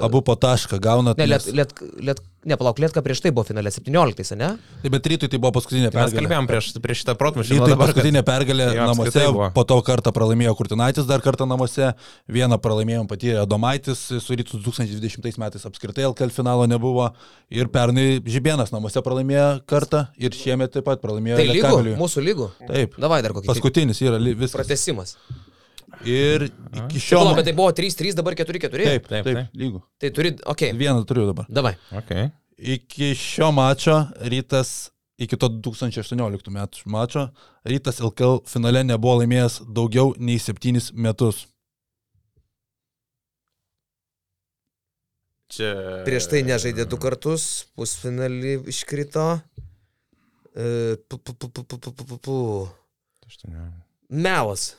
abu 0.05 0.23
po 0.23 0.35
tašką 0.37 0.81
gaunat. 0.81 1.19
Ne, 1.21 1.27
liet, 1.27 1.47
liet, 1.53 1.73
liet, 2.01 2.25
Ne, 2.49 2.55
palauk, 2.57 2.79
Lietka 2.79 3.03
prieš 3.03 3.19
tai 3.21 3.33
buvo 3.35 3.43
finale 3.45 3.69
17, 3.69 4.37
ne? 4.39 4.47
Taip, 4.81 4.93
bet 4.95 5.07
rytui 5.11 5.29
tai 5.29 5.41
buvo 5.43 5.51
paskutinė 5.57 5.89
Tai 5.91 5.99
mes 5.99 6.13
pergalė. 6.15 6.23
kalbėjom 6.23 6.47
prieš, 6.49 6.69
prieš 6.81 7.01
šitą 7.03 7.15
protmūšį. 7.19 7.57
Rytui 7.59 7.77
paskutinė 7.81 8.23
pergalė 8.25 8.69
Jo, 8.77 8.85
namuose, 8.89 9.25
buvo. 9.27 9.49
po 9.57 9.65
to 9.69 9.77
kartą 9.85 10.13
pralaimėjo 10.15 10.55
Kurtinaitis, 10.57 11.05
dar 11.11 11.21
kartą 11.21 11.49
namuose, 11.51 11.91
vieną 12.31 12.57
pralaimėjom 12.63 13.11
patyrė 13.11 13.43
Domaitis, 13.51 14.05
su 14.23 14.39
rytų 14.39 14.63
2020 14.65 15.37
metais 15.43 15.67
apskritai 15.67 16.07
LKL 16.09 16.31
finalo 16.33 16.65
nebuvo 16.71 17.11
ir 17.51 17.69
pernai 17.75 18.23
Žibienas 18.25 18.71
namuose 18.73 19.03
pralaimėjo 19.05 19.51
kartą 19.69 20.07
ir 20.17 20.31
šiemet 20.33 20.73
taip 20.79 20.87
pat 20.89 21.03
pralaimėjo 21.03 21.43
Tai 21.43 21.51
lygų, 21.51 21.99
mūsų 21.99 22.25
lygų. 22.31 22.49
Taip, 22.71 22.97
Davai 23.03 23.21
dar 23.27 23.35
kokį. 23.37 23.51
paskutinis 23.51 24.01
yra 24.01 24.17
viskas. 24.23 24.55
Pratesimas. 24.57 25.17
Ir 26.07 26.47
iki 26.47 26.99
tai 26.99 27.03
šiol. 27.03 27.33
Bet 27.39 27.49
tai 27.49 27.55
buvo 27.57 27.73
3-3, 27.75 28.15
dabar 28.19 28.37
4-4. 28.39 28.71
Taip, 28.71 29.09
taip, 29.11 29.27
taip, 29.27 29.57
lygu. 29.59 29.83
Tai 29.99 30.13
turi, 30.15 30.35
okei. 30.45 30.71
Okay. 30.71 30.79
Vieną 30.79 31.03
turiu 31.09 31.27
dabar. 31.31 31.49
Davai. 31.51 31.75
Okay. 32.03 32.31
Iki 32.59 33.13
šio 33.19 33.51
mačo 33.55 33.99
rytas, 34.31 34.91
iki 35.19 35.39
to 35.39 35.51
2018 35.67 36.55
metų 36.55 36.91
mačo, 36.91 37.29
rytas 37.67 38.03
LKL 38.03 38.43
finale 38.51 38.85
nebuvo 38.87 39.21
laimėjęs 39.23 39.63
daugiau 39.67 40.15
nei 40.19 40.39
7 40.43 40.93
metus. 40.95 41.47
Čia. 45.49 45.73
Prieš 46.05 46.27
tai 46.29 46.43
nežaidė 46.45 46.85
du 46.85 46.99
kartus, 47.01 47.69
pusfinalį 47.79 48.59
iškrito. 48.69 49.39
E, 50.53 50.99
Melas. 54.09 54.75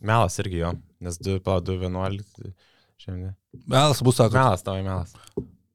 Melas 0.00 0.36
irgi 0.42 0.60
jo, 0.60 0.72
nes 1.00 1.18
2, 1.22 1.40
pala, 1.44 1.60
2, 1.64 1.78
11. 1.88 2.52
Šiandien. 3.00 3.34
Melas 3.66 4.02
bus, 4.04 4.16
sako. 4.18 4.36
Melas, 4.36 4.64
tavo 4.64 4.82
melas. 4.84 5.14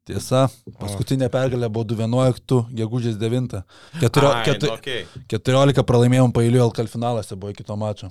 Tiesa, 0.10 0.48
paskutinė 0.82 1.28
pergalė 1.30 1.70
buvo 1.70 1.86
2-11, 1.94 2.64
gegužės 2.78 3.20
9. 3.22 3.62
Keturio, 4.02 4.32
Ai, 4.34 4.44
ketu, 4.48 4.72
nu, 4.72 4.78
okay. 4.80 5.06
14 5.30 5.86
pralaimėjom 5.86 6.34
pailiu 6.34 6.64
LKL 6.66 6.90
finaluose 6.90 7.38
buvo 7.38 7.54
iki 7.54 7.66
to 7.68 7.78
mačo. 7.78 8.10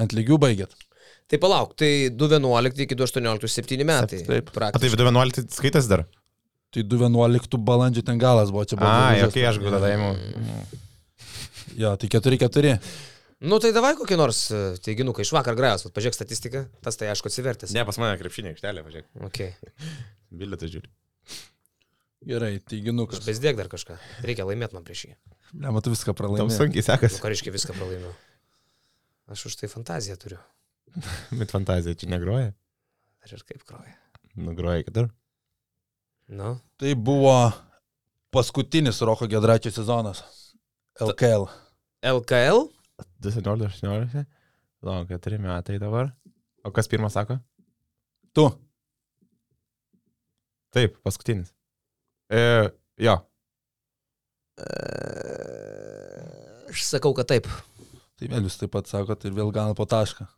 Ant 0.00 0.12
lygių 0.16 0.36
baigėt. 0.40 0.76
Tai 1.30 1.38
palauk, 1.40 1.72
tai 1.78 2.10
2.11 2.12 2.84
iki 2.84 2.98
2.18 2.98 3.48
7 3.56 3.86
metai. 3.88 4.20
Taip. 4.28 4.50
A 4.50 4.52
tai 4.52 4.58
Praktiškai. 4.58 5.00
2.11 5.00 5.56
skaitas 5.56 5.88
dar? 5.90 6.04
Tai 6.70 6.84
2-11 6.86 7.56
balandžio 7.66 8.04
ten 8.06 8.20
galas 8.20 8.52
buvo 8.52 8.66
čia. 8.68 8.76
buvo 8.78 8.90
Ai, 8.90 9.22
gegužės. 9.22 9.32
okei, 9.32 9.46
aš 9.48 9.60
gal 9.64 9.76
tada 9.78 9.90
įimu. 9.94 10.10
Jo, 11.80 11.94
tai 11.96 12.10
4-4. 12.12 12.76
Nu 13.40 13.56
tai 13.62 13.70
davai 13.72 13.94
kokį 13.96 14.16
nors 14.20 14.40
e, 14.52 14.58
teiginuką 14.84 15.24
iš 15.24 15.30
vakar 15.32 15.56
grajos, 15.56 15.86
vat 15.86 15.94
pažiūrėk 15.96 16.16
statistiką, 16.18 16.64
tas 16.84 16.98
tai 17.00 17.08
aišku 17.08 17.30
atsivertęs. 17.30 17.72
Ne, 17.72 17.86
pas 17.88 17.96
mane 18.00 18.18
krepšinė 18.20 18.52
aikštelė, 18.52 18.82
važiuok. 18.84 19.06
Okay. 19.30 19.54
Bilietą 20.42 20.68
žiūri. 20.68 20.90
Gerai, 22.28 22.58
teiginukas. 22.68 23.22
Bezdėk 23.24 23.56
dar 23.56 23.70
kažką. 23.72 23.96
Reikia 24.26 24.44
laimėti 24.44 24.76
man 24.76 24.84
prieš 24.84 25.06
jį. 25.06 25.14
Ne, 25.56 25.70
matau 25.72 25.92
viską 25.94 26.12
pralaimėjau. 26.18 26.52
sunkiai 26.52 26.84
Nu, 26.84 26.88
sekasi. 26.90 27.20
kariškai 27.24 27.54
viską 27.54 27.76
pralaimiau. 27.78 28.12
Aš 29.32 29.46
už 29.48 29.56
tai 29.62 29.70
fantaziją 29.72 30.18
turiu. 30.20 30.40
Bet 31.40 31.54
fantazija 31.54 31.96
čia 31.96 32.10
negroja. 32.12 32.52
Ar 33.24 33.32
ir 33.32 33.44
kaip 33.48 33.64
kroja. 33.64 33.96
Nugroja 34.36 34.84
kitur. 34.84 35.08
Nu. 36.28 36.58
Tai 36.76 36.92
buvo 36.94 37.34
paskutinis 38.34 39.00
Roko 39.00 39.30
Gedračio 39.30 39.72
sezonas. 39.72 40.20
LKL. 41.00 41.48
LKL? 42.04 42.68
17, 43.24 43.66
18. 43.68 44.26
Lauk, 44.86 45.08
4 45.12 45.38
metai 45.42 45.78
dabar. 45.82 46.12
O 46.64 46.72
kas 46.72 46.88
pirmas 46.88 47.16
sako? 47.16 47.38
Tu. 48.36 48.46
Taip, 50.70 50.96
paskutinis. 51.04 51.52
E, 52.30 52.70
jo. 53.02 53.16
Aš 56.70 56.84
sakau, 56.86 57.14
kad 57.16 57.28
taip. 57.32 57.48
Tai 58.20 58.28
vėl 58.28 58.44
jūs 58.46 58.60
taip 58.60 58.72
pat 58.74 58.90
sakot 58.90 59.24
ir 59.26 59.34
vėl 59.34 59.50
gauna 59.54 59.74
po 59.76 59.88
tašką. 59.88 60.28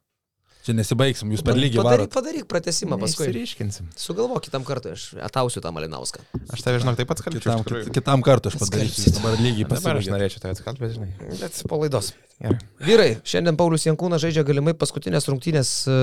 Čia 0.63 0.77
nesibaigsim, 0.79 1.31
jūs 1.35 1.43
per 1.43 1.57
lygiai 1.59 1.83
padaryk, 1.83 2.07
varot. 2.07 2.13
padaryk 2.15 2.45
pratesimą 2.47 2.95
paskui. 3.03 3.27
Ryškinsim. 3.35 3.89
Sugalvok 3.99 4.45
kitam 4.45 4.63
kartui, 4.63 4.93
aš 4.95 5.09
atausiu 5.19 5.59
tą 5.65 5.73
Malinauską. 5.75 6.23
Aš 6.55 6.63
tave 6.63 6.79
žinok 6.79 7.01
taip 7.01 7.11
pat 7.11 7.19
skalbčiau. 7.19 7.65
Kitam, 7.67 7.91
kitam 7.97 8.23
kartui 8.23 8.53
aš 8.53 8.61
padarysiu. 8.61 9.11
Dabar 9.17 9.35
lygiai 9.43 9.67
Dabar 9.73 9.99
aš 9.99 10.11
norėčiau 10.15 10.45
tave 10.45 10.55
atskalbti, 10.55 10.85
bet 10.85 10.95
žinai. 10.95 11.11
Bet 11.41 11.59
po 11.67 11.81
laidos. 11.83 12.13
Gerai. 12.43 12.59
Vyrai, 12.83 13.11
šiandien 13.29 13.55
Paulius 13.59 13.85
Jankūnas 13.87 14.25
žaidžia 14.25 14.43
galimai 14.43 14.73
paskutinės 14.75 15.29
rungtynės 15.31 15.69
e, 15.87 15.97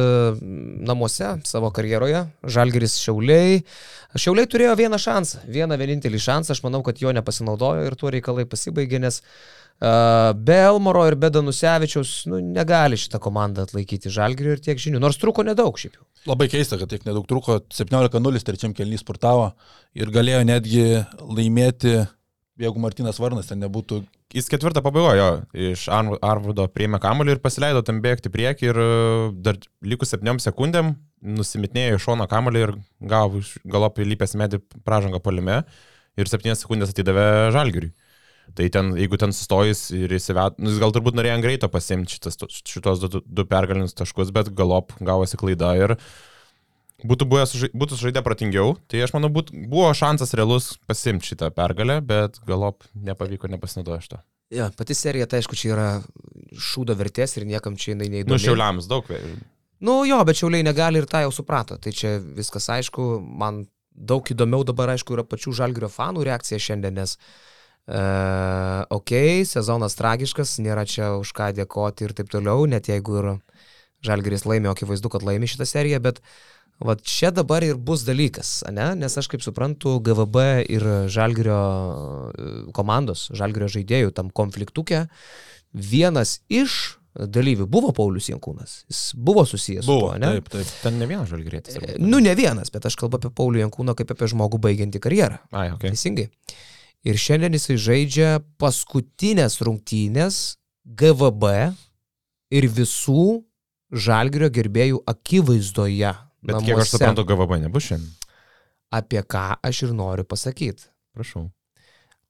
namuose 0.87 1.33
savo 1.47 1.67
karjeroje. 1.75 2.21
Žalgeris 2.55 2.95
Šiauliai. 3.01 3.57
Šiauliai 4.15 4.47
turėjo 4.47 4.77
vieną 4.79 4.99
šansą, 5.03 5.43
vieną 5.51 5.75
vienintelį 5.81 6.21
šansą. 6.23 6.55
Aš 6.55 6.61
manau, 6.63 6.79
kad 6.85 7.01
jo 7.03 7.11
nepasinaudojo 7.15 7.83
ir 7.89 7.97
tuo 7.99 8.11
reikalai 8.15 8.45
pasibaigė, 8.47 9.01
nes 9.03 9.19
uh, 9.19 10.31
be 10.33 10.55
Elmoro 10.63 11.03
ir 11.07 11.17
be 11.19 11.29
Danusevičiaus 11.33 12.13
nu, 12.31 12.39
negali 12.55 12.97
šitą 12.99 13.19
komandą 13.23 13.67
atlaikyti 13.67 14.11
Žalgerio 14.11 14.55
ir 14.55 14.63
tiek 14.63 14.79
žinių. 14.79 15.01
Nors 15.03 15.19
truko 15.19 15.43
nedaug 15.47 15.75
šiaip 15.79 15.99
jau. 15.99 16.05
Labai 16.31 16.47
keista, 16.51 16.79
kad 16.79 16.91
tiek 16.91 17.03
nedaug 17.07 17.27
truko. 17.29 17.59
17-0 17.75 18.45
trečiam 18.47 18.73
kelnys 18.77 19.03
sportavo 19.03 19.51
ir 19.99 20.11
galėjo 20.15 20.41
netgi 20.47 20.85
laimėti, 21.19 21.99
jeigu 22.59 22.83
Martinas 22.83 23.19
Varnas 23.19 23.51
ten 23.51 23.61
nebūtų. 23.63 24.01
Jis 24.29 24.45
ketvirtą 24.45 24.83
pabaigojo, 24.85 25.29
iš 25.57 25.87
Ar- 25.89 26.19
Arvudo 26.21 26.67
priėmė 26.69 26.99
kamuolį 27.01 27.33
ir 27.33 27.39
pasileido 27.41 27.81
tam 27.81 27.97
bėgti 28.03 28.29
prieki 28.29 28.67
ir 28.69 28.77
e, 28.77 28.89
dar 29.41 29.57
likus 29.81 30.13
septyniom 30.13 30.37
sekundėm 30.43 30.91
nusimitnėjo 31.25 31.97
iš 31.97 32.05
šono 32.05 32.27
kamuolį 32.29 32.61
ir 32.61 32.73
gavo 33.09 33.41
iš 33.41 33.55
galop 33.65 33.97
įlypęs 33.97 34.35
medį 34.37 34.61
pražangą 34.85 35.17
polime 35.25 35.63
ir 36.19 36.29
septynės 36.29 36.61
sekundės 36.61 36.93
atidavė 36.93 37.25
žalgiriui. 37.55 37.89
Tai 38.53 38.69
ten, 38.73 38.93
jeigu 38.97 39.17
ten 39.21 39.33
sustojus 39.33 39.87
ir 39.97 40.13
įsivet, 40.13 40.61
nu, 40.61 40.69
jis 40.69 40.79
gal 40.81 40.93
turbūt 40.93 41.17
norėjo 41.17 41.41
greito 41.41 41.69
pasimti 41.69 42.17
šitas, 42.17 42.37
šitos 42.69 43.01
du, 43.01 43.21
du 43.25 43.45
pergalinius 43.49 43.97
taškus, 43.97 44.29
bet 44.33 44.53
galop 44.57 44.93
gavosi 45.05 45.37
klaida 45.41 45.73
ir 45.77 45.95
būtų, 47.07 47.27
buvęs, 47.29 47.53
būtų 47.77 47.99
žaidę 47.99 48.23
pratingiau, 48.25 48.73
tai 48.91 49.03
aš 49.05 49.13
manau, 49.15 49.29
būt, 49.33 49.53
buvo 49.71 49.89
šansas 49.95 50.35
realus 50.37 50.73
pasimti 50.89 51.31
šitą 51.31 51.51
pergalę, 51.55 51.99
bet 52.05 52.41
galop 52.47 52.83
nepavyko, 52.95 53.51
nepasinaudojo 53.51 54.01
šito. 54.05 54.21
Ja, 54.53 54.71
pati 54.73 54.97
serija, 54.97 55.27
tai 55.29 55.43
aišku, 55.43 55.57
čia 55.57 55.73
yra 55.75 55.89
šūdo 56.57 56.95
vertės 56.97 57.37
ir 57.37 57.45
niekam 57.49 57.77
čia 57.77 57.93
jinai 57.93 58.09
neįdomi. 58.09 58.33
Nu, 58.33 58.41
šiauliams 58.41 58.89
daug. 58.89 59.09
Nu 59.85 60.01
jo, 60.09 60.17
bet 60.27 60.39
šiauliai 60.39 60.65
negali 60.65 60.99
ir 60.99 61.07
tą 61.09 61.21
jau 61.23 61.33
suprato. 61.35 61.77
Tai 61.77 61.93
čia 61.95 62.17
viskas 62.19 62.65
aišku, 62.73 63.19
man 63.21 63.67
daug 63.93 64.25
įdomiau 64.31 64.65
dabar 64.67 64.95
aišku 64.95 65.15
yra 65.15 65.25
pačių 65.27 65.53
žalgrio 65.61 65.89
fanų 65.91 66.25
reakcija 66.27 66.59
šiandien, 66.65 66.97
nes 66.97 67.15
uh, 67.15 68.85
ok, 68.95 69.13
sezonas 69.49 69.97
tragiškas, 69.99 70.57
nėra 70.63 70.85
čia 70.89 71.13
už 71.19 71.33
ką 71.35 71.51
dėkoti 71.57 72.07
ir 72.07 72.15
taip 72.17 72.31
toliau, 72.31 72.65
net 72.69 72.89
jeigu 72.91 73.19
ir 73.21 73.29
žalgris 74.05 74.47
laimė, 74.47 74.71
akivaizdu, 74.71 75.11
kad 75.11 75.25
laimė 75.27 75.49
šitą 75.51 75.67
seriją, 75.67 75.99
bet 76.03 76.23
va 76.83 76.95
čia 76.95 77.31
dabar 77.35 77.63
ir 77.65 77.75
bus 77.75 78.05
dalykas, 78.07 78.61
ne? 78.71 78.93
nes 78.99 79.17
aš 79.19 79.27
kaip 79.31 79.43
suprantu, 79.43 79.97
GVB 80.03 80.45
ir 80.71 80.85
žalgrio 81.11 81.59
e, 81.59 82.47
komandos, 82.75 83.27
žalgrio 83.35 83.67
žaidėjų 83.71 84.13
tam 84.15 84.31
konfliktuke, 84.31 85.07
vienas 85.73 86.39
iš 86.47 86.99
dalyvių 87.19 87.65
buvo 87.69 87.91
Paulius 87.95 88.29
Jankūnas. 88.29 88.83
Jis 88.87 89.01
buvo 89.17 89.43
susijęs 89.47 89.83
su 89.85 89.91
Buvo, 89.91 90.11
tuo, 90.11 90.19
ne? 90.21 90.31
taip, 90.37 90.49
taip. 90.53 90.71
Ten 90.83 90.99
ne 91.01 91.07
vienas 91.09 91.29
žalgrėtis. 91.31 91.79
Nu, 91.99 92.21
ne 92.23 92.35
vienas, 92.37 92.71
bet 92.71 92.85
aš 92.87 92.95
kalbu 92.99 93.19
apie 93.19 93.31
Paulių 93.35 93.63
Jankūną 93.65 93.95
kaip 93.97 94.13
apie 94.13 94.29
žmogų 94.31 94.61
baigiantį 94.63 95.01
karjerą. 95.03 95.41
Ai, 95.51 95.69
ok. 95.73 95.89
Teisingai. 95.89 96.29
Ir 97.07 97.19
šiandien 97.19 97.55
jisai 97.55 97.77
žaidžia 97.79 98.31
paskutinės 98.59 99.59
rungtynės 99.63 100.39
GVB 100.99 101.53
ir 102.55 102.67
visų 102.75 103.43
žalgerio 103.89 104.49
gerbėjų 104.53 105.03
akivaizdoje. 105.09 106.13
Bet 106.41 106.61
kiek 106.63 106.77
aš 106.77 106.87
namuose. 106.87 106.91
suprantu, 106.95 107.25
GVB 107.27 107.59
nebus 107.65 107.89
šiandien. 107.89 108.11
Apie 108.95 109.21
ką 109.21 109.59
aš 109.63 109.83
ir 109.85 109.93
noriu 109.93 110.25
pasakyti. 110.25 110.87
Prašau. 111.13 111.49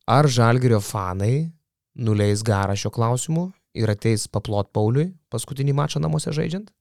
Ar 0.10 0.28
žalgerio 0.28 0.80
fanai 0.82 1.51
nuleis 1.95 2.41
garą 2.43 2.76
šio 2.76 2.89
klausimu 2.91 3.51
ir 3.78 3.91
ateis 3.91 4.26
paplot 4.28 4.72
Pauliui 4.74 5.12
paskutinį 5.30 5.76
mačą 5.78 6.01
namuose 6.01 6.34
žaidžiant? 6.34 6.72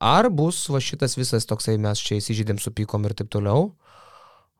Ar 0.00 0.28
bus 0.28 0.66
va 0.68 0.80
šitas 0.80 1.16
visas 1.16 1.48
toksai 1.48 1.76
mes 1.80 2.00
čia 2.00 2.18
įsižydėm, 2.20 2.60
supykom 2.60 3.06
ir 3.08 3.14
taip 3.16 3.30
toliau? 3.32 3.70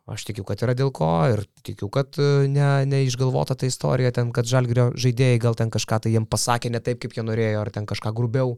Aš 0.07 0.23
tikiu, 0.29 0.45
kad 0.47 0.61
yra 0.63 0.73
dėl 0.79 0.93
ko 0.95 1.09
ir 1.33 1.43
tikiu, 1.67 1.89
kad 1.91 2.15
e, 2.23 2.47
ne, 2.47 2.87
neišgalvota 2.87 3.57
ta 3.59 3.67
istorija, 3.67 4.13
ten, 4.15 4.31
kad 4.33 4.47
žalgerio 4.47 4.93
žaidėjai 4.95 5.41
gal 5.43 5.59
ten 5.59 5.73
kažką 5.75 5.99
tai 6.05 6.13
jiem 6.15 6.29
pasakė 6.31 6.71
ne 6.71 6.81
taip, 6.81 7.01
kaip 7.03 7.17
jie 7.17 7.25
norėjo, 7.27 7.65
ar 7.65 7.73
ten 7.75 7.89
kažką 7.91 8.15
grubiau 8.15 8.55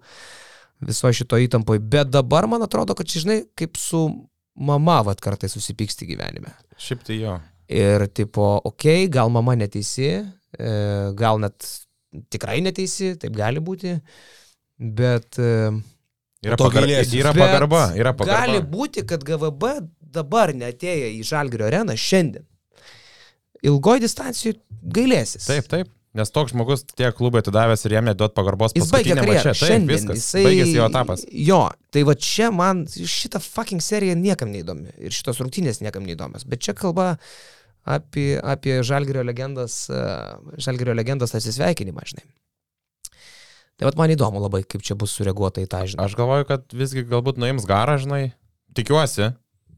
viso 0.84 1.10
šito 1.12 1.38
įtampoj. 1.40 1.80
Bet 1.82 2.12
dabar 2.14 2.48
man 2.50 2.64
atrodo, 2.66 2.96
kad 2.98 3.08
čia, 3.08 3.24
žinai, 3.24 3.38
kaip 3.58 3.78
su 3.80 4.04
mama, 4.58 5.00
vad 5.06 5.20
kartais 5.22 5.54
susipyksti 5.54 6.08
gyvenime. 6.08 6.54
Šiaip 6.78 7.04
tai 7.06 7.20
jo. 7.20 7.36
Ir 7.68 8.06
tipo, 8.14 8.56
okei, 8.64 9.04
okay, 9.04 9.12
gal 9.12 9.30
mama 9.30 9.54
neteisi, 9.58 10.08
e, 10.56 10.72
gal 11.18 11.40
net 11.42 11.66
tikrai 12.32 12.62
neteisi, 12.64 13.12
taip 13.20 13.36
gali 13.36 13.60
būti, 13.60 13.92
bet 14.78 15.36
e, 15.42 15.52
Yra, 16.46 16.54
gailėsis. 16.54 17.16
yra 17.18 17.32
Bet 17.34 17.42
pagarba, 17.42 17.82
yra 17.98 18.14
pagarba. 18.14 18.46
Gali 18.46 18.62
būti, 18.62 19.02
kad 19.08 19.24
GVB 19.26 19.72
dabar 20.14 20.54
netėję 20.54 21.10
į 21.18 21.24
Žalgirio 21.26 21.66
areną 21.66 21.96
šiandien. 21.98 22.46
Ilgoji 23.66 24.04
distancijų 24.04 24.54
gailėsis. 24.94 25.48
Taip, 25.50 25.66
taip. 25.70 25.90
Nes 26.16 26.30
toks 26.32 26.54
žmogus 26.54 26.86
tiek 26.88 27.12
klubai 27.16 27.42
atidavęs 27.42 27.84
ir 27.84 27.94
jam 27.98 28.06
neduot 28.08 28.32
pagarbos 28.36 28.72
Jis 28.76 28.88
baigė 28.92 29.18
karjerą. 29.18 29.52
Šiandien 29.58 29.90
viskas. 29.90 30.16
jisai... 30.22 30.44
Baigėsi 30.46 30.78
jo 30.78 30.86
etapas. 30.88 31.24
Jo, 31.28 31.60
tai 31.92 32.04
va 32.08 32.14
čia 32.16 32.48
man 32.54 32.86
šita 32.88 33.42
fucking 33.44 33.84
serija 33.84 34.16
niekam 34.16 34.48
neįdomi. 34.54 34.94
Ir 35.04 35.14
šitos 35.14 35.42
rungtynės 35.42 35.82
niekam 35.84 36.08
neįdomios. 36.08 36.46
Bet 36.48 36.64
čia 36.64 36.72
kalba 36.78 37.10
apie, 37.88 38.38
apie 38.40 38.80
Žalgirio 38.88 39.24
legendas, 39.28 39.82
e, 39.92 40.04
Žalgirio 40.64 40.96
legendas 40.96 41.36
atsisveikinimą, 41.36 42.06
žinai. 42.08 42.24
Tai 43.78 43.86
vad 43.90 44.00
man 44.00 44.10
įdomu 44.10 44.40
labai, 44.42 44.64
kaip 44.66 44.82
čia 44.82 44.96
bus 44.98 45.12
sureaguota 45.14 45.62
į 45.62 45.68
tą, 45.70 45.84
žinai. 45.92 46.08
Aš 46.08 46.16
galvoju, 46.18 46.48
kad 46.48 46.64
visgi 46.74 47.04
galbūt 47.06 47.36
nuims 47.38 47.68
garą, 47.68 47.98
žinai. 48.00 48.32
Tikiuosi, 48.74 49.30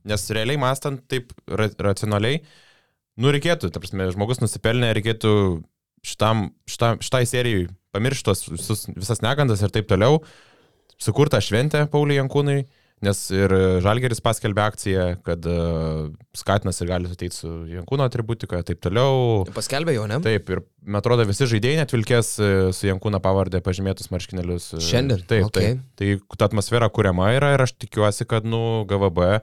nes 0.08 0.30
realiai 0.32 0.60
mąstant 0.62 1.02
taip 1.10 1.34
ra 1.50 1.68
racionaliai, 1.90 2.40
nu 3.20 3.34
reikėtų, 3.34 3.68
ta 3.74 3.82
prasme, 3.82 4.08
žmogus 4.14 4.40
nusipelnė, 4.40 4.94
reikėtų 4.96 5.34
šitam, 6.06 6.50
šitam, 6.70 7.00
šitai 7.04 7.24
serijai 7.28 7.68
pamirštos 7.94 8.46
visus, 8.52 8.86
visas 8.96 9.20
negandas 9.24 9.62
ir 9.66 9.72
taip 9.74 9.88
toliau, 9.90 10.20
sukurtą 11.00 11.40
šventę 11.42 11.86
Pauliui 11.90 12.18
Jankūnui, 12.20 12.60
nes 13.00 13.20
ir 13.32 13.52
Žalgeris 13.80 14.20
paskelbė 14.20 14.60
akciją, 14.66 15.04
kad 15.24 15.46
uh, 15.48 16.10
Skatinas 16.36 16.76
ir 16.84 16.90
gali 16.90 17.08
ateiti 17.08 17.32
su 17.38 17.48
Jankūno 17.72 18.04
atributika 18.04 18.60
ir 18.60 18.66
taip 18.68 18.82
toliau. 18.84 19.46
Paskelbė 19.56 19.94
jau, 19.96 20.04
ne? 20.10 20.18
Taip, 20.24 20.52
ir 20.52 20.60
man 20.84 21.00
atrodo 21.00 21.24
visi 21.28 21.48
žaidėjai 21.48 21.80
net 21.80 21.94
vilkės 21.96 22.34
e, 22.44 22.50
su 22.76 22.86
Jankūno 22.90 23.22
pavardė 23.24 23.62
pažymėtus 23.64 24.12
marškinėlius. 24.12 24.68
e, 24.76 24.82
Šiandien? 24.84 25.24
Taip, 25.24 25.48
Okay. 25.48 25.78
taip. 25.96 26.20
Tai 26.28 26.36
ta 26.36 26.50
atmosfera 26.50 26.90
kuriama 26.92 27.32
yra 27.38 27.54
ir 27.56 27.64
aš 27.64 27.72
tikiuosi, 27.80 28.28
kad, 28.28 28.44
nu, 28.44 28.84
GVB 28.92 29.40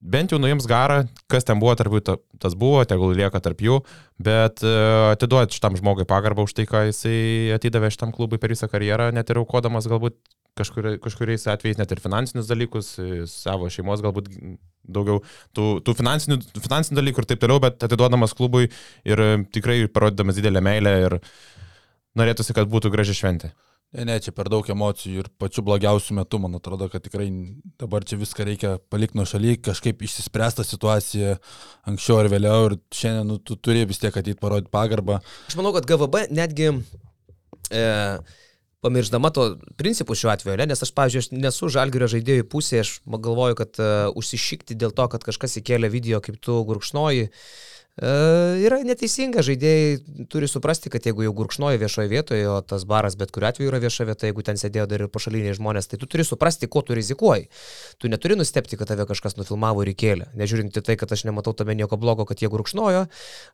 bent 0.00 0.32
jau 0.32 0.38
nuims 0.38 0.66
garą, 0.70 1.02
kas 1.30 1.46
ten 1.46 1.58
buvo, 1.58 1.74
tarp 1.78 1.96
jų 1.96 2.02
ta- 2.06 2.18
tas 2.38 2.54
buvo, 2.58 2.84
tegul 2.86 3.14
lieka 3.18 3.40
tarp 3.42 3.62
jų, 3.64 3.80
bet 4.22 4.62
uh, 4.62 5.10
atiduoti 5.14 5.58
šitam 5.58 5.78
žmogui 5.78 6.06
pagarbą 6.08 6.46
už 6.46 6.54
tai, 6.54 6.68
ką 6.70 6.86
jisai 6.88 7.54
atidavė 7.56 7.90
šitam 7.94 8.14
klubui 8.14 8.38
per 8.38 8.54
visą 8.54 8.70
karjerą, 8.70 9.10
net 9.14 9.30
ir 9.30 9.42
aukodamas 9.42 9.90
galbūt 9.90 10.18
kažkur, 10.58 10.90
kažkuriais 11.02 11.46
atvejais 11.50 11.78
net 11.78 11.92
ir 11.94 12.02
finansinius 12.02 12.48
dalykus, 12.50 12.94
e, 13.02 13.22
savo 13.30 13.70
šeimos 13.72 14.02
galbūt 14.04 14.30
daugiau 14.88 15.22
tų, 15.56 15.68
tų 15.86 15.94
finansinių, 15.98 16.40
finansinių 16.56 17.00
dalykų 17.00 17.22
ir 17.22 17.28
taip 17.30 17.42
toliau, 17.44 17.62
bet 17.62 17.84
atiduodamas 17.86 18.34
klubui 18.38 18.70
ir 19.08 19.24
e, 19.24 19.30
tikrai 19.54 19.80
parodydamas 19.92 20.38
didelę 20.38 20.62
meilę 20.64 20.94
ir 21.06 21.18
norėtųsi, 22.18 22.56
kad 22.56 22.70
būtų 22.70 22.92
graži 22.94 23.16
šventė. 23.18 23.52
Ne, 23.96 24.04
ne, 24.04 24.18
čia 24.20 24.34
per 24.36 24.50
daug 24.52 24.66
emocijų 24.68 25.22
ir 25.22 25.28
pačiu 25.40 25.62
blogiausiu 25.64 26.12
metu, 26.18 26.36
man 26.42 26.58
atrodo, 26.58 26.90
kad 26.92 27.00
tikrai 27.06 27.30
dabar 27.80 28.04
čia 28.04 28.18
viską 28.20 28.44
reikia 28.44 28.72
palikti 28.92 29.16
nuo 29.16 29.24
šaly, 29.24 29.54
kažkaip 29.64 30.02
išsispręsta 30.04 30.66
situacija 30.68 31.38
anksčiau 31.88 32.18
ar 32.20 32.28
vėliau 32.28 32.66
ir 32.66 32.74
šiandien 32.92 33.30
nu, 33.32 33.38
tu 33.40 33.56
turi 33.56 33.86
vis 33.88 34.02
tiek 34.02 34.12
ateit 34.12 34.42
parodyti 34.42 34.68
pagarbą. 34.74 35.22
Aš 35.48 35.56
manau, 35.56 35.72
kad 35.72 35.88
GVB 35.88 36.26
netgi 36.36 36.68
e, 37.72 37.86
pamirždama 38.84 39.32
to 39.32 39.48
principų 39.80 40.18
šiuo 40.20 40.34
atveju, 40.34 40.58
ne? 40.60 40.68
nes 40.74 40.84
aš, 40.84 40.92
pavyzdžiui, 40.92 41.24
aš 41.24 41.32
nesu 41.48 41.72
žalgerio 41.72 42.10
žaidėjų 42.12 42.44
pusėje, 42.52 42.84
aš 42.84 42.92
galvoju, 43.08 43.56
kad 43.62 43.80
e, 43.80 43.88
užsišykti 44.20 44.76
dėl 44.84 44.92
to, 44.92 45.08
kad 45.16 45.24
kažkas 45.24 45.62
įkėlė 45.62 45.88
video, 45.96 46.20
kaip 46.20 46.36
tu 46.44 46.60
gurkšnoji, 46.68 47.30
e, 47.32 47.77
yra 47.98 48.78
neteisinga. 48.86 49.42
Žaidėjai 49.42 50.26
turi 50.30 50.48
suprasti, 50.50 50.90
kad 50.92 51.06
jeigu 51.06 51.24
jau 51.26 51.32
gurkšnoji 51.40 51.80
viešoje 51.82 52.10
vietoje, 52.10 52.44
o 52.50 52.60
tas 52.62 52.84
baras 52.88 53.16
bet 53.18 53.32
kuriu 53.34 53.48
atveju 53.50 53.70
yra 53.72 53.80
vieša 53.82 54.06
vieta, 54.08 54.28
jeigu 54.28 54.44
ten 54.46 54.60
sėdėjo 54.60 54.86
dar 54.90 55.04
ir 55.04 55.10
pašaliniai 55.12 55.56
žmonės, 55.58 55.90
tai 55.90 55.98
tu 55.98 56.06
turi 56.10 56.26
suprasti, 56.26 56.68
ko 56.70 56.82
tu 56.86 56.94
rizikuoji. 56.98 57.48
Tu 57.98 58.10
neturi 58.12 58.36
nustepti, 58.38 58.78
kad 58.78 58.90
tave 58.92 59.06
kažkas 59.08 59.38
nufilmavo 59.38 59.82
ir 59.82 59.92
įkėlė. 59.94 60.30
Nežiūrint 60.38 60.78
į 60.78 60.84
tai, 60.86 60.98
kad 61.00 61.10
aš 61.14 61.24
nematau 61.28 61.54
tame 61.58 61.74
nieko 61.78 61.98
blogo, 61.98 62.26
kad 62.28 62.42
jie 62.42 62.50
gurkšnojo, 62.52 63.06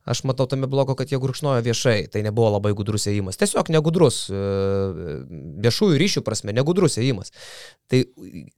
aš 0.05 0.23
matau 0.29 0.45
tame 0.51 0.69
blogo, 0.69 0.97
kad 0.99 1.09
jie 1.09 1.19
gurkšnojo 1.21 1.65
viešai. 1.65 1.97
Tai 2.13 2.21
nebuvo 2.25 2.53
labai 2.57 2.75
gudrus 2.77 3.07
ėjimas. 3.09 3.39
Tiesiog 3.41 3.71
negudrus. 3.73 4.27
e, 4.29 4.43
Viešųjų 5.65 5.97
ryšių 5.99 6.21
prasme, 6.25 6.53
negudrus 6.53 6.99
ėjimas. 7.01 7.33
Tai 7.89 8.01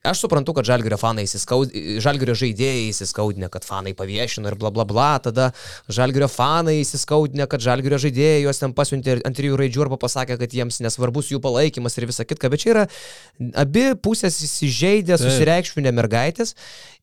aš 0.07 0.23
suprantu, 0.23 0.53
kad 0.57 0.67
žalgerio 0.67 0.99
fanai 0.99 1.25
įsiskaudė, 1.27 1.97
žalgerio 2.03 2.35
žaidėjai 2.38 2.88
įsiskaudinę, 2.91 3.49
kad 3.51 3.65
fanai 3.67 3.95
paviešino 3.97 4.51
ir 4.51 4.55
bla 4.59 4.71
bla 4.71 4.85
bla. 4.88 5.09
Tada 5.23 5.49
žalgerio 5.89 6.28
fanai 6.32 6.80
įsiskaudinę, 6.82 7.47
kad 7.51 7.63
žalgerio 7.63 7.99
žaidėjai 8.01 8.43
juos 8.45 8.59
ten 8.61 8.73
pasiuntė 8.78 9.19
ant 9.28 9.38
trijų 9.38 9.57
raidžių 9.61 9.86
arba 9.86 9.97
pasakė, 10.01 10.38
kad 10.41 10.53
jiems 10.53 10.82
nesvarbus 10.86 11.32
jų 11.34 11.39
palaikymas 11.43 11.97
ir 11.97 12.07
visa 12.09 12.25
kitka. 12.28 12.49
Bet 12.53 12.63
čia 12.63 12.73
yra 12.73 12.86
abi 13.63 13.88
pusės 14.03 14.39
įsižeidė, 14.45 15.15
Taip. 15.15 15.25
susireikšminę 15.28 15.93
mergaitės. 15.95 16.55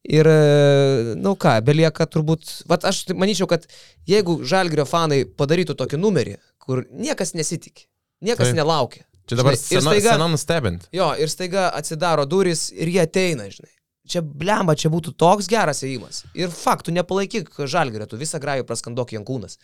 Ir, 0.05 0.29
na 0.29 1.15
nu 1.25 1.33
ką, 1.41 1.55
belieka 1.65 2.05
turbūt, 2.13 2.51
vat 2.69 2.85
aš 2.85 3.07
tai 3.09 3.17
manyčiau, 3.17 3.49
kad 3.49 3.65
jeigu 4.11 4.43
žalgerio 4.45 4.85
fanai 4.85 5.23
padarytų 5.25 5.77
tokį 5.81 6.01
numerį, 6.03 6.37
kur 6.61 6.85
niekas 6.93 7.33
nesitikė, 7.39 7.87
niekas 8.21 8.51
Taip. 8.51 8.59
nelaukia. 8.59 9.07
Čia 9.25 9.39
dabar 9.41 9.57
Žinai, 9.57 9.65
sena, 9.65 9.93
staiga- 9.95 10.13
sena 10.19 10.27
nustebint. 10.29 10.83
Jo, 10.93 11.07
ir 11.17 11.31
staiga 11.33 11.71
atsidaro 11.73 12.27
duris 12.29 12.67
ir 12.77 12.91
jie 12.93 13.01
ateina, 13.01 13.47
žinai. 13.49 13.73
Čia 14.05 14.21
blemba, 14.21 14.77
čia 14.77 14.91
būtų 14.93 15.15
toks 15.17 15.49
geras 15.49 15.81
ėjimas. 15.87 16.25
Ir 16.37 16.53
faktų, 16.53 16.93
nepalaikyk 16.99 17.53
žalgerio, 17.65 18.09
tu 18.11 18.19
visą 18.21 18.41
grajų 18.43 18.67
praskandok 18.69 19.15
Jankūnas. 19.17 19.57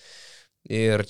Ir 0.69 1.07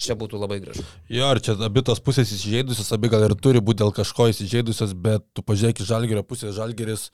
čia 0.00 0.16
būtų 0.16 0.40
labai 0.40 0.58
gražu. 0.60 0.84
Jo, 1.08 1.30
ir 1.32 1.40
čia 1.44 1.54
abi 1.64 1.82
tos 1.84 2.00
pusės 2.04 2.32
įsižeidusios, 2.36 2.90
abi 2.92 3.08
gal 3.12 3.24
ir 3.24 3.34
turi 3.36 3.62
būti 3.64 3.80
dėl 3.80 3.92
kažko 3.96 4.28
įsižeidusios, 4.32 4.92
bet 4.92 5.24
tu 5.36 5.44
pažiūrėk 5.44 5.80
į 5.80 5.88
žalgerio 5.88 6.24
pusę, 6.24 6.52
žalgeris 6.56 7.08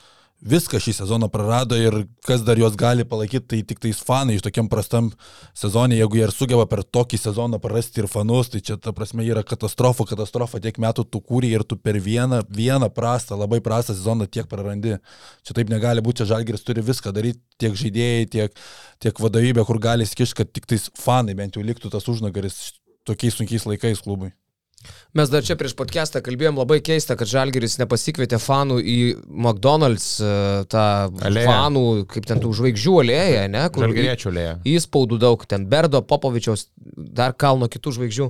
viską 0.44 0.78
šį 0.82 0.92
sezoną 0.98 1.28
prarado 1.32 1.76
ir 1.80 1.94
kas 2.26 2.42
dar 2.44 2.58
juos 2.60 2.76
gali 2.76 3.04
palaikyti, 3.08 3.46
tai 3.48 3.60
tik 3.66 3.80
tais 3.82 3.98
fanai 4.04 4.36
iš 4.36 4.44
tokiam 4.44 4.68
prastam 4.68 5.08
sezonė, 5.56 5.96
jeigu 5.98 6.18
jie 6.18 6.26
ir 6.26 6.34
sugeba 6.34 6.66
per 6.68 6.82
tokį 6.84 7.18
sezoną 7.22 7.60
prarasti 7.62 8.02
ir 8.02 8.08
fanus, 8.12 8.50
tai 8.52 8.60
čia 8.60 8.76
ta 8.76 8.92
prasme 8.96 9.24
yra 9.26 9.42
katastrofa, 9.46 10.06
katastrofa, 10.12 10.60
tiek 10.62 10.78
metų 10.82 11.06
tu 11.08 11.22
kūrė 11.24 11.52
ir 11.56 11.64
tu 11.64 11.80
per 11.80 11.98
vieną, 12.02 12.42
vieną 12.52 12.90
prastą, 12.94 13.38
labai 13.40 13.62
prastą 13.64 13.96
sezoną 13.96 14.28
tiek 14.28 14.48
prarandi. 14.50 14.98
Čia 15.46 15.56
taip 15.56 15.72
negali 15.72 16.04
būti, 16.04 16.22
čia 16.22 16.34
žalgeris 16.36 16.66
turi 16.66 16.84
viską 16.84 17.14
daryti, 17.16 17.42
tiek 17.58 17.76
žaidėjai, 17.76 18.30
tiek, 18.36 18.64
tiek 19.02 19.22
vadovybė, 19.22 19.64
kur 19.66 19.80
gali 19.82 20.06
skišti, 20.06 20.42
kad 20.42 20.52
tik 20.52 20.68
tais 20.68 20.90
fanai 21.00 21.34
bent 21.38 21.56
jau 21.56 21.64
liktų 21.64 21.90
tas 21.92 22.06
užnagaris 22.12 22.76
tokiais 23.06 23.38
sunkiais 23.38 23.66
laikais 23.66 24.04
klubui. 24.04 24.34
Mes 25.16 25.30
dar 25.32 25.42
čia 25.42 25.56
prieš 25.56 25.72
podcastą 25.78 26.20
kalbėjom 26.22 26.58
labai 26.60 26.76
keista, 26.84 27.16
kad 27.18 27.26
Žalgeris 27.30 27.78
nepasikvietė 27.80 28.36
fanų 28.42 28.76
į 28.84 28.96
McDonald's, 29.26 30.20
e, 30.20 30.28
tą 30.70 30.82
Alėją. 31.26 31.48
fanų, 31.48 31.84
kaip 32.12 32.28
ten 32.28 32.42
tų 32.44 32.52
žvaigždžių 32.60 32.94
alėją, 33.02 33.46
ne? 33.50 33.64
Žalgeriečių 33.72 34.34
lėja. 34.36 34.52
įspaudų 34.76 35.18
daug, 35.18 35.46
ten 35.48 35.64
Berdo, 35.66 36.02
Popovičiaus, 36.02 36.68
dar 36.96 37.32
kalno 37.32 37.66
kitų 37.72 37.96
žvaigždžių. 37.98 38.28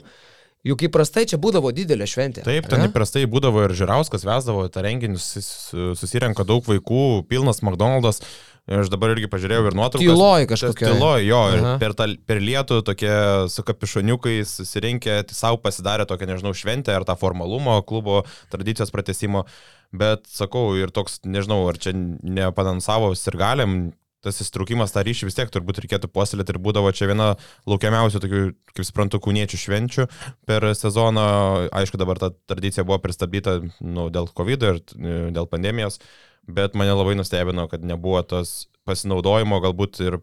Juk 0.66 0.80
įprastai 0.88 1.26
čia 1.30 1.38
būdavo 1.38 1.70
didelė 1.74 2.06
šventė. 2.10 2.42
Taip, 2.46 2.66
ten 2.70 2.80
ne? 2.82 2.88
įprastai 2.88 3.26
būdavo 3.30 3.66
ir 3.68 3.74
Žirauskas 3.78 4.24
vesdavo 4.26 4.64
tą 4.70 4.82
renginį, 4.82 5.18
sus- 5.22 5.70
susirenka 5.98 6.42
daug 6.46 6.64
vaikų, 6.66 7.26
pilnas 7.28 7.62
McDonald's. 7.62 8.22
Ir 8.66 8.80
Aš 8.82 8.88
dabar 8.90 9.12
irgi 9.14 9.28
pažiūrėjau 9.30 9.68
ir 9.68 9.76
nuotraukas. 9.78 10.08
Tyloj 10.10 10.46
kažkokia. 10.50 10.88
Tyloj, 10.90 11.20
jo, 11.22 11.42
ir 11.54 11.60
Aha. 11.62 11.74
per, 11.78 11.92
tą, 11.94 12.08
per 12.26 12.40
lietų 12.42 12.80
tokie 12.86 13.12
su 13.52 13.62
kapišoniukais 13.66 14.56
susirinkę, 14.58 15.20
savo 15.30 15.60
pasidarė 15.62 16.08
tokią, 16.10 16.26
nežinau, 16.32 16.50
šventę 16.56 16.96
ar 16.96 17.06
tą 17.06 17.14
formalumo 17.20 17.78
klubo 17.86 18.24
tradicijos 18.50 18.90
pratesimo. 18.90 19.44
Bet 19.94 20.26
sakau, 20.26 20.72
ir 20.74 20.90
toks, 20.90 21.20
nežinau, 21.22 21.60
ar 21.70 21.78
čia 21.78 21.94
nepanonsavo 21.94 23.12
sirgaliam, 23.14 23.94
tas 24.26 24.42
įstrukimas, 24.42 24.90
tą 24.90 25.04
ryšį 25.06 25.28
vis 25.28 25.38
tiek 25.38 25.50
turbūt 25.52 25.78
reikėtų 25.84 26.10
puoselėti 26.10 26.54
ir 26.54 26.60
būdavo 26.62 26.90
čia 26.96 27.06
viena 27.10 27.28
laukiamiausių 27.70 28.22
tokių, 28.24 28.42
kaip 28.74 28.88
suprantu, 28.88 29.20
kūniečių 29.22 29.60
švenčių 29.62 30.06
per 30.48 30.66
sezoną. 30.74 31.26
Aišku, 31.70 32.00
dabar 32.00 32.18
ta 32.18 32.32
tradicija 32.50 32.86
buvo 32.88 32.98
pristabdyta 33.04 33.60
nu, 33.62 34.08
dėl 34.10 34.26
COVID 34.34 34.66
ir 34.66 34.80
e, 34.80 35.18
dėl 35.36 35.46
pandemijos, 35.50 36.00
bet 36.46 36.78
mane 36.78 36.94
labai 36.94 37.16
nustebino, 37.18 37.66
kad 37.70 37.84
nebuvo 37.86 38.22
tos 38.26 38.66
pasinaudojimo, 38.86 39.58
galbūt 39.64 40.00
ir 40.04 40.18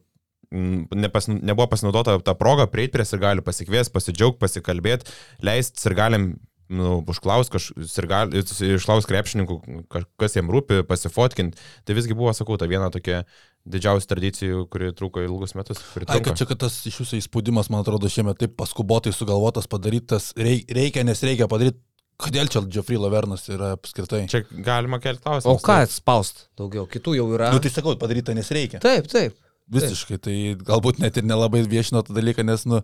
mm, 0.54 0.88
nepas, 1.04 1.28
nebuvo 1.28 1.68
pasinaudota 1.74 2.18
ta 2.24 2.36
proga 2.40 2.68
prieiti 2.72 2.96
prie 2.98 3.08
sirgalių, 3.08 3.46
pasikvies, 3.46 3.92
pasidžiaugti, 3.94 4.42
pasikalbėti, 4.44 5.12
leisti 5.44 5.84
sirgaliam 5.84 6.34
nu, 6.74 7.04
užklaus, 7.10 7.52
sirgal, 7.92 8.32
išklaus 8.34 9.08
krepšininkų, 9.10 9.58
kas 10.20 10.38
jiem 10.38 10.52
rūpi, 10.54 10.82
pasifotkinti. 10.88 11.60
Tai 11.86 11.98
visgi 11.98 12.16
buvo, 12.18 12.34
sakau, 12.36 12.58
ta 12.60 12.70
viena 12.72 12.90
tokia 12.94 13.24
didžiausių 13.70 14.10
tradicijų, 14.10 14.66
kuri 14.72 14.92
truko 14.96 15.24
ilgus 15.24 15.56
metus. 15.56 15.82
Ai, 16.08 16.20
kad 16.24 16.40
čia, 16.40 16.48
kad 16.50 16.60
tas 16.66 16.82
iš 16.90 17.02
jūsų 17.04 17.22
įspūdimas, 17.22 17.70
man 17.72 17.84
atrodo, 17.84 18.12
šiemet 18.12 18.42
taip 18.42 18.56
paskubotai 18.60 19.14
sugalvotas 19.16 19.70
padarytas, 19.72 20.32
rei- 20.40 20.66
reikia, 20.68 21.06
nes 21.08 21.24
reikia 21.24 21.48
padaryti. 21.52 21.80
Kodėl 22.24 22.50
čia 22.52 22.62
Jeffrey 22.72 23.00
Lavernas 23.00 23.46
yra 23.52 23.74
apskritai? 23.78 24.24
Čia 24.32 24.44
galima 24.64 25.00
kelti 25.04 25.24
klausimą. 25.26 25.54
O 25.56 25.62
ką 25.64 25.80
spaust 25.92 26.46
daugiau? 26.60 26.86
Kitų 26.90 27.18
jau 27.20 27.26
yra. 27.36 27.52
Nu 27.54 27.62
tai 27.64 27.72
sakau, 27.74 27.96
padaryta, 28.00 28.36
nes 28.38 28.52
reikia. 28.56 28.80
Taip, 28.84 29.10
taip. 29.12 29.36
Visiškai, 29.74 30.18
tai 30.20 30.36
galbūt 30.60 31.00
net 31.00 31.18
ir 31.18 31.24
nelabai 31.26 31.62
viešino 31.72 32.02
tą 32.04 32.14
dalyką, 32.18 32.44
nes 32.46 32.66
nu, 32.68 32.82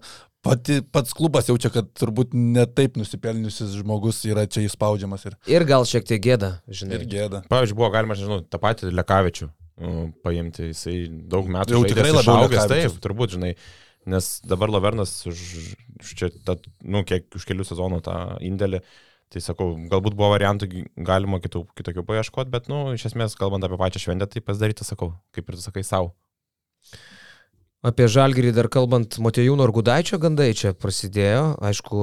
pati, 0.48 0.80
pats 0.96 1.12
klubas 1.14 1.50
jaučia, 1.52 1.72
kad 1.76 1.90
turbūt 2.00 2.32
netaip 2.34 2.96
nusipelniusis 2.98 3.76
žmogus 3.82 4.22
yra 4.30 4.46
čia 4.48 4.64
įspaudžiamas. 4.64 5.26
Ir, 5.28 5.36
Ir 5.58 5.66
gal 5.68 5.84
šiek 5.88 6.08
tiek 6.08 6.24
gėda, 6.24 6.54
žinai. 6.72 7.02
ir 7.02 7.04
gėda. 7.12 7.44
Pavyzdžiui, 7.52 7.78
buvo 7.82 7.92
galima, 7.94 8.16
aš 8.16 8.24
nežinau, 8.24 8.40
tą 8.48 8.62
patį 8.64 8.94
Lekavičių 8.96 9.50
nu, 9.80 10.08
paimti, 10.24 10.70
jisai 10.74 10.96
daug 11.32 11.48
metų 11.52 11.76
Jau 11.78 11.84
tikrai 11.88 12.12
išaugęs, 12.12 12.56
Lekavičius. 12.56 12.72
taip, 12.96 13.04
turbūt, 13.04 13.36
žinai, 13.38 13.52
nes 14.10 14.28
dabar 14.48 14.72
Lavernas 14.74 15.14
už, 15.30 15.44
už 16.02 16.16
čia, 16.20 16.32
tą, 16.46 16.58
nu, 16.84 17.04
kiek 17.08 17.28
už 17.36 17.46
kelių 17.48 17.68
sezonų 17.68 18.02
tą 18.06 18.18
indėlį, 18.46 18.82
tai 19.34 19.42
sakau, 19.46 19.74
galbūt 19.92 20.18
buvo 20.18 20.32
variantų 20.34 20.70
galima 21.06 21.40
kitų, 21.44 21.64
kitokių 21.78 22.06
paieškoti, 22.08 22.54
bet, 22.54 22.70
nu, 22.72 22.88
iš 22.98 23.10
esmės, 23.12 23.38
kalbant 23.40 23.66
apie 23.66 23.78
pačią 23.82 24.02
šventę, 24.08 24.30
tai 24.34 24.42
pasidaryti, 24.46 24.88
sakau, 24.88 25.14
kaip 25.36 25.50
ir 25.50 25.60
tu 25.60 25.66
sakai 25.66 25.86
savo. 25.86 26.16
Apie 27.80 28.10
Žalgirį 28.12 28.50
dar 28.52 28.68
kalbant, 28.68 29.16
Motejūno 29.24 29.64
ir 29.64 29.72
Gudaičio 29.72 30.18
gandai 30.20 30.50
čia 30.52 30.74
prasidėjo. 30.76 31.54
Aišku, 31.64 32.00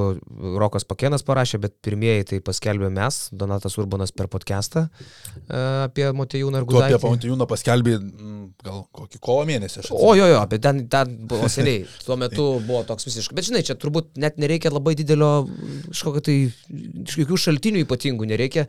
Rokas 0.56 0.86
Pakenas 0.88 1.20
parašė, 1.26 1.60
bet 1.66 1.74
pirmieji 1.84 2.24
tai 2.30 2.38
paskelbė 2.44 2.88
mes, 2.94 3.18
Donatas 3.36 3.76
Urbanas 3.76 4.14
per 4.16 4.30
podcastą 4.32 4.86
e, 4.86 5.60
apie 5.84 6.08
Motejūną 6.16 6.62
ir 6.62 6.64
Tu 6.64 6.70
apie 6.70 6.78
Gudaitį. 6.78 7.02
Pamantijūną 7.02 7.48
paskelbį 7.50 7.98
mm, 7.98 8.40
gal 8.64 8.80
kokį 8.96 9.20
kovo 9.28 9.44
mėnesį. 9.52 9.84
O 9.92 10.14
jo, 10.16 10.30
jo, 10.32 10.40
apie 10.40 10.62
ten, 10.64 10.86
ten 10.88 11.12
buvo 11.28 11.52
seniai. 11.58 11.84
Tuo 12.08 12.16
metu 12.24 12.48
buvo 12.64 12.80
toks 12.88 13.10
visiškai. 13.10 13.36
Bet 13.36 13.50
žinai, 13.50 13.64
čia 13.68 13.76
turbūt 13.76 14.16
net 14.22 14.40
nereikia 14.40 14.72
labai 14.72 14.96
didelio 14.96 15.44
kažkokio 15.90 16.24
tai, 16.24 16.38
kažkokių 17.04 17.42
šaltinių 17.44 17.84
ypatingų 17.84 18.32
nereikia, 18.32 18.64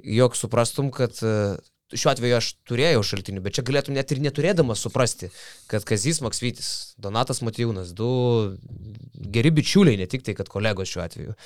jog 0.00 0.40
suprastum, 0.40 0.88
kad 0.88 1.20
e, 1.20 1.36
šiuo 1.94 2.10
atveju 2.10 2.36
aš 2.38 2.48
turėjau 2.66 3.02
šaltinių, 3.06 3.42
bet 3.44 3.58
čia 3.58 3.64
galėtum 3.66 3.94
net 3.94 4.10
ir 4.10 4.20
neturėdamas 4.24 4.82
suprasti, 4.82 5.28
kad 5.70 5.86
Kazys 5.86 6.18
Maksvytis, 6.24 6.70
Donatas 7.02 7.42
Matijūnas, 7.46 7.92
du 7.94 8.08
geri 9.14 9.52
bičiuliai, 9.54 9.98
ne 10.00 10.08
tik 10.10 10.24
tai, 10.26 10.34
kad 10.38 10.50
kolegos 10.50 10.90
šiuo 10.90 11.04
atveju. 11.04 11.36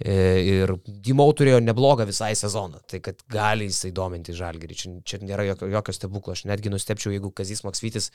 E, 0.00 0.16
Ir 0.42 0.74
Dimau 0.86 1.28
turėjo 1.36 1.60
neblogą 1.62 2.06
visai 2.08 2.32
sezoną, 2.38 2.80
tai 2.88 3.02
kad 3.04 3.20
gali 3.30 3.68
jisai 3.68 3.92
dominti 3.94 4.34
žalgerį. 4.36 4.78
Čia, 4.78 4.92
čia 5.06 5.20
nėra 5.22 5.46
jokio, 5.50 5.68
jokio 5.72 5.94
stebuklo. 5.96 6.36
Aš 6.36 6.46
netgi 6.48 6.72
nustepčiau, 6.72 7.12
jeigu 7.14 7.32
Kazys 7.36 7.64
Maksvytis, 7.66 8.10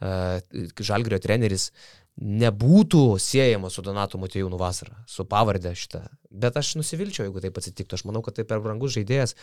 uh, 0.00 0.38
žalgerio 0.80 1.20
treneris, 1.22 1.70
nebūtų 2.18 3.02
siejamas 3.22 3.76
su 3.76 3.84
Donatu 3.86 4.18
Matijūnu 4.18 4.58
vasarą, 4.58 4.96
su 5.06 5.26
pavardė 5.28 5.74
šitą. 5.78 6.02
Bet 6.28 6.58
aš 6.58 6.74
nusivilčiau, 6.80 7.28
jeigu 7.28 7.42
taip 7.44 7.60
atsitiktų. 7.60 7.98
Aš 7.98 8.04
manau, 8.08 8.24
kad 8.26 8.36
tai 8.38 8.46
per 8.48 8.62
brangus 8.64 8.96
žaidėjas 8.96 9.36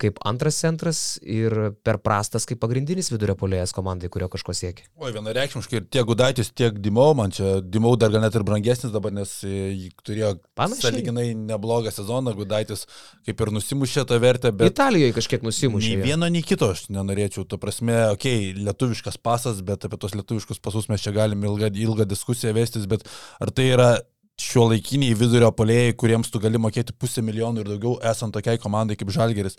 kaip 0.00 0.18
antras 0.26 0.56
centras 0.62 1.00
ir 1.22 1.54
per 1.84 1.98
prastas 2.02 2.46
kaip 2.48 2.60
pagrindinis 2.62 3.10
vidurio 3.12 3.36
polėjas 3.38 3.74
komandai, 3.76 4.10
kurio 4.12 4.28
kažko 4.32 4.54
siekia. 4.56 4.86
Oi, 5.00 5.12
vienareikšmiškai 5.14 5.78
ir 5.80 5.88
tiek 5.92 6.06
Gudaitis, 6.08 6.52
tiek 6.54 6.78
Dimau, 6.82 7.12
man 7.18 7.34
čia 7.34 7.58
Dimau 7.62 7.94
dar 8.00 8.12
gal 8.14 8.24
net 8.24 8.36
ir 8.38 8.44
brangesnis 8.46 8.94
dabar, 8.94 9.14
nes 9.14 9.34
e, 9.46 9.52
jį 9.70 9.90
turėjo 10.02 10.32
saliginai 10.80 11.28
neblogą 11.38 11.92
sezoną, 11.94 12.34
Gudaitis 12.38 12.86
kaip 13.26 13.44
ir 13.44 13.52
nusimušė 13.58 14.06
tą 14.08 14.18
vertę, 14.22 14.52
Bet... 14.52 14.74
Italijoje 14.74 15.16
kažkiek 15.18 15.44
nusimušė. 15.46 15.96
nei 15.96 16.10
vieno, 16.12 16.30
nei 16.32 16.44
kito 16.46 16.72
aš 16.74 16.86
nenorėčiau. 16.92 17.46
Tu 17.48 17.58
prasme, 17.62 17.98
okei, 18.14 18.52
okay, 18.52 18.64
lietuviškas 18.68 19.20
pasas, 19.22 19.62
bet 19.66 19.86
apie 19.88 20.00
tos 20.00 20.16
lietuviškus 20.18 20.62
pasus 20.62 20.88
mes 20.92 21.02
čia 21.04 21.14
galim 21.16 21.44
ilgą, 21.46 21.72
ilgą 21.86 22.08
diskusiją 22.08 22.54
vestis, 22.56 22.88
bet 22.90 23.06
ar 23.42 23.54
tai 23.54 23.70
yra 23.74 23.92
šio 24.40 24.66
laikiniai 24.70 25.14
vidurio 25.18 25.50
polėjai, 25.54 25.94
kuriems 25.98 26.30
tu 26.32 26.40
gali 26.42 26.60
mokėti 26.60 26.94
pusę 26.98 27.22
milijonų 27.24 27.62
ir 27.62 27.72
daugiau, 27.74 27.96
esant 28.12 28.34
tokiai 28.34 28.60
komandai 28.60 28.96
kaip 28.98 29.12
Žalgeris. 29.14 29.58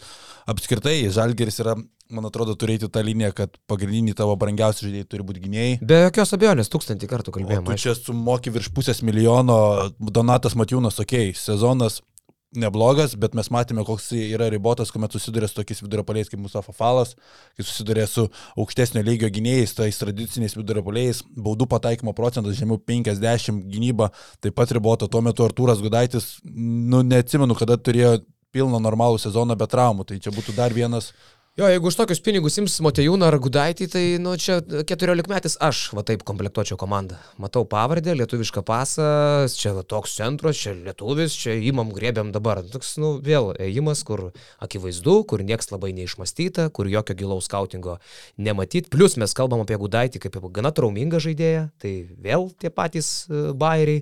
Apskritai, 0.49 0.95
Žalgeris 1.13 1.59
yra, 1.63 1.75
man 2.13 2.29
atrodo, 2.29 2.55
turėti 2.59 2.89
tą 2.91 3.03
liniją, 3.05 3.31
kad 3.37 3.57
pagrindiniai 3.69 4.17
tavo 4.17 4.35
brangiausi 4.39 4.87
žaidėjai 4.87 5.09
turi 5.09 5.27
būti 5.29 5.43
gynėjai. 5.45 5.75
Be 5.89 6.01
jokios 6.05 6.33
abejonės, 6.37 6.71
tūkstantį 6.73 7.11
kartų 7.11 7.35
kalbėjome. 7.37 7.69
tu 7.69 7.85
čia 7.85 7.95
sumoki 7.97 8.53
virš 8.53 8.71
pusės 8.75 9.03
milijono, 9.05 9.59
Donatas 9.99 10.57
Matijūnas, 10.59 10.99
okei, 11.03 11.31
okay, 11.31 11.39
sezonas 11.39 12.01
neblogas, 12.59 13.15
bet 13.19 13.35
mes 13.37 13.49
matėme, 13.53 13.83
koks 13.87 14.11
yra 14.17 14.47
ribotas, 14.53 14.91
kuomet 14.93 15.15
susiduria 15.15 15.49
su 15.49 15.57
tokiais 15.57 15.81
vidurio 15.83 16.05
poliais 16.07 16.29
kaip 16.31 16.41
Mustafa 16.41 16.73
Falas, 16.75 17.15
kai 17.57 17.65
susiduria 17.65 18.05
su 18.09 18.27
aukštesnio 18.59 19.03
lygio 19.05 19.29
gynėjais, 19.33 19.75
tais 19.77 19.99
tradiciniais 20.01 20.57
vidurio 20.57 20.83
poliais, 20.85 21.23
baudų 21.35 21.67
pataikymo 21.71 22.15
procentas 22.17 22.57
žemiau 22.59 22.79
50, 22.79 23.63
gynyba 23.73 24.11
taip 24.43 24.57
pat 24.57 24.73
ribota. 24.75 25.09
Tuo 25.09 25.23
metu 25.25 25.45
Artūras 25.47 25.83
Gudaitis, 25.83 26.37
nu 26.43 27.03
neatsimenu, 27.07 27.57
kada 27.59 27.77
turėjo 27.77 28.19
pilną 28.53 28.79
normalų 28.81 29.21
sezoną 29.21 29.57
be 29.57 29.67
traumų, 29.69 30.05
tai 30.09 30.19
čia 30.21 30.33
būtų 30.33 30.55
dar 30.57 30.73
vienas 30.75 31.11
Jo, 31.53 31.67
jeigu 31.69 31.85
už 31.85 31.93
tokius 31.93 32.17
pinigus 32.25 32.55
ims 32.57 32.79
Motejūną 32.81 33.27
ar 33.29 33.35
Gudaitį, 33.37 33.85
tai, 33.93 34.01
nu, 34.17 34.31
čia 34.41 34.55
14 34.57 35.27
metais 35.29 35.53
aš, 35.61 35.81
va 35.93 36.01
taip, 36.01 36.23
komplektuočiau 36.25 36.79
komandą. 36.81 37.19
Matau 37.37 37.61
pavardę, 37.69 38.15
lietuvišką 38.17 38.63
pasą, 38.65 39.05
čia 39.53 39.75
va, 39.77 39.83
toks 39.85 40.15
centras, 40.17 40.57
čia 40.57 40.73
lietuvis, 40.73 41.35
čia 41.37 41.53
įmam 41.69 41.91
grėbėm 41.93 42.31
dabar. 42.33 42.63
Toks, 42.73 42.95
nu, 42.97 43.11
vėl 43.21 43.51
ėjimas, 43.61 44.01
kur 44.01 44.31
akivaizdu, 44.65 45.19
kur 45.29 45.45
nieks 45.45 45.69
labai 45.69 45.93
neišmastyta, 45.99 46.71
kur 46.73 46.89
jokio 46.89 47.19
gilaus 47.21 47.45
skautingo 47.51 47.99
nematyt. 48.41 48.89
Plus 48.89 49.13
mes 49.21 49.37
kalbam 49.37 49.61
apie 49.61 49.77
Gudaitį 49.77 50.25
kaip 50.25 50.41
apie 50.41 50.53
gana 50.57 50.73
traumingą 50.73 51.21
žaidėją, 51.21 51.67
tai 51.77 51.95
vėl 52.17 52.49
tie 52.57 52.73
patys 52.73 53.13
uh, 53.29 53.51
bairiai. 53.53 54.01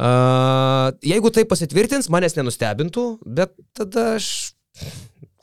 Uh, 0.00 0.96
jeigu 1.04 1.28
tai 1.28 1.44
pasitvirtins, 1.44 2.08
manęs 2.08 2.40
nenustebintų, 2.40 3.10
bet 3.28 3.52
tada 3.76 4.14
aš 4.16 4.54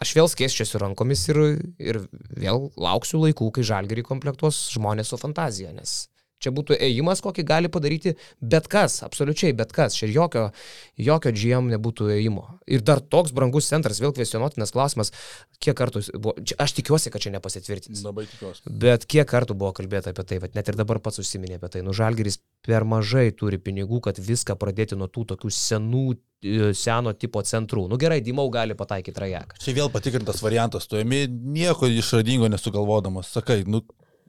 aš 0.02 0.16
vėl 0.18 0.30
skėsčiosiu 0.32 0.82
rankomis 0.82 1.28
ir, 1.30 1.40
ir 1.80 2.02
vėl 2.34 2.70
lauksiu 2.80 3.22
laikų, 3.22 3.52
kai 3.56 3.68
žalgerį 3.68 4.06
komplektuos 4.08 4.64
žmonės 4.76 5.14
su 5.14 5.20
fantazija, 5.22 5.74
nes 5.76 6.06
čia 6.42 6.54
būtų 6.56 6.78
ėjimas, 6.82 7.22
kokį 7.24 7.46
gali 7.48 7.72
padaryti 7.72 8.16
bet 8.42 8.68
kas, 8.72 9.02
absoliučiai 9.06 9.54
bet 9.58 9.74
kas, 9.76 9.96
čia 10.00 10.10
jokio, 10.12 10.48
jokio 11.00 11.34
GM 11.36 11.70
nebūtų 11.76 12.10
ėjimo. 12.18 12.46
Ir 12.72 12.84
dar 12.86 13.02
toks 13.02 13.34
brangus 13.36 13.70
centras, 13.72 14.02
vėl 14.02 14.14
kvestionuotinas 14.16 14.74
klausimas, 14.74 15.14
kiek 15.62 15.78
kartų, 15.78 16.04
buvo, 16.18 16.36
čia, 16.42 16.58
aš 16.64 16.76
tikiuosi, 16.80 17.14
kad 17.14 17.24
čia 17.24 17.34
nepasitvirtins. 17.36 18.04
labai 18.06 18.26
tikiuosi. 18.30 18.66
Bet 18.82 19.06
kiek 19.10 19.30
kartų 19.30 19.58
buvo 19.58 19.74
kalbėta 19.78 20.16
apie 20.16 20.26
tai, 20.28 20.42
vat 20.44 20.58
net 20.58 20.72
ir 20.72 20.80
dabar 20.80 21.02
pats 21.04 21.22
užsiminė 21.22 21.60
apie 21.60 21.72
tai, 21.76 21.86
nu 21.86 21.96
žalgeris 21.96 22.42
per 22.66 22.86
mažai 22.88 23.30
turi 23.38 23.62
pinigų, 23.62 24.02
kad 24.08 24.20
viską 24.22 24.58
pradėti 24.60 24.98
nuo 24.98 25.10
tų 25.12 25.26
tokių 25.34 25.52
senų, 25.54 26.04
e, 26.42 26.74
seno 26.78 27.14
tipo 27.18 27.42
centrų. 27.46 27.88
Nu 27.90 27.98
gerai, 28.02 28.22
Dimau 28.22 28.48
gali 28.54 28.78
pataikyti 28.78 29.18
trajeką. 29.18 29.58
Čia 29.62 29.74
vėl 29.78 29.90
patikrintas 29.94 30.44
variantas, 30.46 30.86
tu 30.88 31.00
ėmi 31.00 31.26
nieko 31.30 31.90
išradingo 31.90 32.50
nesugalvodamas. 32.54 33.32
Sakai, 33.34 33.64
nu, 33.66 33.82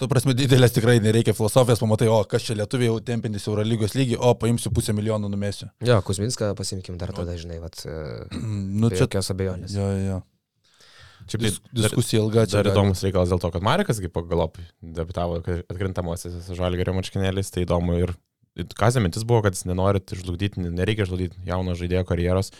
tu 0.02 0.08
prasme 0.10 0.34
didelės 0.36 0.74
tikrai 0.74 0.96
nereikia 1.02 1.34
filosofijos, 1.36 1.80
pamatai, 1.82 2.08
o 2.10 2.18
kas 2.28 2.46
čia 2.46 2.56
lietuviai 2.58 2.90
jau 2.90 2.98
tempintis 3.06 3.46
Eurolygos 3.50 3.94
lygį, 3.98 4.18
o 4.18 4.34
paimsiu 4.38 4.72
pusę 4.74 4.94
milijono 4.96 5.30
numesiu. 5.30 5.70
Jo, 5.86 6.00
Kuzminską 6.06 6.52
pasimkim 6.58 6.98
dar 7.00 7.14
tada, 7.14 7.36
žinai, 7.38 7.60
vat, 7.62 7.78
e, 7.86 7.96
Nu, 8.82 8.90
čia 8.90 9.06
jokios 9.06 9.30
abejonės. 9.34 9.76
Jo, 9.78 9.88
jo. 10.02 10.18
Čia 11.30 11.38
Dis, 11.38 11.60
diskusija 11.70 12.18
ilga 12.18 12.48
čia. 12.48 12.58
Dar 12.58 12.66
gali 12.66 12.74
įdomus 12.74 13.04
reikalas 13.06 13.30
dėl 13.30 13.38
to, 13.44 13.52
kad 13.54 13.62
Marekas 13.62 14.00
kaip 14.02 14.10
pagalop 14.16 14.58
debitavo 14.82 15.38
atkrintamosios 15.38 16.50
žalgerio 16.58 16.96
mačkinėlis, 16.96 17.52
tai 17.54 17.62
įdomu 17.62 18.00
ir 18.00 18.16
Kazė 18.76 19.00
mintis 19.00 19.24
buvo, 19.24 19.40
kad 19.46 19.54
jis 19.56 19.64
nenori 19.64 20.02
žlugdyti, 20.12 20.60
nereikia 20.60 21.06
žlugdyti 21.08 21.38
jauno 21.48 21.72
žaidėjo 21.78 22.02
karjeros, 22.10 22.50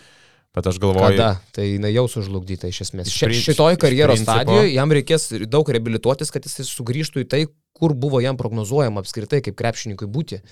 bet 0.57 0.69
aš 0.69 0.79
galvoju, 0.83 1.17
Kada? 1.17 1.31
Tai 1.57 1.65
jinai 1.67 1.95
jau 1.95 2.07
sužlugdyta 2.11 2.71
iš 2.71 2.85
esmės. 2.87 3.11
Iš 3.11 3.43
šitoj 3.49 3.79
karjeros 3.81 4.23
stadijoje 4.25 4.75
jam 4.75 4.93
reikės 4.93 5.31
daug 5.51 5.69
reabilituotis, 5.73 6.33
kad 6.35 6.47
jis 6.49 6.71
sugrįžtų 6.71 7.25
į 7.25 7.29
tai, 7.35 7.43
kur 7.77 7.97
buvo 7.99 8.21
jam 8.23 8.39
prognozuojama 8.41 9.03
apskritai 9.03 9.43
kaip 9.45 9.59
krepšininkui 9.59 10.09
būti. 10.13 10.43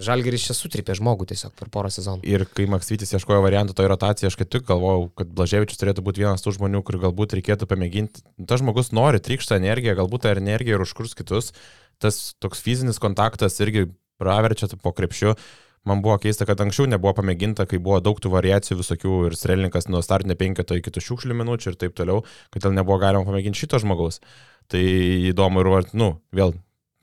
Žalgeris 0.00 0.46
čia 0.46 0.54
sutripė 0.56 0.94
žmogų 0.96 1.26
tiesiog 1.28 1.52
per 1.58 1.68
porą 1.72 1.90
sezonų. 1.92 2.24
Ir 2.24 2.46
kai 2.48 2.64
Maksvytis 2.70 3.10
ieškojo 3.12 3.42
variantų 3.44 3.74
toj 3.76 3.90
rotacijai, 3.92 4.30
aš 4.30 4.38
kaip 4.40 4.48
tik 4.48 4.64
galvojau, 4.70 5.10
kad 5.20 5.28
Blaževičius 5.36 5.80
turėtų 5.82 6.04
būti 6.06 6.22
vienas 6.24 6.40
tų 6.40 6.54
žmonių, 6.56 6.80
kur 6.88 6.96
galbūt 7.02 7.34
reikėtų 7.36 7.68
pamėginti. 7.68 8.24
Tas 8.48 8.62
žmogus 8.64 8.88
nori 8.96 9.20
trykštą 9.20 9.58
energiją, 9.60 9.98
galbūt 10.00 10.24
tą 10.24 10.32
energiją 10.32 10.78
ir 10.78 10.86
užkurs 10.86 11.12
kitus. 11.18 11.52
Tas 12.00 12.22
toks 12.40 12.64
fizinis 12.64 13.02
kontaktas 13.04 13.60
irgi 13.60 13.90
praverčia 14.22 14.70
po 14.80 14.94
krepšiu. 14.96 15.36
Man 15.88 16.02
buvo 16.02 16.14
keista, 16.22 16.46
kad 16.46 16.60
anksčiau 16.62 16.86
nebuvo 16.86 17.16
pamėginta, 17.18 17.66
kai 17.66 17.80
buvo 17.82 17.98
daug 18.04 18.20
tų 18.22 18.30
variacijų 18.36 18.78
visokių 18.78 19.14
ir 19.28 19.34
strelininkas 19.38 19.88
nuo 19.90 20.02
startinio 20.04 20.36
penketo 20.38 20.78
iki 20.78 20.92
tų 20.94 21.02
šiukšlių 21.08 21.38
minučių 21.40 21.72
ir 21.72 21.78
taip 21.80 21.96
toliau, 21.98 22.22
kodėl 22.54 22.76
nebuvo 22.76 23.00
galima 23.02 23.26
pamėginti 23.26 23.64
šito 23.64 23.82
žmogaus. 23.82 24.20
Tai 24.70 24.82
įdomu 25.32 25.64
ir, 25.64 25.72
nu, 25.98 26.12
vėl 26.30 26.54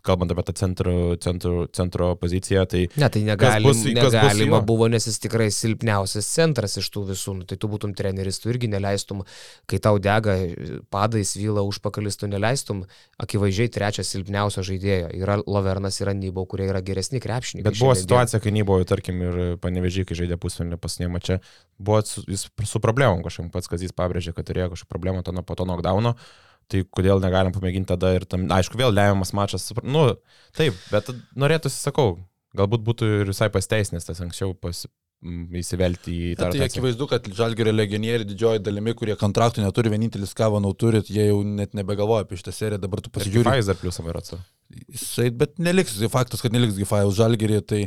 kalbant 0.09 0.33
apie 0.33 0.43
tą 0.49 0.55
centro, 0.59 0.93
centro, 1.21 1.53
centro 1.71 2.09
poziciją, 2.19 2.65
tai 2.69 2.83
Ne, 2.99 3.09
tai 3.13 3.21
negalim, 3.27 3.69
bus- 3.69 3.83
bus 3.85 3.93
negalima 3.95 4.57
jo? 4.59 4.63
buvo, 4.73 4.89
nes 4.91 5.05
jis 5.07 5.21
tikrai 5.23 5.47
silpniausias 5.53 6.27
centras 6.33 6.75
iš 6.81 6.89
tų 6.91 7.05
visų. 7.13 7.37
Nu, 7.39 7.47
tai 7.49 7.55
tu 7.61 7.69
būtum 7.71 7.93
treneris, 7.95 8.41
tu 8.41 8.49
irgi 8.51 8.67
neleistum, 8.73 9.21
kai 9.69 9.77
tau 9.79 9.99
dega 10.01 10.35
padais, 10.91 11.35
vyla 11.37 11.61
užpakalis, 11.69 12.17
tu 12.19 12.27
neleistum 12.31 12.83
akivaizdžiai 13.21 13.69
trečias 13.73 14.09
silpniausio 14.13 14.63
žaidėjo. 14.65 15.09
Yra 15.21 15.37
Lovernas, 15.45 15.99
yra 16.03 16.13
Nybau, 16.17 16.47
kurie 16.49 16.67
yra 16.71 16.81
geresni 16.85 17.21
krepšininkai. 17.21 17.69
Bet 17.69 17.79
buvo 17.79 17.93
situacija, 17.95 18.39
kai 18.43 18.53
Nybojo, 18.55 18.87
tarkim, 18.89 19.21
ir 19.21 19.39
panevežiai, 19.61 20.07
kai 20.09 20.17
žaidė 20.23 20.37
pusfinalį 20.41 20.79
pasniemą 20.81 21.21
čia, 21.21 21.39
buvo 21.77 22.01
su, 22.07 22.23
su 22.65 22.79
problemom 22.83 23.21
kažkaip 23.25 23.51
pats, 23.53 23.69
kad 23.71 23.83
jis 23.83 23.93
pabrėžė, 23.95 24.33
kad 24.37 24.47
turėjo 24.49 24.71
kažkokią 24.73 24.89
problemą 24.89 25.23
to, 25.23 25.31
nuo- 25.35 25.45
po 25.45 25.55
to 25.59 25.67
knockdowno. 25.67 26.15
Tai 26.69 26.85
kodėl 26.97 27.21
negalim 27.23 27.53
pamėginti 27.55 27.91
tada 27.91 28.13
ir 28.17 28.25
tam, 28.29 28.47
aišku, 28.53 28.77
vėl 28.79 28.93
lemiamas 28.93 29.33
mačas, 29.37 29.69
nu, 29.83 30.05
taip, 30.57 30.77
bet 30.93 31.11
norėtųsi, 31.39 31.81
sakau, 31.81 32.17
galbūt 32.57 32.85
būtų 32.85 33.13
ir 33.21 33.31
visai 33.33 33.49
pasteisinęs 33.53 34.07
tas 34.07 34.21
anksčiau 34.23 34.53
pas, 34.57 34.85
įsivelti 35.59 36.13
į 36.31 36.35
tą 36.39 36.47
Tai 36.53 36.63
akivaizdu, 36.63 37.07
kad 37.11 37.25
Žalgerio 37.35 37.73
legionieriai 37.75 38.27
didžioji 38.27 38.61
dalimi, 38.63 38.93
kurie 38.95 39.17
kontraktų 39.19 39.65
neturi, 39.65 39.91
vienintelis 39.91 40.31
ką 40.37 40.47
manau 40.53 40.71
turit, 40.71 41.09
jie 41.11 41.27
jau 41.27 41.41
net 41.43 41.75
nebegalvoja 41.75 42.23
apie 42.23 42.39
šitą 42.39 42.53
seriją, 42.55 42.79
dabar 42.85 43.03
tu 43.03 43.11
pasižiūri. 43.11 43.43
Pasižiūrėjau, 43.43 43.67
dar 43.67 43.79
pliusą 43.81 44.05
vairuotų. 44.05 44.39
Jisai, 44.95 45.27
bet 45.35 45.59
neliks, 45.59 45.97
faktas, 46.13 46.43
kad 46.45 46.55
neliks 46.55 46.79
Gifajaus 46.79 47.17
Žalgerį, 47.19 47.59
tai, 47.67 47.81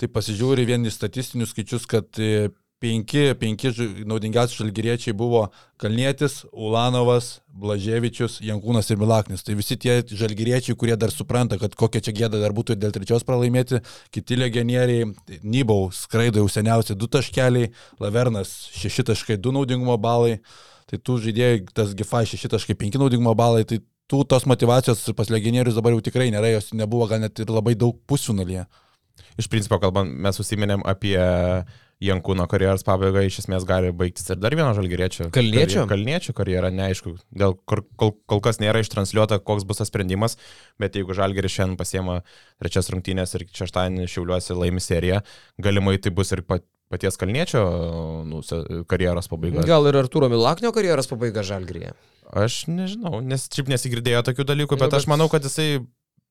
tai 0.00 0.08
pasižiūri 0.16 0.64
vien 0.70 0.88
į 0.88 0.94
statistinius 0.94 1.52
skaičius, 1.52 1.84
kad 1.90 2.08
e, 2.22 2.48
penki, 2.82 3.30
penki 3.38 3.70
naudingiausi 4.08 4.58
žalgeriečiai 4.58 5.14
buvo 5.16 5.46
Kalnietis, 5.82 6.42
Ulanovas, 6.52 7.40
Blaževičius, 7.58 8.40
Jankūnas 8.42 8.90
ir 8.90 8.98
Milaknis. 9.00 9.44
Tai 9.46 9.56
visi 9.58 9.76
tie 9.80 10.00
žalgeriečiai, 10.06 10.76
kurie 10.78 10.96
dar 10.98 11.14
supranta, 11.14 11.58
kad 11.60 11.76
kokia 11.78 12.02
čia 12.02 12.14
gėda 12.22 12.40
dar 12.42 12.54
būtų 12.54 12.76
ir 12.76 12.82
dėl 12.82 12.94
trečios 12.94 13.26
pralaimėti, 13.26 13.82
kiti 14.14 14.38
legionieriai, 14.38 15.08
Nybau 15.42 15.90
skraido 15.94 16.42
jau 16.42 16.50
seniausiai 16.50 16.98
du 16.98 17.10
taškeliai, 17.10 17.72
Lavernas 18.02 18.52
6.2 18.78 19.54
naudingumo 19.54 19.96
balai, 20.02 20.38
tai 20.90 20.98
tų 20.98 21.18
žaidėjai, 21.26 21.64
tas 21.74 21.96
Gifai 21.98 22.24
6.5 22.30 23.00
naudingumo 23.02 23.34
balai, 23.38 23.66
tai 23.66 23.82
tų 24.10 24.24
tos 24.28 24.46
motivacijos 24.50 25.06
pas 25.16 25.30
legionierius 25.32 25.78
dabar 25.78 25.94
jau 25.94 26.02
tikrai 26.04 26.30
nėra, 26.34 26.50
jos 26.56 26.72
nebuvo 26.76 27.08
gal 27.10 27.22
net 27.22 27.38
ir 27.42 27.50
labai 27.50 27.74
daug 27.78 27.96
pusių 28.10 28.36
nalyje. 28.42 28.66
Iš 29.40 29.48
principo, 29.48 29.78
kalbant, 29.80 30.12
mes 30.12 30.38
užsiminėm 30.40 30.84
apie 30.88 31.16
Jankūno 32.02 32.48
karjeros 32.50 32.82
pabaigą, 32.86 33.22
iš 33.28 33.38
esmės 33.44 33.62
gali 33.68 33.92
baigtis 33.94 34.26
ir 34.32 34.40
dar 34.42 34.56
vieno 34.58 34.72
žalgeriečio. 34.74 35.28
Kalniečio? 35.34 35.84
Kalniečio 35.90 36.34
karjera, 36.34 36.70
neaišku, 36.74 37.14
dėl 37.30 37.54
kol, 37.68 37.84
kol, 38.00 38.12
kol 38.26 38.42
kas 38.42 38.58
nėra 38.62 38.82
ištransliuota, 38.82 39.38
koks 39.46 39.66
bus 39.68 39.78
tas 39.82 39.90
sprendimas, 39.92 40.34
bet 40.82 40.98
jeigu 40.98 41.14
žalgeris 41.14 41.54
šiandien 41.54 41.78
pasiema 41.78 42.20
trečias 42.62 42.90
rungtynės 42.90 43.36
ir 43.38 43.46
šeštadienį 43.54 44.08
šiauliuosi 44.10 44.58
laimi 44.58 44.82
seriją, 44.82 45.22
galimai 45.62 45.98
tai 46.02 46.10
bus 46.14 46.34
ir 46.34 46.42
pat, 46.42 46.66
paties 46.92 47.16
Kalniečio 47.20 47.62
nu, 48.28 48.42
karjeros 48.90 49.30
pabaiga. 49.32 49.62
Gal 49.68 49.86
ir 49.88 49.96
Arturo 50.02 50.28
Milaknio 50.32 50.74
karjeros 50.76 51.08
pabaiga 51.08 51.46
Žalgryje. 51.46 51.94
Aš 52.32 52.64
nežinau, 52.68 53.20
nes 53.24 53.46
šiaip 53.52 53.70
nesigirdėjo 53.72 54.20
tokių 54.28 54.44
dalykų, 54.50 54.76
bet, 54.80 54.90
bet- 54.90 54.98
aš 55.00 55.08
manau, 55.10 55.30
kad 55.32 55.44
jisai 55.46 55.84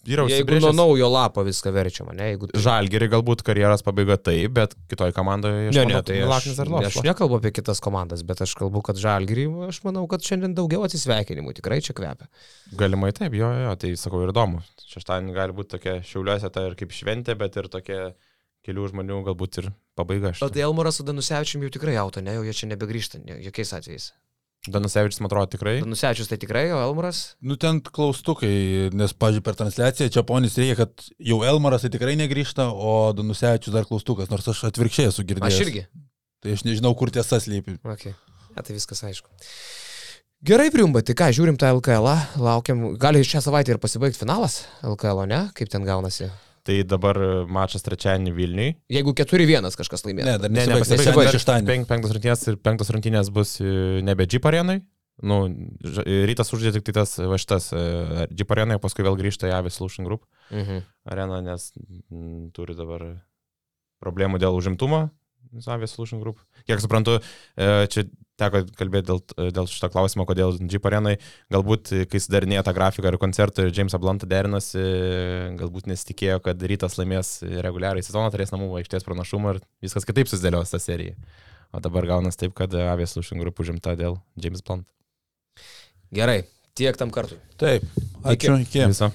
yra 0.07 0.25
Jeigu 0.29 0.57
nuo 0.63 0.71
naujo 0.73 1.09
lapo 1.11 1.43
viską 1.45 1.73
verčiama, 1.75 2.15
ne? 2.17 2.31
Jeigu 2.31 2.49
tai... 2.49 2.61
Žalgerį 2.65 3.09
galbūt 3.13 3.43
karjeros 3.45 3.83
pabaiga 3.85 4.17
taip, 4.17 4.53
bet 4.55 4.73
kitoj 4.89 5.13
komandoje 5.13 5.69
aš 5.69 5.77
Ne, 5.77 5.85
ne, 5.91 5.99
tai 6.07 6.17
aš, 6.17 6.25
Milaknis 6.25 6.57
dar 6.57 6.71
loš. 6.73 6.87
aš 6.89 7.05
nekalbu 7.05 7.37
apie 7.37 7.53
kitas 7.53 7.83
komandas, 7.83 8.23
bet 8.25 8.41
aš 8.45 8.55
kalbu, 8.57 8.81
kad 8.87 8.97
Žalgirį, 9.01 9.45
aš 9.69 9.81
manau, 9.85 10.07
kad 10.11 10.25
šiandien 10.25 10.55
daugiau 10.57 10.87
atsisveikinimų 10.87 11.53
tikrai 11.59 11.81
čia 11.85 11.93
kvepia. 11.97 12.29
Galimai 12.77 13.13
taip, 13.17 13.37
jo, 13.37 13.51
jo, 13.65 13.75
tai 13.83 13.93
sakau 13.99 14.23
ir 14.25 14.33
įdomu. 14.33 14.63
Šeštadienį 14.89 15.37
gali 15.37 15.57
būti 15.57 15.75
tokia 15.77 15.99
šiauliuose 16.07 16.49
tai 16.53 16.67
ir 16.71 16.77
kaip 16.79 16.97
šventė, 16.97 17.37
bet 17.39 17.61
ir 17.61 17.69
tokia 17.71 18.01
kelių 18.65 18.89
žmonių 18.91 19.21
galbūt 19.29 19.61
ir 19.61 19.71
pabaiga. 19.97 20.33
O 20.41 20.49
tai 20.53 20.65
Elmoras 20.65 20.99
su 20.99 21.05
Danusevičium 21.05 21.65
jau 21.65 21.73
tikrai 21.77 21.95
auto, 22.01 22.21
ne, 22.25 22.35
jau 22.37 22.43
jie 22.45 22.53
čia 22.57 22.69
nebegrįžta, 22.73 23.21
ne, 23.25 23.39
jokiais 23.47 23.73
atvejais. 23.77 24.11
Danusevičius, 24.69 25.17
man 25.23 25.31
atrodo, 25.31 25.49
tikrai. 25.55 25.79
Danusevičius 25.81 26.29
tai 26.29 26.37
tikrai, 26.37 26.67
o 26.75 26.77
Elmoras? 26.83 27.21
Nu 27.41 27.57
ten 27.57 27.79
klaustukai, 27.81 28.51
nes, 28.93 29.15
pažiūrėjau, 29.17 29.45
per 29.47 29.57
transliaciją 29.57 30.11
čia 30.13 30.23
ponis 30.27 30.57
reikia, 30.59 30.75
kad 30.83 31.07
jau 31.17 31.39
Elmaras 31.49 31.81
tai 31.81 31.89
tikrai 31.95 32.13
negrįžta, 32.19 32.67
o 32.69 33.09
Danusevičius 33.17 33.73
dar 33.73 33.89
klaustukas, 33.89 34.29
nors 34.29 34.45
aš 34.53 34.67
atvirkščiai 34.69 35.09
esu 35.09 35.25
girdėjęs. 35.25 35.57
Aš 35.57 35.65
irgi. 35.65 35.87
Tai 36.45 36.53
aš 36.53 36.65
nežinau, 36.67 36.93
kur 36.97 37.09
tiesa 37.13 37.41
slypi. 37.41 37.79
Okay. 37.95 38.13
Ja, 38.53 38.61
tai 38.61 38.77
viskas 38.77 39.01
aišku. 39.07 39.33
Gerai, 40.45 40.69
Priumba, 40.73 41.01
tai 41.05 41.17
ką, 41.17 41.31
žiūrim 41.33 41.57
tą 41.61 41.73
LKL, 41.79 42.13
laukiam, 42.41 42.85
gali 43.01 43.25
šią 43.25 43.41
savaitę 43.45 43.73
ir 43.73 43.81
pasibaigti 43.81 44.21
finalas 44.21 44.63
LKL, 44.85 45.25
ne? 45.29 45.43
Kaip 45.57 45.69
ten 45.73 45.85
gaunasi? 45.85 46.29
Tai 46.63 46.75
dabar 46.85 47.17
mačas 47.49 47.81
trečiadienį 47.81 48.31
Vilniui. 48.37 48.75
Jeigu 48.93 49.13
4-1 49.17 49.65
kažkas 49.79 50.03
laimės. 50.05 50.25
Ne, 50.27 50.37
dar 50.37 50.49
Ne. 50.51 50.65
Nesibaigs 50.67 51.15
Dar 51.15 51.33
šeštadienį. 51.33 51.67
penk- 51.71 51.87
Penktos 51.89 52.11
rungtynės 52.13 52.47
ir 52.51 52.57
penktos 52.61 52.91
rungtynės 52.93 53.31
bus 53.33 53.55
e, 53.61 54.01
nebe 54.05 54.27
Jeep 54.29 54.45
arenai. 54.45 54.81
Nu, 55.21 55.49
ž- 55.83 56.05
rytas 56.29 56.49
uždė 56.53 56.71
tik 56.77 56.83
tai 56.87 56.93
tas 57.01 57.17
va 57.17 57.37
šitas 57.37 57.71
e, 57.73 58.27
Jeep 58.29 58.51
arenai, 58.53 58.77
paskui 58.81 59.03
vėl 59.05 59.17
grįžta 59.17 59.49
į 59.49 59.55
Avis 59.57 59.73
Solution 59.77 60.05
Group 60.05 60.23
Mhm. 60.51 60.83
areną, 61.09 61.41
nes 61.43 61.71
m, 62.11 62.51
turi 62.53 62.75
dabar 62.77 63.21
problemų 64.03 64.39
dėl 64.41 64.53
užimtumo. 64.57 65.09
Avis 65.67 65.91
Solution 65.97 66.21
Group. 66.21 66.37
Kiek 66.67 66.79
suprantu, 66.79 67.17
e, 67.57 67.87
čia 67.91 68.05
teko 68.41 68.63
kalbėti 68.79 69.07
dėl, 69.11 69.21
dėl 69.55 69.69
šito 69.71 69.89
klausimo, 69.93 70.25
kodėl 70.29 70.57
Jeep 70.61 70.85
arenai, 70.89 71.15
galbūt 71.53 71.93
kai 72.11 72.21
sudarinėjo 72.23 72.65
tą 72.67 72.75
grafiką 72.77 73.11
ir 73.11 73.19
koncertą 73.21 73.67
ir 73.67 73.75
Jamesą 73.77 74.01
Bluntą 74.01 74.29
derinosi, 74.29 74.81
galbūt 75.61 75.89
nesitikėjo, 75.91 76.41
kad 76.45 76.67
rytas 76.71 76.97
laimės 76.99 77.37
reguliariai 77.65 78.05
sezoną, 78.05 78.29
turės 78.33 78.53
namų 78.55 78.73
aikštės 78.81 79.07
pranašumą 79.07 79.55
ir 79.55 79.63
viskas 79.85 80.07
kitaip 80.09 80.31
susidėlios 80.31 80.73
tą 80.73 80.81
seriją. 80.81 81.17
O 81.71 81.79
dabar 81.79 82.07
gaunas 82.09 82.35
taip, 82.35 82.51
kad 82.57 82.73
Avis 82.75 83.13
Solution 83.15 83.39
Group 83.39 83.61
užimta 83.63 83.95
dėl 83.95 84.17
James 84.35 84.63
Blunt. 84.65 84.87
Gerai, 86.11 86.41
tiek 86.75 86.97
tam 86.99 87.13
kartui. 87.15 87.37
Taip, 87.61 87.85
ačiū, 88.27 88.57
iki. 88.65 88.83
Viso. 88.91 89.07